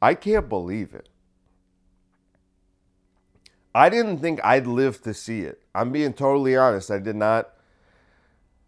I 0.00 0.14
can't 0.14 0.48
believe 0.48 0.94
it. 0.94 1.08
I 3.74 3.88
didn't 3.88 4.18
think 4.18 4.40
I'd 4.44 4.66
live 4.66 5.02
to 5.02 5.12
see 5.12 5.40
it. 5.40 5.62
I'm 5.74 5.90
being 5.90 6.12
totally 6.12 6.56
honest. 6.56 6.90
I 6.90 7.00
did 7.00 7.16
not. 7.16 7.50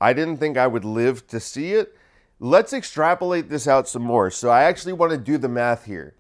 I 0.00 0.12
didn't 0.12 0.38
think 0.38 0.56
I 0.56 0.66
would 0.66 0.84
live 0.84 1.26
to 1.28 1.38
see 1.38 1.72
it. 1.72 1.96
Let's 2.40 2.72
extrapolate 2.72 3.48
this 3.48 3.68
out 3.68 3.88
some 3.88 4.02
more. 4.02 4.30
So 4.30 4.50
I 4.50 4.64
actually 4.64 4.94
want 4.94 5.12
to 5.12 5.18
do 5.18 5.38
the 5.38 5.48
math 5.48 5.84
here, 5.84 6.14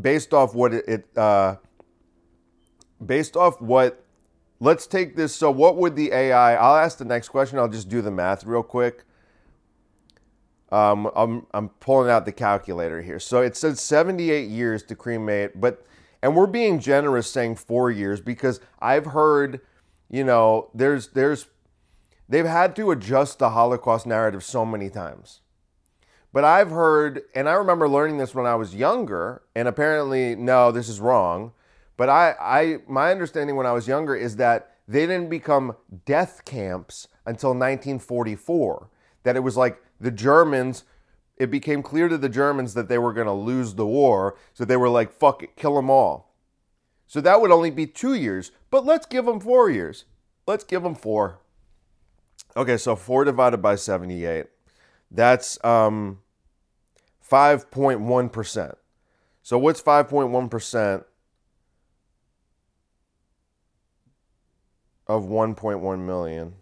based 0.00 0.32
off 0.32 0.54
what 0.54 0.72
it, 0.72 0.84
it 0.88 1.18
uh, 1.18 1.56
based 3.04 3.36
off 3.36 3.60
what 3.60 4.04
let's 4.60 4.86
take 4.86 5.16
this. 5.16 5.34
So, 5.34 5.50
what 5.50 5.76
would 5.76 5.96
the 5.96 6.12
AI? 6.12 6.54
I'll 6.54 6.76
ask 6.76 6.98
the 6.98 7.04
next 7.04 7.28
question. 7.28 7.58
I'll 7.58 7.68
just 7.68 7.88
do 7.88 8.02
the 8.02 8.10
math 8.10 8.44
real 8.44 8.62
quick. 8.62 9.04
Um, 10.72 11.10
I'm, 11.14 11.46
I'm 11.54 11.68
pulling 11.68 12.10
out 12.10 12.24
the 12.24 12.32
calculator 12.32 13.00
here. 13.00 13.20
So 13.20 13.40
it 13.40 13.56
says 13.56 13.80
78 13.80 14.48
years 14.48 14.82
to 14.84 14.96
cremate, 14.96 15.60
but 15.60 15.86
and 16.22 16.34
we're 16.34 16.46
being 16.46 16.80
generous 16.80 17.30
saying 17.30 17.56
four 17.56 17.90
years 17.90 18.20
because 18.20 18.60
I've 18.80 19.06
heard, 19.06 19.60
you 20.10 20.24
know, 20.24 20.70
there's 20.74 21.08
there's 21.08 21.46
they've 22.28 22.46
had 22.46 22.74
to 22.76 22.90
adjust 22.90 23.38
the 23.38 23.50
Holocaust 23.50 24.06
narrative 24.06 24.42
so 24.42 24.64
many 24.64 24.90
times. 24.90 25.40
But 26.32 26.44
I've 26.44 26.70
heard, 26.70 27.22
and 27.34 27.48
I 27.48 27.52
remember 27.52 27.88
learning 27.88 28.18
this 28.18 28.34
when 28.34 28.44
I 28.44 28.56
was 28.56 28.74
younger, 28.74 29.42
and 29.54 29.68
apparently, 29.68 30.34
no, 30.34 30.70
this 30.70 30.88
is 30.88 31.00
wrong. 31.00 31.52
But 31.96 32.08
I, 32.08 32.34
I 32.40 32.78
my 32.86 33.10
understanding 33.10 33.56
when 33.56 33.66
I 33.66 33.72
was 33.72 33.88
younger 33.88 34.14
is 34.14 34.36
that 34.36 34.76
they 34.86 35.06
didn't 35.06 35.30
become 35.30 35.76
death 36.04 36.44
camps 36.44 37.08
until 37.24 37.50
1944. 37.50 38.90
That 39.24 39.36
it 39.36 39.40
was 39.40 39.56
like 39.56 39.82
the 40.00 40.10
Germans, 40.10 40.84
it 41.36 41.50
became 41.50 41.82
clear 41.82 42.08
to 42.08 42.18
the 42.18 42.28
Germans 42.28 42.74
that 42.74 42.88
they 42.88 42.98
were 42.98 43.12
going 43.12 43.26
to 43.26 43.32
lose 43.32 43.74
the 43.74 43.86
war. 43.86 44.36
So 44.54 44.64
they 44.64 44.76
were 44.76 44.88
like, 44.88 45.12
fuck 45.12 45.42
it, 45.42 45.56
kill 45.56 45.74
them 45.74 45.90
all. 45.90 46.34
So 47.06 47.20
that 47.20 47.40
would 47.40 47.50
only 47.50 47.70
be 47.70 47.86
two 47.86 48.14
years, 48.14 48.50
but 48.70 48.84
let's 48.84 49.06
give 49.06 49.26
them 49.26 49.40
four 49.40 49.70
years. 49.70 50.04
Let's 50.46 50.64
give 50.64 50.82
them 50.82 50.94
four. 50.94 51.40
Okay, 52.56 52.76
so 52.76 52.96
four 52.96 53.24
divided 53.24 53.58
by 53.58 53.76
78. 53.76 54.46
That's 55.10 55.62
um, 55.64 56.20
5.1%. 57.28 58.74
So 59.42 59.58
what's 59.58 59.80
5.1% 59.80 61.04
of 65.06 65.24
1.1 65.24 66.00
million? 66.00 66.54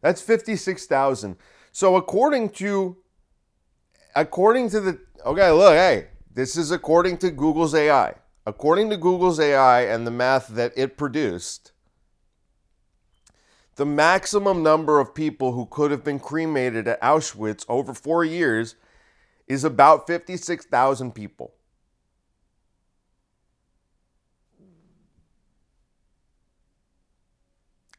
That's 0.00 0.20
56,000. 0.20 1.36
So 1.72 1.96
according 1.96 2.50
to 2.50 2.98
according 4.14 4.68
to 4.70 4.80
the 4.80 5.00
okay, 5.24 5.50
look, 5.50 5.72
hey, 5.72 6.08
this 6.32 6.56
is 6.58 6.70
according 6.70 7.16
to 7.18 7.30
Google's 7.30 7.74
AI. 7.74 8.14
According 8.46 8.90
to 8.90 8.98
Google's 8.98 9.40
AI 9.40 9.80
and 9.86 10.06
the 10.06 10.10
math 10.10 10.48
that 10.48 10.74
it 10.76 10.98
produced, 10.98 11.72
the 13.76 13.86
maximum 13.86 14.62
number 14.62 15.00
of 15.00 15.14
people 15.14 15.52
who 15.52 15.64
could 15.64 15.90
have 15.90 16.04
been 16.04 16.20
cremated 16.20 16.86
at 16.86 17.00
Auschwitz 17.00 17.64
over 17.66 17.94
4 17.94 18.26
years 18.26 18.76
is 19.46 19.64
about 19.64 20.06
56,000 20.06 21.12
people. 21.12 21.52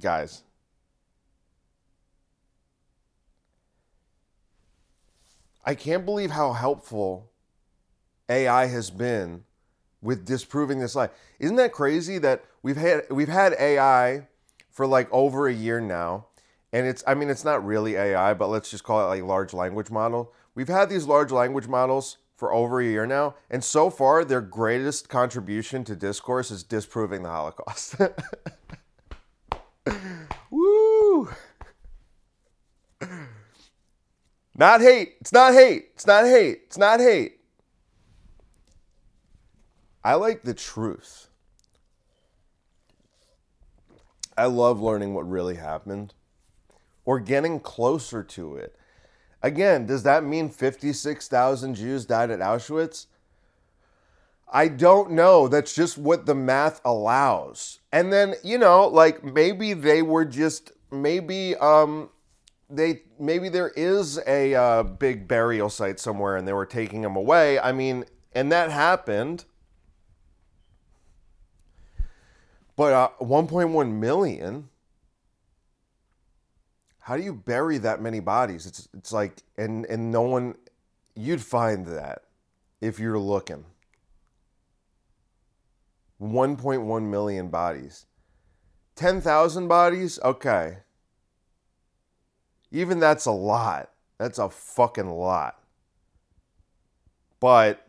Guys, 0.01 0.43
I 5.63 5.73
can't 5.73 6.05
believe 6.05 6.31
how 6.31 6.53
helpful 6.53 7.31
AI 8.29 8.67
has 8.67 8.89
been 8.91 9.45
with 10.01 10.25
disproving 10.25 10.79
this 10.79 10.95
lie. 10.95 11.09
Isn't 11.39 11.55
that 11.55 11.71
crazy 11.71 12.17
that 12.19 12.43
we've 12.61 12.77
had 12.77 13.05
we've 13.09 13.29
had 13.29 13.53
AI 13.59 14.27
for 14.69 14.85
like 14.85 15.07
over 15.11 15.47
a 15.47 15.53
year 15.53 15.81
now, 15.81 16.27
and 16.71 16.85
it's 16.85 17.03
I 17.07 17.15
mean 17.15 17.29
it's 17.29 17.43
not 17.45 17.65
really 17.65 17.95
AI, 17.95 18.33
but 18.35 18.47
let's 18.47 18.69
just 18.69 18.83
call 18.83 19.01
it 19.01 19.07
like 19.07 19.23
large 19.23 19.53
language 19.53 19.89
model. 19.89 20.33
We've 20.55 20.67
had 20.69 20.89
these 20.89 21.05
large 21.05 21.31
language 21.31 21.67
models 21.67 22.17
for 22.35 22.53
over 22.53 22.79
a 22.79 22.85
year 22.85 23.05
now, 23.05 23.35
and 23.49 23.63
so 23.63 23.89
far 23.89 24.25
their 24.25 24.41
greatest 24.41 25.09
contribution 25.09 25.83
to 25.83 25.95
discourse 25.95 26.49
is 26.49 26.63
disproving 26.63 27.23
the 27.23 27.29
Holocaust. 27.29 27.95
Woo! 30.49 31.29
Not 34.57 34.81
hate. 34.81 35.15
It's 35.19 35.33
not 35.33 35.53
hate. 35.53 35.89
It's 35.93 36.07
not 36.07 36.23
hate. 36.23 36.61
It's 36.65 36.77
not 36.77 36.99
hate. 37.01 37.39
I 40.03 40.15
like 40.15 40.43
the 40.43 40.53
truth. 40.53 41.27
I 44.37 44.45
love 44.45 44.81
learning 44.81 45.13
what 45.13 45.29
really 45.29 45.55
happened 45.55 46.13
or 47.05 47.19
getting 47.19 47.59
closer 47.59 48.23
to 48.23 48.55
it. 48.55 48.75
Again, 49.45 49.85
does 49.85 50.01
that 50.01 50.23
mean 50.23 50.49
56,000 50.49 51.75
Jews 51.75 52.03
died 52.07 52.31
at 52.31 52.39
Auschwitz? 52.39 53.05
I 54.51 54.67
don't 54.67 55.11
know. 55.11 55.47
That's 55.47 55.75
just 55.75 55.99
what 55.99 56.25
the 56.25 56.33
math 56.33 56.81
allows. 56.83 57.77
And 57.91 58.11
then, 58.11 58.33
you 58.43 58.57
know, 58.57 58.87
like 58.87 59.23
maybe 59.23 59.73
they 59.73 60.01
were 60.01 60.25
just 60.25 60.71
maybe 60.89 61.55
um 61.57 62.09
they 62.71 63.03
maybe 63.19 63.49
there 63.49 63.71
is 63.75 64.19
a 64.25 64.55
uh, 64.55 64.81
big 64.81 65.27
burial 65.27 65.69
site 65.69 65.99
somewhere 65.99 66.37
and 66.37 66.47
they 66.47 66.53
were 66.53 66.65
taking 66.65 67.03
them 67.03 67.15
away. 67.15 67.59
I 67.59 67.71
mean, 67.71 68.05
and 68.33 68.51
that 68.51 68.71
happened. 68.71 69.45
But 72.75 72.93
uh, 72.93 73.09
1.1 73.21 73.91
million. 73.91 74.69
How 77.05 77.15
do 77.15 77.21
you 77.21 77.35
bury 77.35 77.77
that 77.77 78.01
many 78.01 78.19
bodies? 78.19 78.65
It's 78.65 78.89
it's 78.97 79.13
like 79.13 79.43
and 79.59 79.85
and 79.85 80.09
no 80.09 80.23
one 80.23 80.55
you'd 81.15 81.43
find 81.43 81.85
that 81.85 82.23
if 82.81 82.97
you're 82.97 83.19
looking. 83.19 83.63
1.1 86.19 87.03
million 87.03 87.49
bodies. 87.49 88.07
10,000 88.95 89.67
bodies? 89.67 90.17
Okay. 90.23 90.77
Even 92.71 92.99
that's 92.99 93.27
a 93.27 93.31
lot. 93.31 93.91
That's 94.17 94.39
a 94.39 94.49
fucking 94.49 95.11
lot. 95.11 95.61
But 97.39 97.87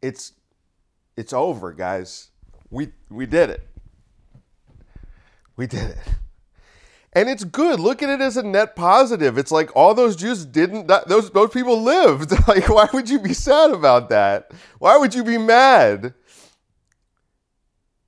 it's 0.00 0.32
it's 1.18 1.34
over, 1.34 1.74
guys. 1.74 2.28
We 2.70 2.92
we 3.10 3.26
did 3.26 3.50
it. 3.50 3.68
We 5.56 5.66
did 5.66 5.90
it. 5.90 5.98
And 7.12 7.28
it's 7.28 7.44
good. 7.44 7.78
Look 7.78 8.02
at 8.02 8.08
it 8.08 8.20
as 8.20 8.36
a 8.36 8.42
net 8.42 8.74
positive. 8.74 9.38
It's 9.38 9.52
like 9.52 9.74
all 9.76 9.94
those 9.94 10.16
Jews 10.16 10.44
didn't 10.44 10.88
those 11.06 11.30
those 11.30 11.50
people 11.50 11.80
lived. 11.80 12.32
Like 12.48 12.68
why 12.68 12.88
would 12.92 13.08
you 13.08 13.18
be 13.20 13.32
sad 13.32 13.70
about 13.70 14.10
that? 14.10 14.50
Why 14.78 14.96
would 14.96 15.14
you 15.14 15.24
be 15.24 15.38
mad? 15.38 16.14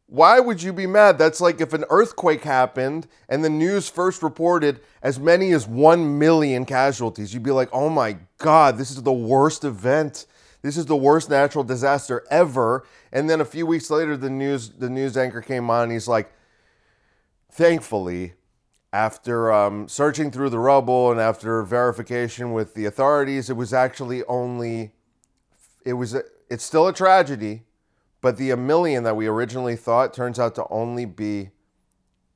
Why 0.08 0.38
would 0.40 0.62
you 0.62 0.72
be 0.72 0.86
mad? 0.86 1.18
That's 1.18 1.40
like 1.40 1.60
if 1.60 1.72
an 1.72 1.84
earthquake 1.90 2.42
happened 2.42 3.08
and 3.28 3.44
the 3.44 3.50
news 3.50 3.88
first 3.88 4.22
reported 4.22 4.80
as 5.02 5.18
many 5.18 5.52
as 5.52 5.66
1 5.66 6.18
million 6.18 6.64
casualties. 6.64 7.34
You'd 7.34 7.42
be 7.42 7.50
like, 7.50 7.68
oh 7.72 7.88
my 7.88 8.18
God, 8.38 8.78
this 8.78 8.90
is 8.90 9.02
the 9.02 9.12
worst 9.12 9.64
event. 9.64 10.26
This 10.62 10.76
is 10.76 10.86
the 10.86 10.96
worst 10.96 11.28
natural 11.28 11.64
disaster 11.64 12.24
ever. 12.30 12.86
And 13.12 13.28
then 13.28 13.40
a 13.40 13.44
few 13.44 13.66
weeks 13.66 13.90
later, 13.90 14.16
the 14.16 14.30
news, 14.30 14.70
the 14.70 14.90
news 14.90 15.16
anchor 15.16 15.40
came 15.40 15.70
on 15.70 15.84
and 15.84 15.92
he's 15.92 16.08
like, 16.08 16.32
thankfully, 17.56 18.34
after 18.92 19.52
um, 19.52 19.88
searching 19.88 20.30
through 20.30 20.50
the 20.50 20.58
rubble 20.58 21.10
and 21.10 21.20
after 21.20 21.62
verification 21.62 22.52
with 22.52 22.74
the 22.74 22.84
authorities, 22.86 23.50
it 23.50 23.56
was 23.56 23.72
actually 23.72 24.24
only, 24.24 24.92
it 25.84 25.94
was, 25.94 26.14
a, 26.14 26.22
it's 26.48 26.64
still 26.64 26.86
a 26.86 26.92
tragedy 26.92 27.66
but 28.26 28.38
the 28.38 28.50
a 28.50 28.56
million 28.56 29.04
that 29.04 29.16
we 29.16 29.28
originally 29.28 29.76
thought 29.76 30.12
turns 30.12 30.40
out 30.40 30.56
to 30.56 30.66
only 30.68 31.04
be 31.04 31.50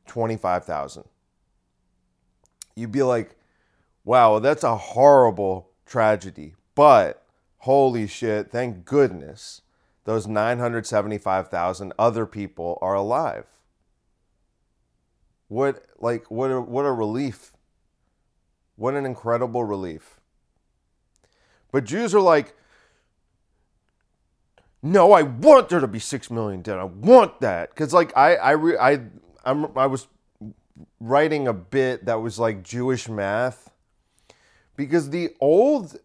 25,000. 0.07 1.03
You'd 2.77 2.93
be 2.93 3.03
like, 3.03 3.35
wow, 4.05 4.39
that's 4.39 4.63
a 4.63 4.77
horrible 4.77 5.71
tragedy. 5.87 6.55
But 6.77 7.25
holy 7.59 8.07
shit, 8.07 8.53
thank 8.53 8.85
goodness 8.85 9.63
those 10.05 10.29
975,000 10.29 11.93
other 11.99 12.25
people 12.25 12.79
are 12.81 12.95
alive. 12.95 13.47
What 15.51 15.85
like 15.99 16.31
what 16.31 16.53
a, 16.53 16.61
what 16.61 16.85
a 16.85 16.93
relief. 16.93 17.53
What 18.77 18.95
an 18.95 19.05
incredible 19.05 19.65
relief. 19.65 20.21
But 21.73 21.83
Jews 21.83 22.15
are 22.15 22.21
like, 22.21 22.55
no, 24.81 25.11
I 25.11 25.23
want 25.23 25.69
there 25.69 25.81
to 25.81 25.89
be 25.89 25.99
six 25.99 26.31
million 26.31 26.63
dead. 26.63 26.79
I 26.79 26.85
want 26.85 27.41
that 27.41 27.71
because 27.71 27.93
like 27.93 28.17
I 28.17 28.37
I 28.37 28.51
re, 28.53 28.79
I 28.79 29.01
I'm, 29.45 29.77
I 29.77 29.87
was 29.87 30.07
writing 31.01 31.49
a 31.49 31.53
bit 31.53 32.05
that 32.05 32.23
was 32.23 32.39
like 32.39 32.63
Jewish 32.63 33.09
math 33.09 33.73
because 34.77 35.11
the 35.11 35.31
old 35.41 35.99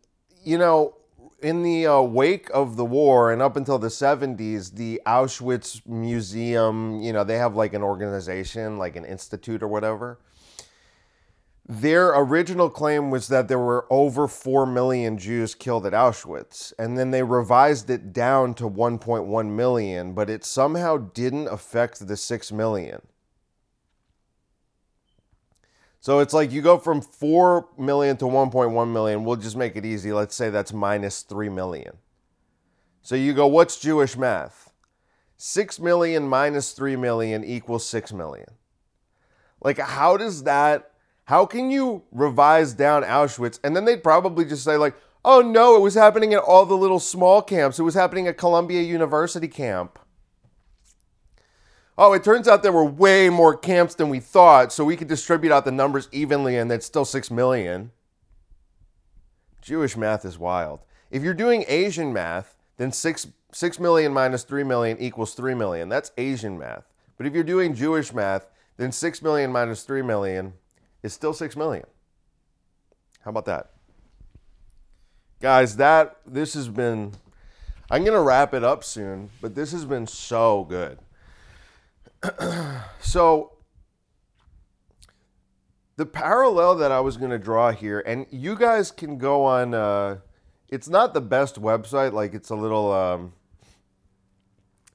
you 0.44 0.58
know 0.58 0.96
in 1.42 1.64
the 1.64 1.86
uh, 1.86 2.02
wake 2.02 2.50
of 2.54 2.76
the 2.76 2.86
war 2.86 3.32
and 3.32 3.42
up 3.42 3.56
until 3.56 3.78
the 3.78 3.88
70s 3.88 4.76
the 4.76 5.02
auschwitz 5.06 5.86
museum 5.86 7.02
you 7.02 7.12
know 7.12 7.24
they 7.24 7.38
have 7.38 7.56
like 7.56 7.74
an 7.74 7.84
organization 7.84 8.78
like 8.78 8.96
an 8.96 9.06
institute 9.06 9.62
or 9.62 9.68
whatever 9.68 10.18
their 11.68 12.10
original 12.10 12.70
claim 12.70 13.10
was 13.10 13.28
that 13.30 13.48
there 13.48 13.60
were 13.60 13.88
over 13.90 14.28
4 14.28 14.68
million 14.68 15.18
Jews 15.18 15.56
killed 15.56 15.88
at 15.88 15.94
Auschwitz, 15.94 16.72
and 16.78 16.96
then 16.96 17.10
they 17.10 17.24
revised 17.24 17.90
it 17.90 18.14
down 18.14 18.54
to 18.56 18.70
1.1 18.70 19.50
million, 19.50 20.14
but 20.14 20.30
it 20.30 20.46
somehow 20.46 20.98
didn't 20.98 21.48
affect 21.48 22.08
the 22.08 22.18
6 22.18 22.52
million. 22.52 23.02
So 26.06 26.20
it's 26.20 26.36
like 26.36 26.52
you 26.52 26.62
go 26.62 26.78
from 26.78 27.02
4 27.02 27.68
million 27.80 28.16
to 28.18 28.26
1.1 28.26 28.94
million. 28.94 29.24
We'll 29.24 29.38
just 29.38 29.58
make 29.58 29.76
it 29.76 29.88
easy. 29.88 30.14
Let's 30.14 30.36
say 30.36 30.52
that's 30.52 30.72
minus 30.72 31.24
3 31.24 31.50
million. 31.50 31.98
So 33.02 33.16
you 33.16 33.34
go, 33.34 33.48
what's 33.48 33.80
Jewish 33.80 34.16
math? 34.16 34.72
6 35.38 35.80
million 35.80 36.30
minus 36.30 36.74
3 36.74 36.96
million 36.96 37.44
equals 37.44 37.90
6 37.90 38.14
million. 38.14 38.46
Like, 39.64 39.80
how 39.80 40.16
does 40.16 40.44
that 40.44 40.92
how 41.24 41.48
can 41.48 41.72
you 41.72 42.04
revise 42.12 42.74
down 42.74 43.02
Auschwitz? 43.02 43.60
And 43.64 43.76
then 43.76 43.86
they'd 43.86 44.04
probably 44.04 44.46
just 44.46 44.64
say, 44.64 44.78
like, 44.78 44.94
oh 45.24 45.42
no, 45.42 45.76
it 45.76 45.82
was 45.82 45.96
happening 45.96 46.36
at 46.36 46.44
all 46.44 46.68
the 46.68 46.78
little 46.78 47.00
small 47.00 47.42
camps. 47.42 47.80
It 47.80 47.84
was 47.84 47.96
happening 47.96 48.28
at 48.28 48.38
Columbia 48.38 48.84
University 48.84 49.48
camp. 49.48 49.98
Oh, 51.98 52.14
it 52.14 52.24
turns 52.24 52.48
out 52.48 52.62
there 52.62 52.72
were 52.72 52.84
way 52.84 53.30
more 53.30 53.56
camps 53.56 53.96
than 53.96 54.10
we 54.10 54.20
thought, 54.20 54.74
so 54.74 54.84
we 54.84 54.98
could 54.98 55.08
distribute 55.08 55.54
out 55.54 55.64
the 55.64 55.72
numbers 55.72 56.10
evenly 56.12 56.58
and 56.58 56.70
that's 56.70 56.86
still 56.86 57.06
6 57.06 57.32
million. 57.32 57.92
Jewish 59.62 59.96
math 59.96 60.26
is 60.26 60.38
wild. 60.38 60.82
If 61.10 61.24
you're 61.24 61.34
doing 61.34 61.64
Asian 61.68 62.12
math, 62.12 62.56
then 62.78 62.92
6, 62.92 63.28
6 63.54 63.80
million 63.80 64.14
minus 64.14 64.44
3 64.44 64.64
million 64.64 64.98
equals 65.00 65.34
3 65.34 65.54
million. 65.56 65.88
That's 65.88 66.12
Asian 66.18 66.58
math. 66.58 66.84
But 67.18 67.28
if 67.28 67.34
you're 67.34 67.44
doing 67.44 67.74
Jewish 67.74 68.14
math, 68.14 68.50
then 68.78 68.92
6 68.92 69.22
million 69.22 69.52
minus 69.52 69.84
3 69.84 70.02
million 70.02 70.54
is 71.02 71.14
still 71.14 71.34
6 71.34 71.56
million. 71.56 71.86
How 73.22 73.32
about 73.32 73.46
that? 73.46 73.72
Guys, 75.40 75.78
that 75.78 76.18
this 76.26 76.54
has 76.56 76.68
been 76.68 77.14
I'm 77.90 78.04
going 78.04 78.18
to 78.18 78.22
wrap 78.22 78.54
it 78.54 78.64
up 78.64 78.84
soon, 78.84 79.30
but 79.42 79.54
this 79.54 79.72
has 79.72 79.86
been 79.86 80.08
so 80.08 80.64
good. 80.64 80.98
so 83.00 83.54
the 85.96 86.06
parallel 86.06 86.76
that 86.76 86.92
I 86.92 87.00
was 87.00 87.18
going 87.18 87.32
to 87.32 87.40
draw 87.40 87.72
here, 87.72 88.02
and 88.06 88.26
you 88.32 88.56
guys 88.56 88.92
can 88.92 89.18
go 89.18 89.46
on. 89.46 89.74
Uh, 89.74 90.18
it's 90.70 90.90
not 90.90 91.14
the 91.14 91.22
best 91.22 91.62
website. 91.62 92.14
Like 92.14 92.34
it's 92.34 92.50
a 92.50 92.56
little, 92.56 92.92
um, 92.92 93.34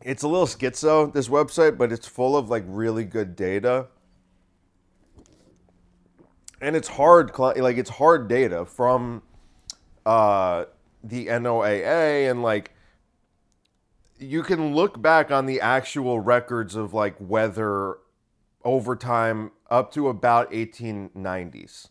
it's 0.02 0.22
a 0.22 0.28
little 0.28 0.46
schizo. 0.46 1.12
This 1.12 1.28
website, 1.28 1.78
but 1.78 1.92
it's 1.92 2.06
full 2.06 2.36
of 2.36 2.50
like 2.50 2.64
really 2.66 3.04
good 3.04 3.36
data 3.36 3.86
and 6.60 6.76
it's 6.76 6.88
hard 6.88 7.36
like 7.38 7.76
it's 7.76 7.90
hard 7.90 8.28
data 8.28 8.64
from 8.64 9.22
uh, 10.04 10.64
the 11.02 11.26
NOAA 11.26 12.30
and 12.30 12.42
like 12.42 12.72
you 14.20 14.42
can 14.42 14.74
look 14.74 15.00
back 15.00 15.30
on 15.30 15.46
the 15.46 15.60
actual 15.60 16.20
records 16.20 16.76
of 16.76 16.94
like 16.94 17.16
weather 17.18 17.96
over 18.64 18.94
time 18.94 19.50
up 19.70 19.92
to 19.92 20.08
about 20.08 20.50
1890s. 20.52 21.88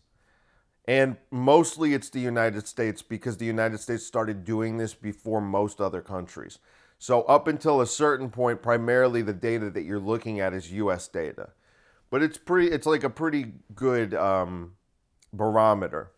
And 0.86 1.16
mostly 1.30 1.92
it's 1.94 2.08
the 2.08 2.20
United 2.20 2.66
States 2.66 3.02
because 3.02 3.36
the 3.36 3.44
United 3.44 3.78
States 3.78 4.06
started 4.06 4.44
doing 4.44 4.78
this 4.78 4.94
before 4.94 5.40
most 5.40 5.80
other 5.80 6.00
countries. 6.00 6.58
So 6.98 7.22
up 7.22 7.46
until 7.48 7.80
a 7.80 7.86
certain 7.86 8.30
point 8.30 8.62
primarily 8.62 9.22
the 9.22 9.32
data 9.32 9.70
that 9.70 9.82
you're 9.82 9.98
looking 10.00 10.40
at 10.40 10.54
is 10.54 10.72
US 10.72 11.08
data 11.08 11.50
but 12.10 12.22
it's 12.22 12.36
pretty. 12.36 12.70
It's 12.70 12.86
like 12.86 13.04
a 13.04 13.10
pretty 13.10 13.52
good 13.74 14.14
um, 14.14 14.72
barometer. 15.32 16.10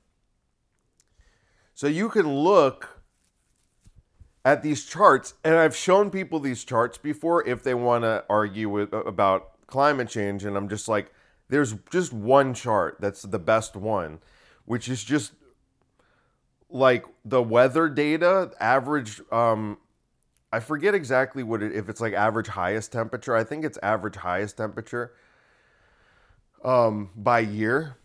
So 1.74 1.86
you 1.86 2.08
can 2.08 2.34
look 2.34 3.01
at 4.44 4.62
these 4.62 4.84
charts, 4.84 5.34
and 5.44 5.54
I've 5.54 5.76
shown 5.76 6.10
people 6.10 6.40
these 6.40 6.64
charts 6.64 6.98
before 6.98 7.46
if 7.46 7.62
they 7.62 7.74
want 7.74 8.04
to 8.04 8.24
argue 8.28 8.68
with, 8.68 8.92
about 8.92 9.66
climate 9.66 10.08
change, 10.08 10.44
and 10.44 10.56
I'm 10.56 10.68
just 10.68 10.88
like, 10.88 11.12
there's 11.48 11.74
just 11.90 12.12
one 12.12 12.54
chart 12.54 12.96
that's 13.00 13.22
the 13.22 13.38
best 13.38 13.76
one, 13.76 14.18
which 14.64 14.88
is 14.88 15.04
just 15.04 15.32
like 16.70 17.04
the 17.24 17.42
weather 17.42 17.88
data, 17.88 18.50
average. 18.58 19.20
Um, 19.30 19.78
I 20.52 20.60
forget 20.60 20.94
exactly 20.94 21.42
what 21.42 21.62
it 21.62 21.74
if 21.74 21.88
it's 21.88 22.00
like 22.00 22.14
average 22.14 22.48
highest 22.48 22.92
temperature. 22.92 23.36
I 23.36 23.44
think 23.44 23.64
it's 23.64 23.78
average 23.82 24.16
highest 24.16 24.56
temperature 24.56 25.12
um, 26.64 27.10
by 27.16 27.40
year, 27.40 27.96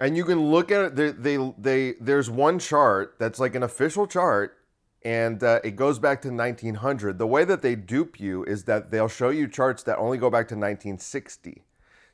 and 0.00 0.16
you 0.16 0.24
can 0.24 0.50
look 0.50 0.70
at 0.70 0.84
it. 0.84 0.96
They, 0.96 1.10
they, 1.10 1.52
they 1.56 1.92
there's 2.00 2.28
one 2.28 2.58
chart 2.58 3.14
that's 3.18 3.38
like 3.38 3.54
an 3.54 3.62
official 3.62 4.06
chart, 4.06 4.56
and 5.04 5.42
uh, 5.42 5.60
it 5.62 5.76
goes 5.76 5.98
back 5.98 6.22
to 6.22 6.30
1900. 6.30 7.18
The 7.18 7.26
way 7.26 7.44
that 7.44 7.62
they 7.62 7.74
dupe 7.74 8.18
you 8.18 8.44
is 8.44 8.64
that 8.64 8.90
they'll 8.90 9.08
show 9.08 9.30
you 9.30 9.46
charts 9.46 9.82
that 9.84 9.98
only 9.98 10.18
go 10.18 10.30
back 10.30 10.48
to 10.48 10.54
1960. 10.54 11.62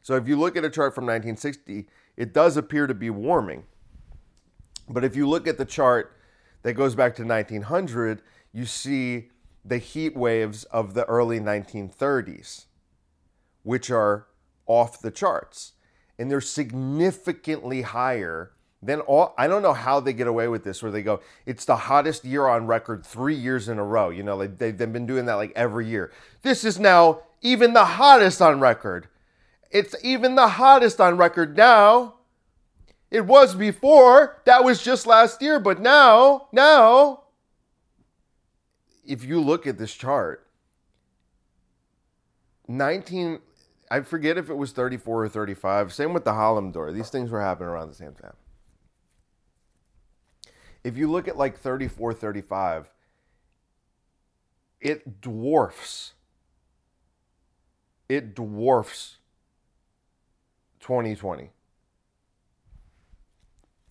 So 0.02 0.16
if 0.16 0.26
you 0.26 0.38
look 0.38 0.56
at 0.56 0.64
a 0.64 0.70
chart 0.70 0.94
from 0.94 1.04
1960, 1.04 1.86
it 2.16 2.34
does 2.34 2.56
appear 2.56 2.86
to 2.86 2.94
be 2.94 3.08
warming. 3.08 3.64
But 4.88 5.04
if 5.04 5.16
you 5.16 5.28
look 5.28 5.46
at 5.46 5.58
the 5.58 5.64
chart 5.64 6.16
that 6.62 6.74
goes 6.74 6.94
back 6.94 7.14
to 7.16 7.24
1900, 7.24 8.20
you 8.52 8.66
see 8.66 9.30
the 9.64 9.78
heat 9.78 10.16
waves 10.16 10.64
of 10.64 10.94
the 10.94 11.04
early 11.04 11.38
1930s, 11.38 12.66
which 13.62 13.90
are 13.90 14.26
off 14.66 15.00
the 15.00 15.10
charts. 15.10 15.72
And 16.18 16.30
they're 16.30 16.40
significantly 16.40 17.82
higher 17.82 18.52
than 18.82 19.00
all. 19.00 19.34
I 19.38 19.46
don't 19.46 19.62
know 19.62 19.72
how 19.72 20.00
they 20.00 20.12
get 20.12 20.26
away 20.26 20.48
with 20.48 20.64
this, 20.64 20.82
where 20.82 20.90
they 20.90 21.02
go, 21.02 21.20
it's 21.46 21.64
the 21.64 21.76
hottest 21.76 22.24
year 22.24 22.46
on 22.46 22.66
record 22.66 23.06
three 23.06 23.34
years 23.34 23.68
in 23.68 23.78
a 23.78 23.84
row. 23.84 24.10
You 24.10 24.22
know, 24.22 24.46
they, 24.46 24.70
they've 24.72 24.92
been 24.92 25.06
doing 25.06 25.26
that 25.26 25.34
like 25.34 25.52
every 25.54 25.86
year. 25.86 26.12
This 26.42 26.64
is 26.64 26.78
now 26.78 27.20
even 27.40 27.72
the 27.72 27.84
hottest 27.84 28.42
on 28.42 28.60
record. 28.60 29.08
It's 29.70 29.94
even 30.02 30.34
the 30.34 30.48
hottest 30.48 31.00
on 31.00 31.16
record 31.16 31.56
now. 31.56 32.14
It 33.10 33.26
was 33.26 33.54
before. 33.54 34.40
That 34.46 34.64
was 34.64 34.82
just 34.82 35.06
last 35.06 35.40
year. 35.42 35.60
But 35.60 35.80
now, 35.80 36.48
now, 36.52 37.24
if 39.06 39.24
you 39.24 39.40
look 39.40 39.66
at 39.66 39.78
this 39.78 39.94
chart, 39.94 40.46
19 42.68 43.40
I 43.92 44.00
forget 44.00 44.38
if 44.38 44.48
it 44.48 44.54
was 44.54 44.72
34 44.72 45.24
or 45.24 45.28
35. 45.28 45.92
Same 45.92 46.14
with 46.14 46.24
the 46.24 46.30
Holodomor. 46.30 46.94
These 46.94 47.10
things 47.10 47.30
were 47.30 47.42
happening 47.42 47.68
around 47.68 47.88
the 47.88 47.94
same 47.94 48.14
time. 48.14 48.32
If 50.84 50.96
you 50.96 51.10
look 51.10 51.28
at 51.28 51.36
like 51.36 51.58
34, 51.58 52.14
35, 52.14 52.90
it 54.80 55.20
dwarfs. 55.20 56.14
It 58.08 58.34
dwarfs 58.34 59.18
2020. 60.80 61.50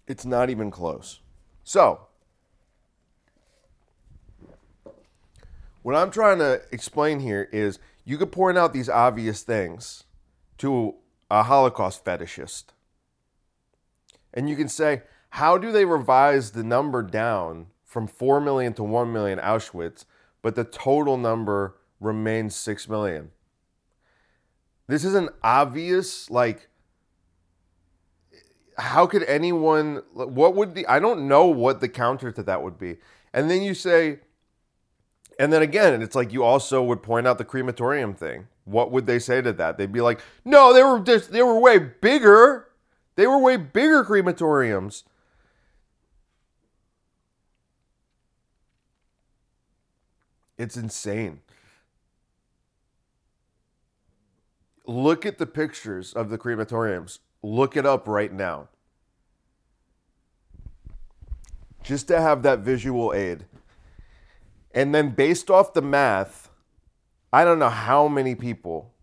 It's 0.08 0.26
not 0.26 0.50
even 0.50 0.70
close. 0.70 1.22
So, 1.64 2.08
what 5.82 5.96
I'm 5.96 6.12
trying 6.12 6.40
to 6.40 6.62
explain 6.72 7.22
here 7.22 7.48
is 7.52 7.80
you 8.04 8.18
could 8.18 8.32
point 8.32 8.58
out 8.58 8.74
these 8.74 8.90
obvious 8.90 9.42
things 9.44 10.04
to 10.58 10.96
a 11.30 11.44
Holocaust 11.44 12.04
fetishist. 12.04 12.66
And 14.34 14.50
you 14.50 14.56
can 14.56 14.68
say, 14.68 15.04
how 15.32 15.58
do 15.58 15.72
they 15.72 15.86
revise 15.86 16.52
the 16.52 16.64
number 16.64 17.02
down 17.02 17.68
from 17.86 18.08
4 18.08 18.42
million 18.42 18.74
to 18.74 18.84
1 18.84 19.12
million 19.12 19.40
Auschwitz, 19.40 20.06
but 20.42 20.56
the 20.56 20.64
total 20.64 21.18
number 21.18 21.78
remains 22.00 22.56
6 22.56 22.88
million? 22.90 23.32
This 24.88 25.06
is 25.06 25.16
an 25.16 25.30
obvious, 25.42 26.30
like, 26.30 26.68
how 28.78 29.06
could 29.06 29.24
anyone, 29.24 30.02
what 30.14 30.54
would 30.56 30.76
the, 30.76 30.86
I 30.88 31.00
don't 31.00 31.28
know 31.28 31.46
what 31.46 31.80
the 31.80 31.88
counter 31.88 32.32
to 32.32 32.44
that 32.44 32.62
would 32.62 32.78
be. 32.78 32.98
And 33.34 33.50
then 33.50 33.62
you 33.62 33.74
say, 33.74 34.20
and 35.40 35.54
then 35.54 35.62
again, 35.62 36.02
it's 36.02 36.16
like 36.16 36.34
you 36.34 36.44
also 36.44 36.84
would 36.84 37.02
point 37.02 37.26
out 37.26 37.38
the 37.38 37.46
crematorium 37.46 38.14
thing. 38.14 38.48
What 38.66 38.92
would 38.92 39.06
they 39.06 39.18
say 39.18 39.42
to 39.42 39.54
that? 39.54 39.78
They'd 39.78 39.92
be 39.92 40.02
like, 40.02 40.20
"No, 40.46 40.72
they 40.72 40.84
were 40.84 41.00
just 41.00 41.32
they 41.32 41.42
were 41.42 41.60
way 41.60 41.80
bigger. 41.80 42.68
They 43.16 43.26
were 43.26 43.40
way 43.40 43.58
bigger 43.58 44.04
crematoriums." 44.04 45.04
It's 50.62 50.78
insane. 50.78 51.40
Look 54.86 55.26
at 55.26 55.40
the 55.40 55.48
pictures 55.48 56.14
of 56.14 56.30
the 56.30 56.38
crematoriums. 56.38 57.18
Look 57.42 57.76
it 57.76 57.88
up 57.88 58.08
right 58.08 58.32
now. 58.32 58.70
Just 61.82 62.08
to 62.10 62.22
have 62.22 62.44
that 62.44 62.60
visual 62.60 63.12
aid. 63.12 63.46
And 64.72 64.94
then 64.94 65.16
based 65.16 65.50
off 65.50 65.74
the 65.74 65.82
math, 65.82 66.52
I 67.34 67.44
don't 67.44 67.58
know 67.58 67.70
how 67.70 68.08
many 68.08 68.36
people. 68.36 68.94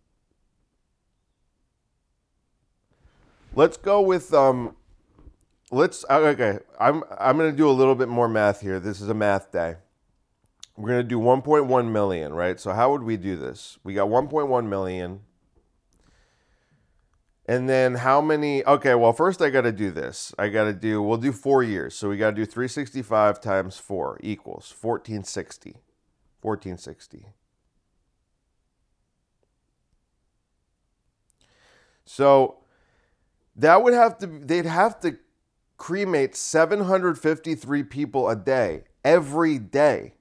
Let's 3.53 3.77
go 3.77 4.01
with 4.01 4.33
um. 4.33 4.77
Let's 5.73 6.05
okay. 6.09 6.61
I'm 6.79 7.03
I'm 7.19 7.37
gonna 7.37 7.51
do 7.51 7.69
a 7.69 7.73
little 7.73 7.97
bit 7.97 8.09
more 8.09 8.29
math 8.29 8.61
here. 8.61 8.79
This 8.79 9.01
is 9.01 9.09
a 9.09 9.15
math 9.15 9.51
day. 9.51 9.75
We're 10.79 10.91
gonna 10.91 11.03
do 11.03 11.19
1.1 11.19 11.91
million, 11.91 12.33
right? 12.33 12.61
So 12.61 12.73
how 12.73 12.93
would 12.93 13.03
we 13.03 13.17
do 13.17 13.37
this? 13.37 13.79
We 13.83 13.95
got 13.95 14.09
1.1 14.09 14.69
million. 14.69 15.23
And 17.47 17.69
then 17.69 17.97
how 17.97 18.21
many? 18.21 18.65
Okay, 18.65 18.95
well, 18.95 19.13
first 19.13 19.43
I 19.43 19.51
got 19.51 19.63
to 19.63 19.73
do 19.73 19.91
this. 19.91 20.35
I 20.39 20.51
got 20.51 20.65
to 20.65 20.75
do, 20.75 21.03
we'll 21.03 21.17
do 21.17 21.33
four 21.33 21.63
years. 21.63 21.97
So 21.97 22.11
we 22.11 22.19
got 22.19 22.31
to 22.31 22.37
do 22.37 22.45
365 22.45 23.41
times 23.41 23.79
four 23.79 24.21
equals 24.23 24.75
1460. 24.79 25.81
1460. 26.43 27.25
So 32.05 32.59
that 33.57 33.83
would 33.83 33.95
have 33.95 34.19
to, 34.19 34.27
they'd 34.27 34.67
have 34.67 35.01
to 35.01 35.17
cremate 35.79 36.37
753 36.37 37.83
people 37.85 38.29
a 38.29 38.37
day, 38.37 38.85
every 39.03 39.59
day, 39.59 40.13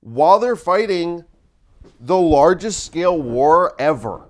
while 0.00 0.38
they're 0.38 0.56
fighting 0.56 1.24
the 1.98 2.18
largest 2.18 2.84
scale 2.84 3.20
war 3.20 3.74
ever 3.78 4.26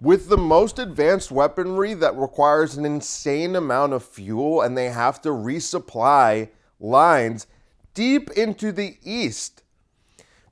with 0.00 0.28
the 0.28 0.38
most 0.38 0.78
advanced 0.78 1.30
weaponry 1.30 1.94
that 1.94 2.16
requires 2.16 2.76
an 2.76 2.84
insane 2.84 3.54
amount 3.54 3.92
of 3.92 4.02
fuel 4.02 4.62
and 4.62 4.76
they 4.76 4.88
have 4.88 5.20
to 5.20 5.28
resupply 5.28 6.48
lines 6.78 7.46
deep 7.92 8.30
into 8.30 8.72
the 8.72 8.96
east. 9.02 9.62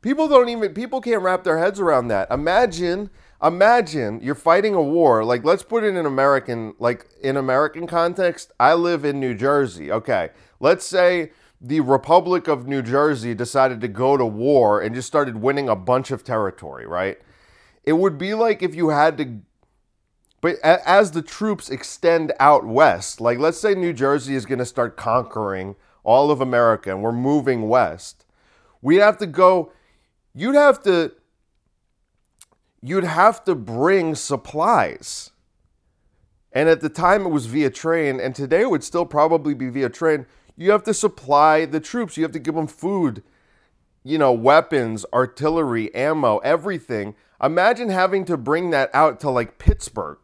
People 0.02 0.28
don't 0.28 0.48
even 0.48 0.74
people 0.74 1.00
can't 1.00 1.22
wrap 1.22 1.44
their 1.44 1.58
heads 1.58 1.80
around 1.80 2.08
that. 2.08 2.30
Imagine 2.30 3.10
imagine 3.42 4.20
you're 4.20 4.34
fighting 4.34 4.74
a 4.74 4.82
war 4.82 5.24
like 5.24 5.44
let's 5.44 5.62
put 5.62 5.84
it 5.84 5.94
in 5.96 6.04
American 6.06 6.74
like 6.78 7.06
in 7.22 7.36
American 7.36 7.86
context. 7.86 8.52
I 8.60 8.74
live 8.74 9.04
in 9.04 9.18
New 9.18 9.34
Jersey. 9.34 9.90
Okay. 9.90 10.30
Let's 10.60 10.86
say 10.86 11.30
the 11.60 11.80
Republic 11.80 12.48
of 12.48 12.66
New 12.66 12.82
Jersey 12.82 13.34
decided 13.34 13.80
to 13.80 13.88
go 13.88 14.16
to 14.16 14.24
war 14.24 14.80
and 14.80 14.94
just 14.94 15.08
started 15.08 15.42
winning 15.42 15.68
a 15.68 15.76
bunch 15.76 16.10
of 16.10 16.24
territory, 16.24 16.86
right? 16.86 17.18
It 17.84 17.94
would 17.94 18.18
be 18.18 18.34
like 18.34 18.62
if 18.62 18.74
you 18.74 18.90
had 18.90 19.18
to 19.18 19.40
but 20.40 20.58
as 20.62 21.10
the 21.10 21.22
troops 21.22 21.68
extend 21.68 22.32
out 22.38 22.64
west, 22.64 23.20
like 23.20 23.38
let's 23.38 23.58
say 23.58 23.74
New 23.74 23.92
Jersey 23.92 24.34
is 24.34 24.46
going 24.46 24.60
to 24.60 24.64
start 24.64 24.96
conquering 24.96 25.74
all 26.04 26.30
of 26.30 26.40
America 26.40 26.90
and 26.90 27.02
we're 27.02 27.12
moving 27.12 27.68
west, 27.68 28.24
we'd 28.80 28.98
have 28.98 29.18
to 29.18 29.26
go, 29.26 29.72
you'd 30.34 30.54
have 30.54 30.80
to, 30.84 31.12
you'd 32.80 33.04
have 33.04 33.44
to 33.44 33.54
bring 33.56 34.14
supplies. 34.14 35.30
And 36.52 36.68
at 36.68 36.80
the 36.80 36.88
time 36.88 37.26
it 37.26 37.30
was 37.30 37.46
via 37.46 37.70
train, 37.70 38.20
and 38.20 38.34
today 38.34 38.62
it 38.62 38.70
would 38.70 38.84
still 38.84 39.04
probably 39.04 39.54
be 39.54 39.68
via 39.68 39.88
train. 39.88 40.26
You 40.58 40.72
have 40.72 40.82
to 40.84 40.94
supply 40.94 41.66
the 41.66 41.78
troops, 41.78 42.16
you 42.16 42.24
have 42.24 42.32
to 42.32 42.40
give 42.40 42.56
them 42.56 42.66
food, 42.66 43.22
you 44.02 44.18
know, 44.18 44.32
weapons, 44.32 45.06
artillery, 45.12 45.94
ammo, 45.94 46.38
everything. 46.38 47.14
Imagine 47.40 47.90
having 47.90 48.24
to 48.24 48.36
bring 48.36 48.70
that 48.70 48.90
out 48.92 49.20
to 49.20 49.30
like 49.30 49.58
Pittsburgh. 49.58 50.18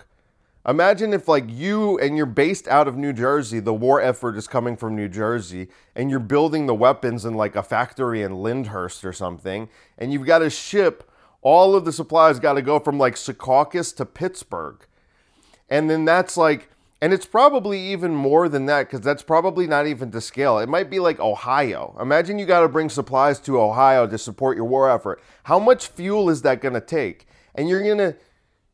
Imagine 0.66 1.12
if 1.12 1.28
like 1.28 1.44
you 1.46 2.00
and 2.00 2.16
you're 2.16 2.26
based 2.26 2.66
out 2.66 2.88
of 2.88 2.96
New 2.96 3.12
Jersey, 3.12 3.60
the 3.60 3.72
war 3.72 4.00
effort 4.00 4.36
is 4.36 4.48
coming 4.48 4.76
from 4.76 4.96
New 4.96 5.08
Jersey, 5.08 5.68
and 5.94 6.10
you're 6.10 6.18
building 6.18 6.66
the 6.66 6.74
weapons 6.74 7.24
in 7.24 7.34
like 7.34 7.54
a 7.54 7.62
factory 7.62 8.22
in 8.22 8.42
Lyndhurst 8.42 9.04
or 9.04 9.12
something, 9.12 9.68
and 9.96 10.12
you've 10.12 10.26
got 10.26 10.40
to 10.40 10.50
ship 10.50 11.08
all 11.42 11.76
of 11.76 11.84
the 11.84 11.92
supplies 11.92 12.40
got 12.40 12.54
to 12.54 12.62
go 12.62 12.80
from 12.80 12.98
like 12.98 13.14
Secaucus 13.14 13.94
to 13.94 14.04
Pittsburgh. 14.04 14.84
And 15.68 15.88
then 15.88 16.04
that's 16.04 16.36
like 16.36 16.70
and 17.04 17.12
it's 17.12 17.26
probably 17.26 17.78
even 17.78 18.14
more 18.14 18.48
than 18.48 18.64
that 18.64 18.84
because 18.84 19.02
that's 19.02 19.22
probably 19.22 19.66
not 19.66 19.86
even 19.86 20.10
to 20.10 20.22
scale. 20.22 20.58
It 20.58 20.70
might 20.70 20.88
be 20.88 21.00
like 21.00 21.20
Ohio. 21.20 21.94
Imagine 22.00 22.38
you 22.38 22.46
got 22.46 22.60
to 22.60 22.68
bring 22.68 22.88
supplies 22.88 23.38
to 23.40 23.60
Ohio 23.60 24.06
to 24.06 24.16
support 24.16 24.56
your 24.56 24.64
war 24.64 24.90
effort. 24.90 25.22
How 25.42 25.58
much 25.58 25.88
fuel 25.88 26.30
is 26.30 26.40
that 26.40 26.62
going 26.62 26.72
to 26.72 26.80
take? 26.80 27.26
And 27.54 27.68
you're 27.68 27.82
going 27.82 27.98
to 27.98 28.16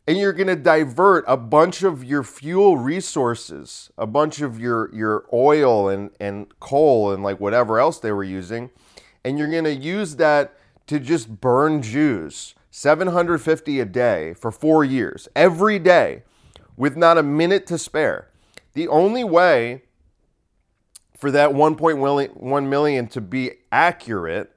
and 0.06 0.16
you're 0.16 0.32
going 0.32 0.46
to 0.46 0.54
divert 0.54 1.24
a 1.26 1.36
bunch 1.36 1.82
of 1.82 2.04
your 2.04 2.22
fuel 2.22 2.76
resources, 2.76 3.90
a 3.98 4.06
bunch 4.06 4.40
of 4.40 4.60
your 4.60 4.94
your 4.94 5.26
oil 5.32 5.88
and 5.88 6.12
and 6.20 6.56
coal 6.60 7.12
and 7.12 7.24
like 7.24 7.40
whatever 7.40 7.80
else 7.80 7.98
they 7.98 8.12
were 8.12 8.22
using, 8.22 8.70
and 9.24 9.40
you're 9.40 9.50
going 9.50 9.64
to 9.64 9.74
use 9.74 10.14
that 10.16 10.54
to 10.86 11.00
just 11.00 11.40
burn 11.40 11.82
Jews. 11.82 12.54
750 12.70 13.80
a 13.80 13.84
day 13.84 14.34
for 14.34 14.52
4 14.52 14.84
years 14.84 15.26
every 15.34 15.80
day 15.80 16.22
with 16.80 16.96
not 16.96 17.18
a 17.18 17.22
minute 17.22 17.66
to 17.66 17.76
spare. 17.76 18.30
The 18.72 18.88
only 18.88 19.22
way 19.22 19.82
for 21.14 21.30
that 21.30 21.50
1.1 21.50 22.68
million 22.68 23.06
to 23.08 23.20
be 23.20 23.50
accurate 23.70 24.50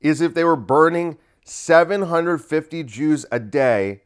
is 0.00 0.22
if 0.22 0.32
they 0.32 0.42
were 0.42 0.56
burning 0.56 1.18
750 1.44 2.82
Jews 2.84 3.26
a 3.30 3.38
day 3.38 4.04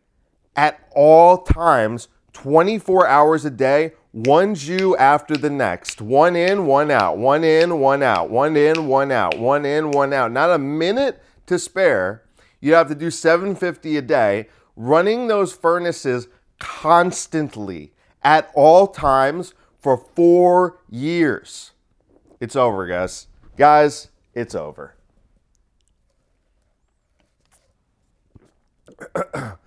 at 0.57 0.81
all 0.97 1.39
times, 1.45 2.09
24 2.33 3.07
hours 3.07 3.45
a 3.45 3.51
day, 3.51 3.93
one 4.11 4.57
Jew 4.57 4.97
after 4.97 5.37
the 5.37 5.49
next. 5.49 6.03
One 6.03 6.35
in, 6.35 6.67
one 6.67 6.91
out, 6.91 7.19
one 7.19 7.45
in, 7.45 7.79
one 7.79 8.03
out, 8.03 8.31
one 8.31 8.57
in, 8.57 8.89
one 8.89 9.13
out, 9.13 9.39
one 9.39 9.65
in, 9.65 9.93
one 9.93 10.13
out. 10.13 10.33
Not 10.33 10.51
a 10.51 10.59
minute 10.59 11.23
to 11.47 11.61
spare. 11.61 12.25
You 12.61 12.75
have 12.75 12.89
to 12.89 12.97
do 12.97 13.13
750 13.13 13.97
a 13.97 14.03
day, 14.03 14.49
running 14.75 15.29
those 15.29 15.53
furnaces 15.53 16.27
constantly 16.65 17.93
at 18.23 18.51
all 18.55 18.87
times 18.87 19.53
for 19.79 19.99
four 20.17 20.79
years. 20.89 21.73
It's 22.41 22.57
over, 22.57 22.87
guys. 22.87 23.27
Guys, 23.59 24.09
it's 24.33 24.55
over. 24.55 24.95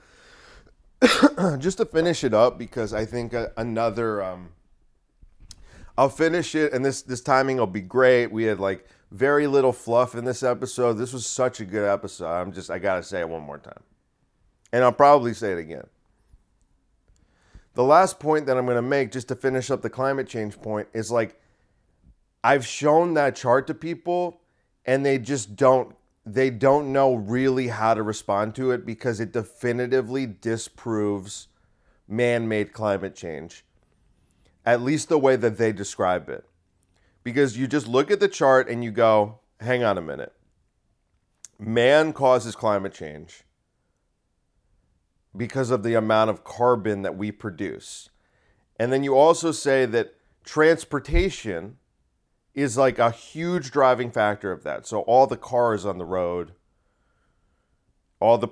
Just 1.59 1.77
to 1.77 1.85
finish 1.85 2.23
it 2.23 2.33
up, 2.33 2.57
because 2.57 2.95
I 2.95 3.05
think 3.05 3.35
another, 3.55 4.23
um, 4.23 4.49
I'll 5.99 6.09
finish 6.09 6.55
it, 6.55 6.73
and 6.73 6.83
this 6.83 7.03
this 7.03 7.21
timing 7.21 7.57
will 7.57 7.67
be 7.67 7.81
great. 7.81 8.31
We 8.31 8.45
had 8.45 8.59
like 8.59 8.87
very 9.11 9.45
little 9.45 9.71
fluff 9.71 10.15
in 10.15 10.25
this 10.25 10.41
episode. 10.41 10.93
This 10.93 11.13
was 11.13 11.27
such 11.27 11.59
a 11.59 11.65
good 11.65 11.87
episode. 11.87 12.25
I'm 12.25 12.51
just, 12.51 12.71
I 12.71 12.79
gotta 12.79 13.03
say 13.03 13.19
it 13.19 13.29
one 13.29 13.43
more 13.43 13.59
time, 13.59 13.83
and 14.73 14.83
I'll 14.83 14.91
probably 14.91 15.35
say 15.35 15.51
it 15.51 15.59
again. 15.59 15.85
The 17.77 17.83
last 17.83 18.19
point 18.19 18.47
that 18.47 18.57
I'm 18.57 18.65
going 18.65 18.75
to 18.75 18.81
make, 18.81 19.11
just 19.11 19.27
to 19.27 19.35
finish 19.35 19.69
up 19.69 19.83
the 19.83 19.89
climate 19.91 20.27
change 20.27 20.59
point, 20.59 20.87
is 20.93 21.11
like 21.11 21.39
I've 22.43 22.65
shown 22.65 23.13
that 23.13 23.35
chart 23.35 23.67
to 23.67 23.75
people 23.75 24.41
and 24.83 25.05
they 25.05 25.19
just 25.19 25.55
don't 25.55 25.95
they 26.25 26.49
don't 26.49 26.91
know 26.91 27.13
really 27.13 27.67
how 27.67 27.93
to 27.93 28.01
respond 28.01 28.55
to 28.55 28.71
it 28.71 28.83
because 28.83 29.19
it 29.19 29.31
definitively 29.31 30.25
disproves 30.25 31.49
man-made 32.07 32.73
climate 32.73 33.15
change 33.15 33.63
at 34.65 34.81
least 34.81 35.07
the 35.07 35.19
way 35.19 35.35
that 35.35 35.59
they 35.59 35.71
describe 35.71 36.29
it. 36.29 36.45
Because 37.23 37.59
you 37.59 37.67
just 37.67 37.87
look 37.87 38.09
at 38.09 38.19
the 38.19 38.27
chart 38.27 38.67
and 38.67 38.83
you 38.83 38.89
go 38.89 39.37
hang 39.59 39.83
on 39.83 39.99
a 39.99 40.01
minute. 40.01 40.33
Man 41.59 42.11
causes 42.11 42.55
climate 42.55 42.95
change 42.95 43.43
because 45.37 45.71
of 45.71 45.83
the 45.83 45.93
amount 45.93 46.29
of 46.29 46.43
carbon 46.43 47.03
that 47.03 47.15
we 47.15 47.31
produce. 47.31 48.09
And 48.79 48.91
then 48.91 49.03
you 49.03 49.15
also 49.15 49.51
say 49.51 49.85
that 49.85 50.15
transportation 50.43 51.77
is 52.53 52.77
like 52.77 52.97
a 52.97 53.11
huge 53.11 53.71
driving 53.71 54.11
factor 54.11 54.51
of 54.51 54.63
that. 54.63 54.87
So 54.87 55.01
all 55.01 55.27
the 55.27 55.37
cars 55.37 55.85
on 55.85 55.97
the 55.97 56.05
road, 56.05 56.53
all 58.19 58.37
the 58.37 58.49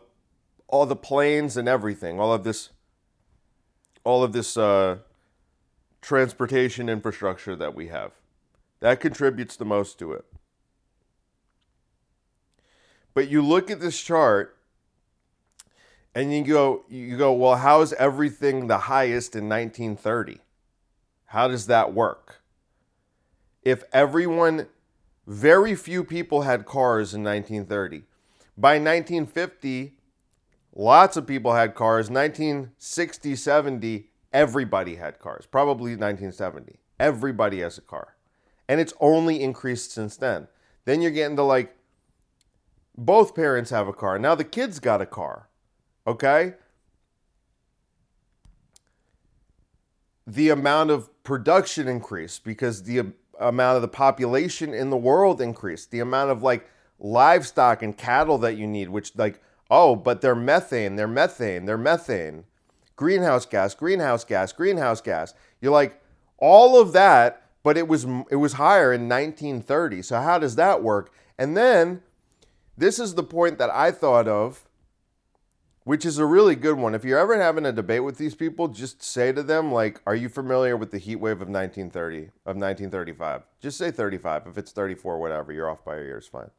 all 0.68 0.86
the 0.86 0.96
planes 0.96 1.58
and 1.58 1.68
everything, 1.68 2.20
all 2.20 2.34
of 2.34 2.44
this 2.44 2.70
all 4.04 4.24
of 4.24 4.34
this 4.34 4.56
uh, 4.56 4.98
transportation 6.02 6.88
infrastructure 6.88 7.56
that 7.56 7.74
we 7.74 7.88
have. 7.88 8.12
That 8.80 9.00
contributes 9.00 9.56
the 9.56 9.66
most 9.66 9.98
to 10.00 10.14
it. 10.14 10.26
But 13.16 13.30
you 13.30 13.42
look 13.42 13.72
at 13.72 13.80
this 13.80 14.00
chart 14.00 14.55
and 16.16 16.34
you 16.34 16.44
go 16.44 16.84
you 16.90 17.18
go 17.18 17.32
well 17.34 17.58
how 17.58 17.82
is 17.82 17.94
everything 17.94 18.68
the 18.68 18.78
highest 18.78 19.36
in 19.36 19.48
1930 19.48 20.40
how 21.36 21.50
does 21.50 21.68
that 21.68 21.94
work? 21.94 22.42
If 23.62 23.84
everyone 23.92 24.68
very 25.28 25.76
few 25.76 26.06
people 26.06 26.44
had 26.44 26.66
cars 26.66 27.14
in 27.14 27.24
1930 27.24 28.04
by 28.58 28.76
1950 28.76 29.96
lots 30.74 31.18
of 31.18 31.28
people 31.28 31.54
had 31.54 31.76
cars. 31.76 32.10
1960 32.10 33.36
70 33.36 34.10
everybody 34.32 34.96
had 34.96 35.20
cars. 35.20 35.46
Probably 35.46 35.92
1970 35.92 36.80
everybody 37.00 37.60
has 37.60 37.78
a 37.78 37.82
car. 37.82 38.16
And 38.70 38.80
it's 38.80 38.94
only 39.02 39.42
increased 39.42 39.92
since 39.92 40.16
then. 40.16 40.48
Then 40.86 41.02
you're 41.02 41.12
getting 41.12 41.36
to 41.36 41.44
like 41.44 41.76
both 42.98 43.36
parents 43.36 43.72
have 43.72 43.90
a 43.90 43.94
car. 43.94 44.18
Now 44.20 44.36
the 44.36 44.46
kids 44.46 44.80
got 44.80 45.02
a 45.02 45.06
car 45.06 45.50
Okay? 46.08 46.54
the 50.28 50.50
amount 50.50 50.90
of 50.90 51.24
production 51.24 51.88
increased 51.88 52.44
because 52.44 52.84
the 52.84 53.14
amount 53.40 53.76
of 53.76 53.82
the 53.82 53.88
population 53.88 54.74
in 54.74 54.90
the 54.90 54.98
world 54.98 55.40
increased. 55.40 55.92
The 55.92 56.00
amount 56.00 56.32
of 56.32 56.42
like 56.42 56.68
livestock 57.00 57.84
and 57.84 57.96
cattle 57.96 58.38
that 58.40 58.58
you 58.58 58.66
need, 58.66 58.90
which 58.90 59.16
like, 59.16 59.42
oh, 59.70 59.96
but 59.96 60.22
they're 60.22 60.36
methane, 60.36 60.96
they're 60.96 61.08
methane, 61.08 61.66
they're 61.66 61.78
methane. 61.78 62.46
Greenhouse 62.96 63.46
gas, 63.46 63.76
greenhouse 63.76 64.24
gas, 64.24 64.52
greenhouse 64.52 65.02
gas. 65.02 65.34
You're 65.62 65.74
like, 65.74 66.02
all 66.38 66.80
of 66.80 66.94
that, 66.94 67.44
but 67.62 67.78
it 67.78 67.88
was 67.88 68.06
it 68.30 68.38
was 68.38 68.54
higher 68.54 68.94
in 68.94 69.08
1930. 69.08 70.02
So 70.02 70.20
how 70.22 70.40
does 70.40 70.56
that 70.56 70.82
work? 70.82 71.12
And 71.38 71.56
then 71.56 72.02
this 72.78 73.00
is 73.00 73.16
the 73.16 73.24
point 73.24 73.58
that 73.60 73.70
I 73.70 73.92
thought 73.92 74.28
of 74.28 74.66
which 75.86 76.04
is 76.04 76.18
a 76.18 76.26
really 76.26 76.56
good 76.56 76.78
one. 76.78 76.96
If 76.96 77.06
you're 77.06 77.20
ever 77.20 77.40
having 77.40 77.66
a 77.66 77.72
debate 77.72 78.04
with 78.04 78.18
these 78.18 78.34
people, 78.34 78.68
just 78.68 79.02
say 79.04 79.32
to 79.32 79.44
them 79.44 79.72
like, 79.72 80.02
"Are 80.06 80.16
you 80.16 80.30
familiar 80.30 80.76
with 80.76 80.90
the 80.92 80.98
heat 80.98 81.18
wave 81.18 81.42
of 81.42 81.48
1930 81.48 82.32
of 82.46 82.58
1935?" 82.58 83.44
Just 83.62 83.78
say 83.78 83.92
35. 83.92 84.48
If 84.48 84.58
it's 84.58 84.72
34, 84.72 85.20
whatever, 85.20 85.54
you're 85.54 85.70
off 85.70 85.86
by 85.86 85.98
a 85.98 86.02
year. 86.02 86.18
It's 86.18 86.28
fine. 86.28 86.50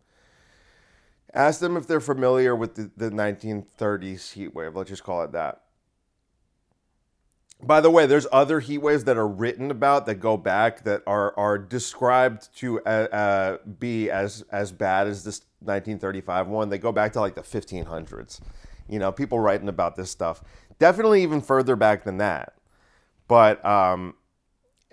Ask 1.35 1.61
them 1.61 1.77
if 1.77 1.89
they're 1.89 2.01
familiar 2.01 2.55
with 2.55 2.77
the, 2.77 2.91
the 2.97 3.11
1930s 3.11 4.33
heat 4.33 4.55
wave. 4.55 4.77
Let's 4.77 4.91
just 4.91 5.03
call 5.03 5.23
it 5.25 5.33
that. 5.33 5.63
By 7.61 7.81
the 7.81 7.91
way, 7.91 8.07
there's 8.07 8.29
other 8.31 8.61
heat 8.61 8.79
waves 8.79 9.05
that 9.05 9.17
are 9.17 9.27
written 9.27 9.73
about 9.73 10.07
that 10.07 10.17
go 10.17 10.37
back 10.37 10.85
that 10.85 11.03
are 11.05 11.37
are 11.37 11.59
described 11.59 12.55
to 12.59 12.81
uh, 12.83 13.09
uh, 13.11 13.59
be 13.81 14.09
as 14.09 14.45
as 14.53 14.71
bad 14.71 15.09
as 15.09 15.25
this 15.25 15.41
1935 15.61 16.47
one. 16.47 16.69
They 16.69 16.79
go 16.79 16.93
back 16.93 17.13
to 17.15 17.21
like 17.21 17.35
the 17.35 17.43
1500s. 17.43 18.41
You 18.89 18.99
know, 18.99 19.13
people 19.13 19.39
writing 19.41 19.69
about 19.69 19.97
this 19.97 20.11
stuff. 20.11 20.43
Definitely 20.79 21.23
even 21.23 21.41
further 21.41 21.77
back 21.77 22.05
than 22.05 22.19
that. 22.19 22.55
But, 23.29 23.65
um, 23.65 24.15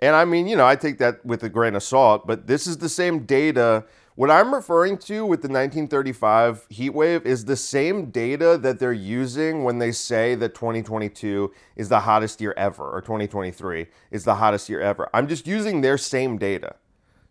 and 0.00 0.16
I 0.16 0.24
mean, 0.24 0.46
you 0.46 0.56
know, 0.56 0.66
I 0.66 0.76
take 0.76 0.98
that 0.98 1.24
with 1.24 1.42
a 1.42 1.48
grain 1.48 1.74
of 1.74 1.82
salt, 1.82 2.26
but 2.26 2.46
this 2.46 2.66
is 2.66 2.78
the 2.78 2.88
same 2.88 3.20
data. 3.20 3.84
What 4.16 4.30
I'm 4.30 4.54
referring 4.54 4.98
to 4.98 5.26
with 5.26 5.42
the 5.42 5.48
1935 5.48 6.66
heat 6.68 6.90
wave 6.90 7.26
is 7.26 7.44
the 7.44 7.56
same 7.56 8.10
data 8.10 8.58
that 8.58 8.78
they're 8.78 8.92
using 8.92 9.64
when 9.64 9.78
they 9.78 9.92
say 9.92 10.34
that 10.36 10.54
2022 10.54 11.52
is 11.76 11.88
the 11.88 12.00
hottest 12.00 12.40
year 12.40 12.54
ever 12.56 12.88
or 12.90 13.00
2023 13.00 13.86
is 14.10 14.24
the 14.24 14.36
hottest 14.36 14.68
year 14.68 14.80
ever. 14.80 15.08
I'm 15.12 15.26
just 15.26 15.46
using 15.46 15.80
their 15.80 15.98
same 15.98 16.38
data. 16.38 16.76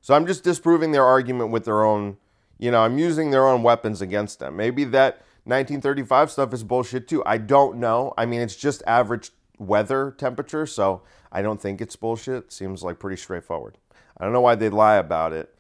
So 0.02 0.14
I'm 0.14 0.28
just 0.28 0.44
disproving 0.44 0.92
their 0.92 1.06
argument 1.06 1.52
with 1.52 1.64
their 1.64 1.86
own, 1.86 2.18
you 2.60 2.72
know, 2.72 2.82
I'm 2.82 2.98
using 2.98 3.32
their 3.32 3.48
own 3.48 3.64
weapons 3.64 4.02
against 4.02 4.40
them. 4.40 4.58
Maybe 4.58 4.84
that 4.86 5.24
1935 5.46 6.32
stuff 6.32 6.54
is 6.54 6.64
bullshit 6.64 7.08
too. 7.08 7.24
I 7.26 7.38
don't 7.38 7.78
know. 7.78 8.14
I 8.18 8.26
mean, 8.26 8.42
it's 8.42 8.56
just 8.56 8.82
average 8.88 9.32
weather 9.58 10.16
temperature, 10.18 10.66
so 10.66 11.02
I 11.32 11.42
don't 11.42 11.62
think 11.62 11.82
it's 11.82 11.96
bullshit. 11.96 12.52
Seems 12.52 12.84
like 12.84 13.00
pretty 13.00 13.18
straightforward. 13.18 13.78
I 14.18 14.24
don't 14.24 14.34
know 14.34 14.42
why 14.42 14.56
they 14.56 14.70
lie 14.70 14.96
about 14.96 15.34
it. 15.34 15.54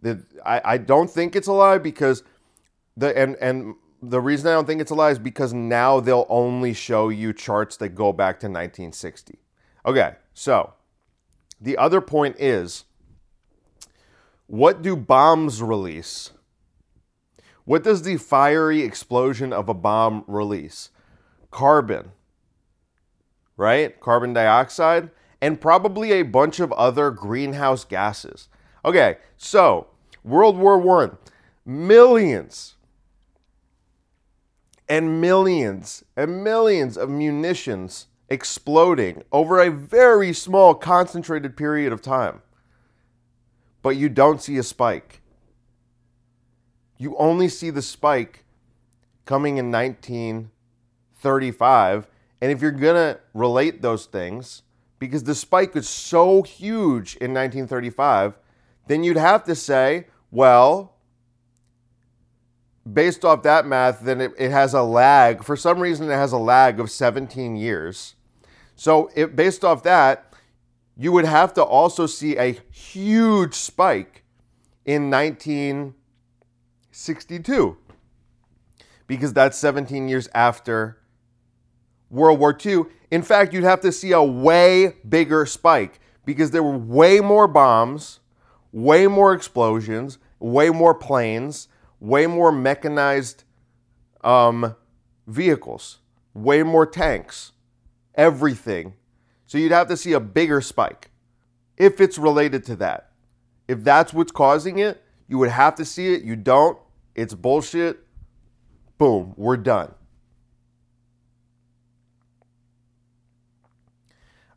The, 0.00 0.24
I, 0.46 0.60
I 0.64 0.78
don't 0.78 1.10
think 1.10 1.36
it's 1.36 1.48
a 1.48 1.52
lie 1.52 1.78
because 1.78 2.22
the 2.96 3.16
and 3.16 3.36
and 3.36 3.74
the 4.00 4.20
reason 4.20 4.48
I 4.48 4.54
don't 4.54 4.66
think 4.66 4.80
it's 4.80 4.90
a 4.90 4.94
lie 4.94 5.10
is 5.10 5.18
because 5.18 5.52
now 5.52 6.00
they'll 6.00 6.26
only 6.28 6.72
show 6.72 7.08
you 7.08 7.32
charts 7.32 7.76
that 7.78 7.90
go 7.90 8.12
back 8.12 8.40
to 8.40 8.46
1960. 8.46 9.38
Okay, 9.84 10.14
so 10.34 10.74
the 11.60 11.76
other 11.76 12.00
point 12.00 12.36
is 12.38 12.84
what 14.46 14.82
do 14.82 14.96
bombs 14.96 15.62
release? 15.62 16.30
What 17.68 17.84
does 17.84 18.00
the 18.00 18.16
fiery 18.16 18.80
explosion 18.80 19.52
of 19.52 19.68
a 19.68 19.74
bomb 19.74 20.24
release? 20.26 20.88
Carbon, 21.50 22.12
right? 23.58 24.00
Carbon 24.00 24.32
dioxide, 24.32 25.10
and 25.42 25.60
probably 25.60 26.12
a 26.12 26.22
bunch 26.22 26.60
of 26.60 26.72
other 26.72 27.10
greenhouse 27.10 27.84
gases. 27.84 28.48
Okay, 28.86 29.18
so 29.36 29.88
World 30.24 30.56
War 30.56 31.04
I, 31.04 31.10
millions 31.66 32.76
and 34.88 35.20
millions 35.20 36.02
and 36.16 36.42
millions 36.42 36.96
of 36.96 37.10
munitions 37.10 38.06
exploding 38.30 39.24
over 39.30 39.60
a 39.60 39.70
very 39.70 40.32
small 40.32 40.74
concentrated 40.74 41.54
period 41.54 41.92
of 41.92 42.00
time. 42.00 42.40
But 43.82 43.96
you 43.96 44.08
don't 44.08 44.40
see 44.40 44.56
a 44.56 44.62
spike 44.62 45.17
you 46.98 47.16
only 47.16 47.48
see 47.48 47.70
the 47.70 47.82
spike 47.82 48.44
coming 49.24 49.56
in 49.56 49.72
1935. 49.72 52.06
And 52.40 52.52
if 52.52 52.60
you're 52.60 52.70
going 52.70 52.94
to 52.94 53.18
relate 53.34 53.82
those 53.82 54.06
things, 54.06 54.62
because 54.98 55.24
the 55.24 55.34
spike 55.34 55.76
is 55.76 55.88
so 55.88 56.42
huge 56.42 57.16
in 57.16 57.32
1935, 57.32 58.38
then 58.88 59.04
you'd 59.04 59.16
have 59.16 59.44
to 59.44 59.54
say, 59.54 60.06
well, 60.30 60.94
based 62.90 63.24
off 63.24 63.42
that 63.42 63.66
math, 63.66 64.00
then 64.00 64.20
it, 64.20 64.32
it 64.38 64.50
has 64.50 64.74
a 64.74 64.82
lag. 64.82 65.44
For 65.44 65.56
some 65.56 65.80
reason, 65.80 66.10
it 66.10 66.14
has 66.14 66.32
a 66.32 66.38
lag 66.38 66.80
of 66.80 66.90
17 66.90 67.56
years. 67.56 68.14
So, 68.74 69.10
it, 69.14 69.36
based 69.36 69.64
off 69.64 69.82
that, 69.84 70.32
you 70.96 71.12
would 71.12 71.24
have 71.24 71.54
to 71.54 71.62
also 71.62 72.06
see 72.06 72.36
a 72.36 72.58
huge 72.70 73.54
spike 73.54 74.24
in 74.84 75.10
19. 75.10 75.94
62 76.98 77.76
because 79.06 79.32
that's 79.32 79.56
17 79.56 80.08
years 80.08 80.28
after 80.34 80.98
World 82.10 82.40
War 82.40 82.56
II. 82.64 82.82
In 83.12 83.22
fact, 83.22 83.54
you'd 83.54 83.62
have 83.62 83.80
to 83.82 83.92
see 83.92 84.10
a 84.10 84.22
way 84.22 84.96
bigger 85.08 85.46
spike 85.46 86.00
because 86.24 86.50
there 86.50 86.62
were 86.62 86.76
way 86.76 87.20
more 87.20 87.46
bombs, 87.46 88.18
way 88.72 89.06
more 89.06 89.32
explosions, 89.32 90.18
way 90.40 90.70
more 90.70 90.92
planes, 90.92 91.68
way 92.00 92.26
more 92.26 92.50
mechanized 92.50 93.44
um, 94.24 94.74
vehicles, 95.28 95.98
way 96.34 96.64
more 96.64 96.84
tanks, 96.84 97.52
everything. 98.16 98.94
So 99.46 99.56
you'd 99.56 99.72
have 99.72 99.86
to 99.86 99.96
see 99.96 100.14
a 100.14 100.20
bigger 100.20 100.60
spike 100.60 101.10
if 101.76 102.00
it's 102.00 102.18
related 102.18 102.64
to 102.64 102.76
that. 102.76 103.12
If 103.68 103.84
that's 103.84 104.12
what's 104.12 104.32
causing 104.32 104.80
it, 104.80 105.00
you 105.28 105.38
would 105.38 105.50
have 105.50 105.76
to 105.76 105.84
see 105.84 106.12
it. 106.12 106.24
You 106.24 106.34
don't. 106.34 106.76
It's 107.18 107.34
bullshit. 107.34 107.98
Boom, 108.96 109.34
we're 109.36 109.56
done. 109.56 109.92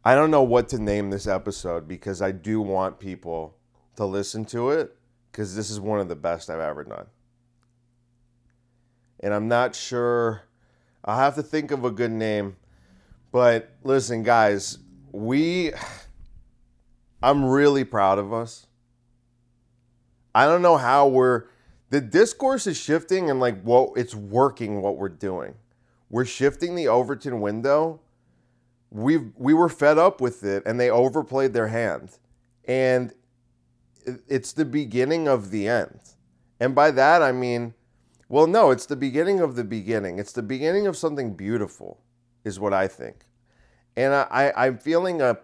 I 0.06 0.14
don't 0.14 0.30
know 0.30 0.44
what 0.44 0.70
to 0.70 0.78
name 0.78 1.10
this 1.10 1.26
episode 1.26 1.88
because 1.88 2.22
I 2.22 2.32
do 2.32 2.62
want 2.62 3.00
people 3.00 3.58
to 3.96 4.06
listen 4.06 4.46
to 4.46 4.70
it 4.70 4.96
because 5.32 5.56
this 5.56 5.72
is 5.72 5.80
one 5.80 6.00
of 6.00 6.08
the 6.08 6.16
best 6.16 6.52
I've 6.52 6.60
ever 6.60 6.84
done. 6.84 7.08
And 9.22 9.34
I'm 9.34 9.48
not 9.48 9.76
sure, 9.76 10.44
I'll 11.04 11.18
have 11.18 11.34
to 11.38 11.44
think 11.44 11.72
of 11.72 11.84
a 11.84 11.90
good 11.90 12.12
name. 12.12 12.58
But 13.32 13.72
listen, 13.84 14.22
guys, 14.22 14.78
we, 15.12 15.72
I'm 17.24 17.44
really 17.44 17.86
proud 17.86 18.20
of 18.20 18.32
us. 18.32 18.68
I 20.36 20.46
don't 20.46 20.62
know 20.62 20.78
how 20.78 21.08
we're 21.08 21.46
the 21.92 22.02
discourse 22.02 22.68
is 22.68 22.78
shifting 22.78 23.30
and 23.30 23.40
like 23.40 23.62
what 23.62 23.92
it's 23.98 24.16
working 24.16 24.82
what 24.82 24.98
we're 24.98 25.10
doing. 25.10 25.56
We're 26.10 26.26
shifting 26.26 26.76
the 26.76 26.88
Overton 26.88 27.42
window. 27.42 28.00
We 28.90 29.18
we 29.18 29.54
were 29.54 29.70
fed 29.70 29.98
up 29.98 30.22
with 30.22 30.44
it 30.44 30.64
and 30.66 30.80
they 30.80 30.90
overplayed 30.90 31.54
their 31.54 31.68
hand. 31.68 32.18
And 32.66 33.14
it's 34.28 34.54
the 34.54 34.66
beginning 34.66 35.28
of 35.28 35.52
the 35.52 35.68
end. 35.68 36.00
And 36.62 36.74
by 36.74 36.92
that 36.92 37.22
I 37.22 37.34
mean 37.34 37.74
well 38.30 38.48
no, 38.48 38.72
it's 38.72 38.86
the 38.86 38.96
beginning 38.96 39.42
of 39.42 39.56
the 39.58 39.66
beginning. 39.66 40.18
It's 40.18 40.34
the 40.34 40.42
beginning 40.42 40.88
of 40.88 40.96
something 40.96 41.34
beautiful 41.34 42.00
is 42.46 42.58
what 42.58 42.74
I 42.74 42.88
think. 42.88 43.26
And 43.98 44.14
I, 44.14 44.28
I 44.32 44.68
I'm 44.68 44.78
feeling 44.78 45.22
a 45.22 45.40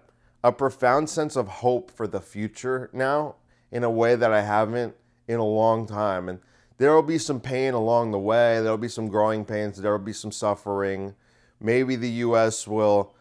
a 0.46 0.54
profound 0.54 1.10
sense 1.10 1.36
of 1.36 1.50
hope 1.50 1.92
for 1.92 2.08
the 2.08 2.22
future 2.22 2.90
now 2.94 3.36
in 3.70 3.84
a 3.84 3.92
way 3.92 4.16
that 4.16 4.32
I 4.32 4.44
haven't 4.44 4.96
in 5.28 5.40
a 5.40 5.46
long 5.46 5.86
time. 5.88 6.30
And 6.30 6.40
there 6.78 6.94
will 6.94 7.04
be 7.04 7.18
some 7.18 7.40
pain 7.40 7.74
along 7.74 8.12
the 8.12 8.20
way. 8.20 8.62
There 8.62 8.72
will 8.72 8.78
be 8.78 8.88
some 8.88 9.08
growing 9.08 9.46
pains. 9.46 9.82
There 9.82 9.92
will 9.92 10.00
be 10.00 10.14
some 10.14 10.32
suffering. 10.32 11.16
Maybe 11.60 11.96
the 11.96 12.10
U.S. 12.10 12.68
will, 12.68 13.16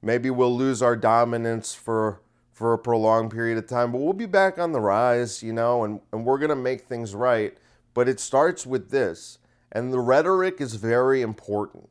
maybe 0.00 0.30
we'll 0.30 0.56
lose 0.56 0.82
our 0.82 0.96
dominance 0.96 1.74
for 1.74 2.20
for 2.52 2.74
a 2.74 2.78
prolonged 2.78 3.30
period 3.30 3.58
of 3.58 3.66
time, 3.66 3.90
but 3.90 3.98
we'll 3.98 4.12
be 4.12 4.26
back 4.26 4.58
on 4.58 4.72
the 4.72 4.80
rise, 4.80 5.42
you 5.42 5.52
know, 5.52 5.84
and, 5.84 6.00
and 6.12 6.24
we're 6.24 6.38
gonna 6.38 6.54
make 6.54 6.82
things 6.82 7.14
right. 7.14 7.56
But 7.94 8.08
it 8.08 8.20
starts 8.20 8.66
with 8.66 8.90
this, 8.90 9.38
and 9.72 9.92
the 9.92 9.98
rhetoric 9.98 10.60
is 10.60 10.74
very 10.76 11.22
important. 11.22 11.88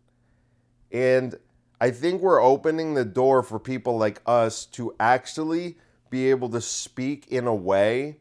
And 0.91 1.36
I 1.82 1.91
think 1.91 2.22
we're 2.22 2.41
opening 2.41 2.93
the 2.93 3.03
door 3.03 3.43
for 3.43 3.59
people 3.59 3.97
like 3.97 4.22
us 4.26 4.65
to 4.67 4.95
actually 4.99 5.78
be 6.09 6.30
able 6.30 6.49
to 6.49 6.61
speak 6.61 7.28
in 7.28 7.47
a 7.47 7.55
way 7.55 8.17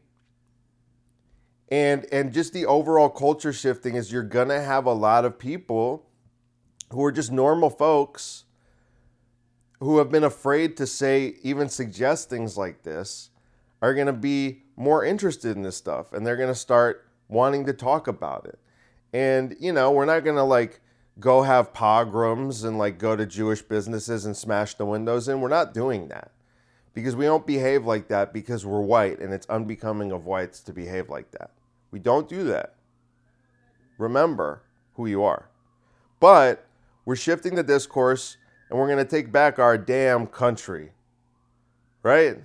and 1.71 2.05
and 2.11 2.31
just 2.33 2.53
the 2.53 2.65
overall 2.65 3.09
culture 3.09 3.53
shifting 3.53 3.95
is 3.95 4.11
you're 4.11 4.21
gonna 4.21 4.61
have 4.61 4.85
a 4.85 4.93
lot 4.93 5.25
of 5.25 5.39
people 5.39 6.05
who 6.91 7.03
are 7.03 7.11
just 7.11 7.31
normal 7.31 7.69
folks 7.69 8.43
who 9.81 9.97
have 9.97 10.11
been 10.11 10.23
afraid 10.23 10.77
to 10.77 10.85
say, 10.85 11.35
even 11.41 11.67
suggest 11.67 12.29
things 12.29 12.55
like 12.55 12.83
this, 12.83 13.31
are 13.81 13.95
to 14.05 14.13
be 14.13 14.61
more 14.77 15.03
interested 15.03 15.55
in 15.55 15.63
this 15.63 15.75
stuff 15.75 16.13
and 16.13 16.25
they're 16.25 16.35
to 16.47 16.55
start 16.55 17.07
wanting 17.27 17.65
to 17.65 17.73
talk 17.73 18.07
about 18.07 18.45
it. 18.45 18.59
And, 19.11 19.55
you 19.59 19.73
know, 19.73 19.89
we're 19.89 20.05
not 20.05 20.23
to 20.35 20.43
like 20.43 20.81
go 21.19 21.41
have 21.41 21.73
pogroms 21.73 22.63
and 22.63 22.77
like 22.77 22.99
go 22.99 23.15
to 23.15 23.25
Jewish 23.25 23.63
businesses 23.63 24.23
and 24.23 24.37
smash 24.37 24.75
the 24.75 24.85
windows 24.85 25.27
in. 25.27 25.41
We're 25.41 25.49
not 25.49 25.73
doing 25.73 26.09
that 26.09 26.31
because 26.93 27.15
we 27.15 27.25
don't 27.25 27.47
behave 27.47 27.83
like 27.83 28.07
that 28.09 28.33
because 28.33 28.63
we're 28.63 28.81
white 28.81 29.19
and 29.19 29.33
it's 29.33 29.49
unbecoming 29.49 30.11
of 30.11 30.25
whites 30.27 30.59
to 30.61 30.73
behave 30.73 31.09
like 31.09 31.31
that. 31.31 31.49
We 31.91 31.99
don't 31.99 32.27
do 32.27 32.43
that. 32.45 32.75
Remember 33.97 34.63
who 34.95 35.05
you 35.05 35.23
are. 35.23 35.49
But 36.19 36.65
we're 37.05 37.15
shifting 37.15 37.55
the 37.55 37.63
discourse 37.63 38.37
and 38.69 38.79
we're 38.79 38.87
going 38.87 38.97
to 38.97 39.05
take 39.05 39.31
back 39.31 39.59
our 39.59 39.77
damn 39.77 40.27
country. 40.27 40.91
Right? 42.03 42.37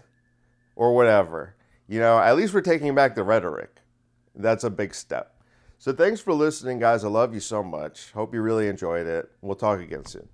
Or 0.74 0.94
whatever. 0.94 1.54
You 1.88 2.00
know, 2.00 2.18
at 2.18 2.36
least 2.36 2.52
we're 2.52 2.60
taking 2.60 2.94
back 2.94 3.14
the 3.14 3.22
rhetoric. 3.22 3.76
That's 4.34 4.64
a 4.64 4.70
big 4.70 4.94
step. 4.94 5.36
So 5.78 5.92
thanks 5.92 6.20
for 6.20 6.32
listening, 6.32 6.78
guys. 6.78 7.04
I 7.04 7.08
love 7.08 7.32
you 7.32 7.40
so 7.40 7.62
much. 7.62 8.10
Hope 8.12 8.34
you 8.34 8.42
really 8.42 8.66
enjoyed 8.68 9.06
it. 9.06 9.30
We'll 9.40 9.56
talk 9.56 9.78
again 9.78 10.04
soon. 10.04 10.28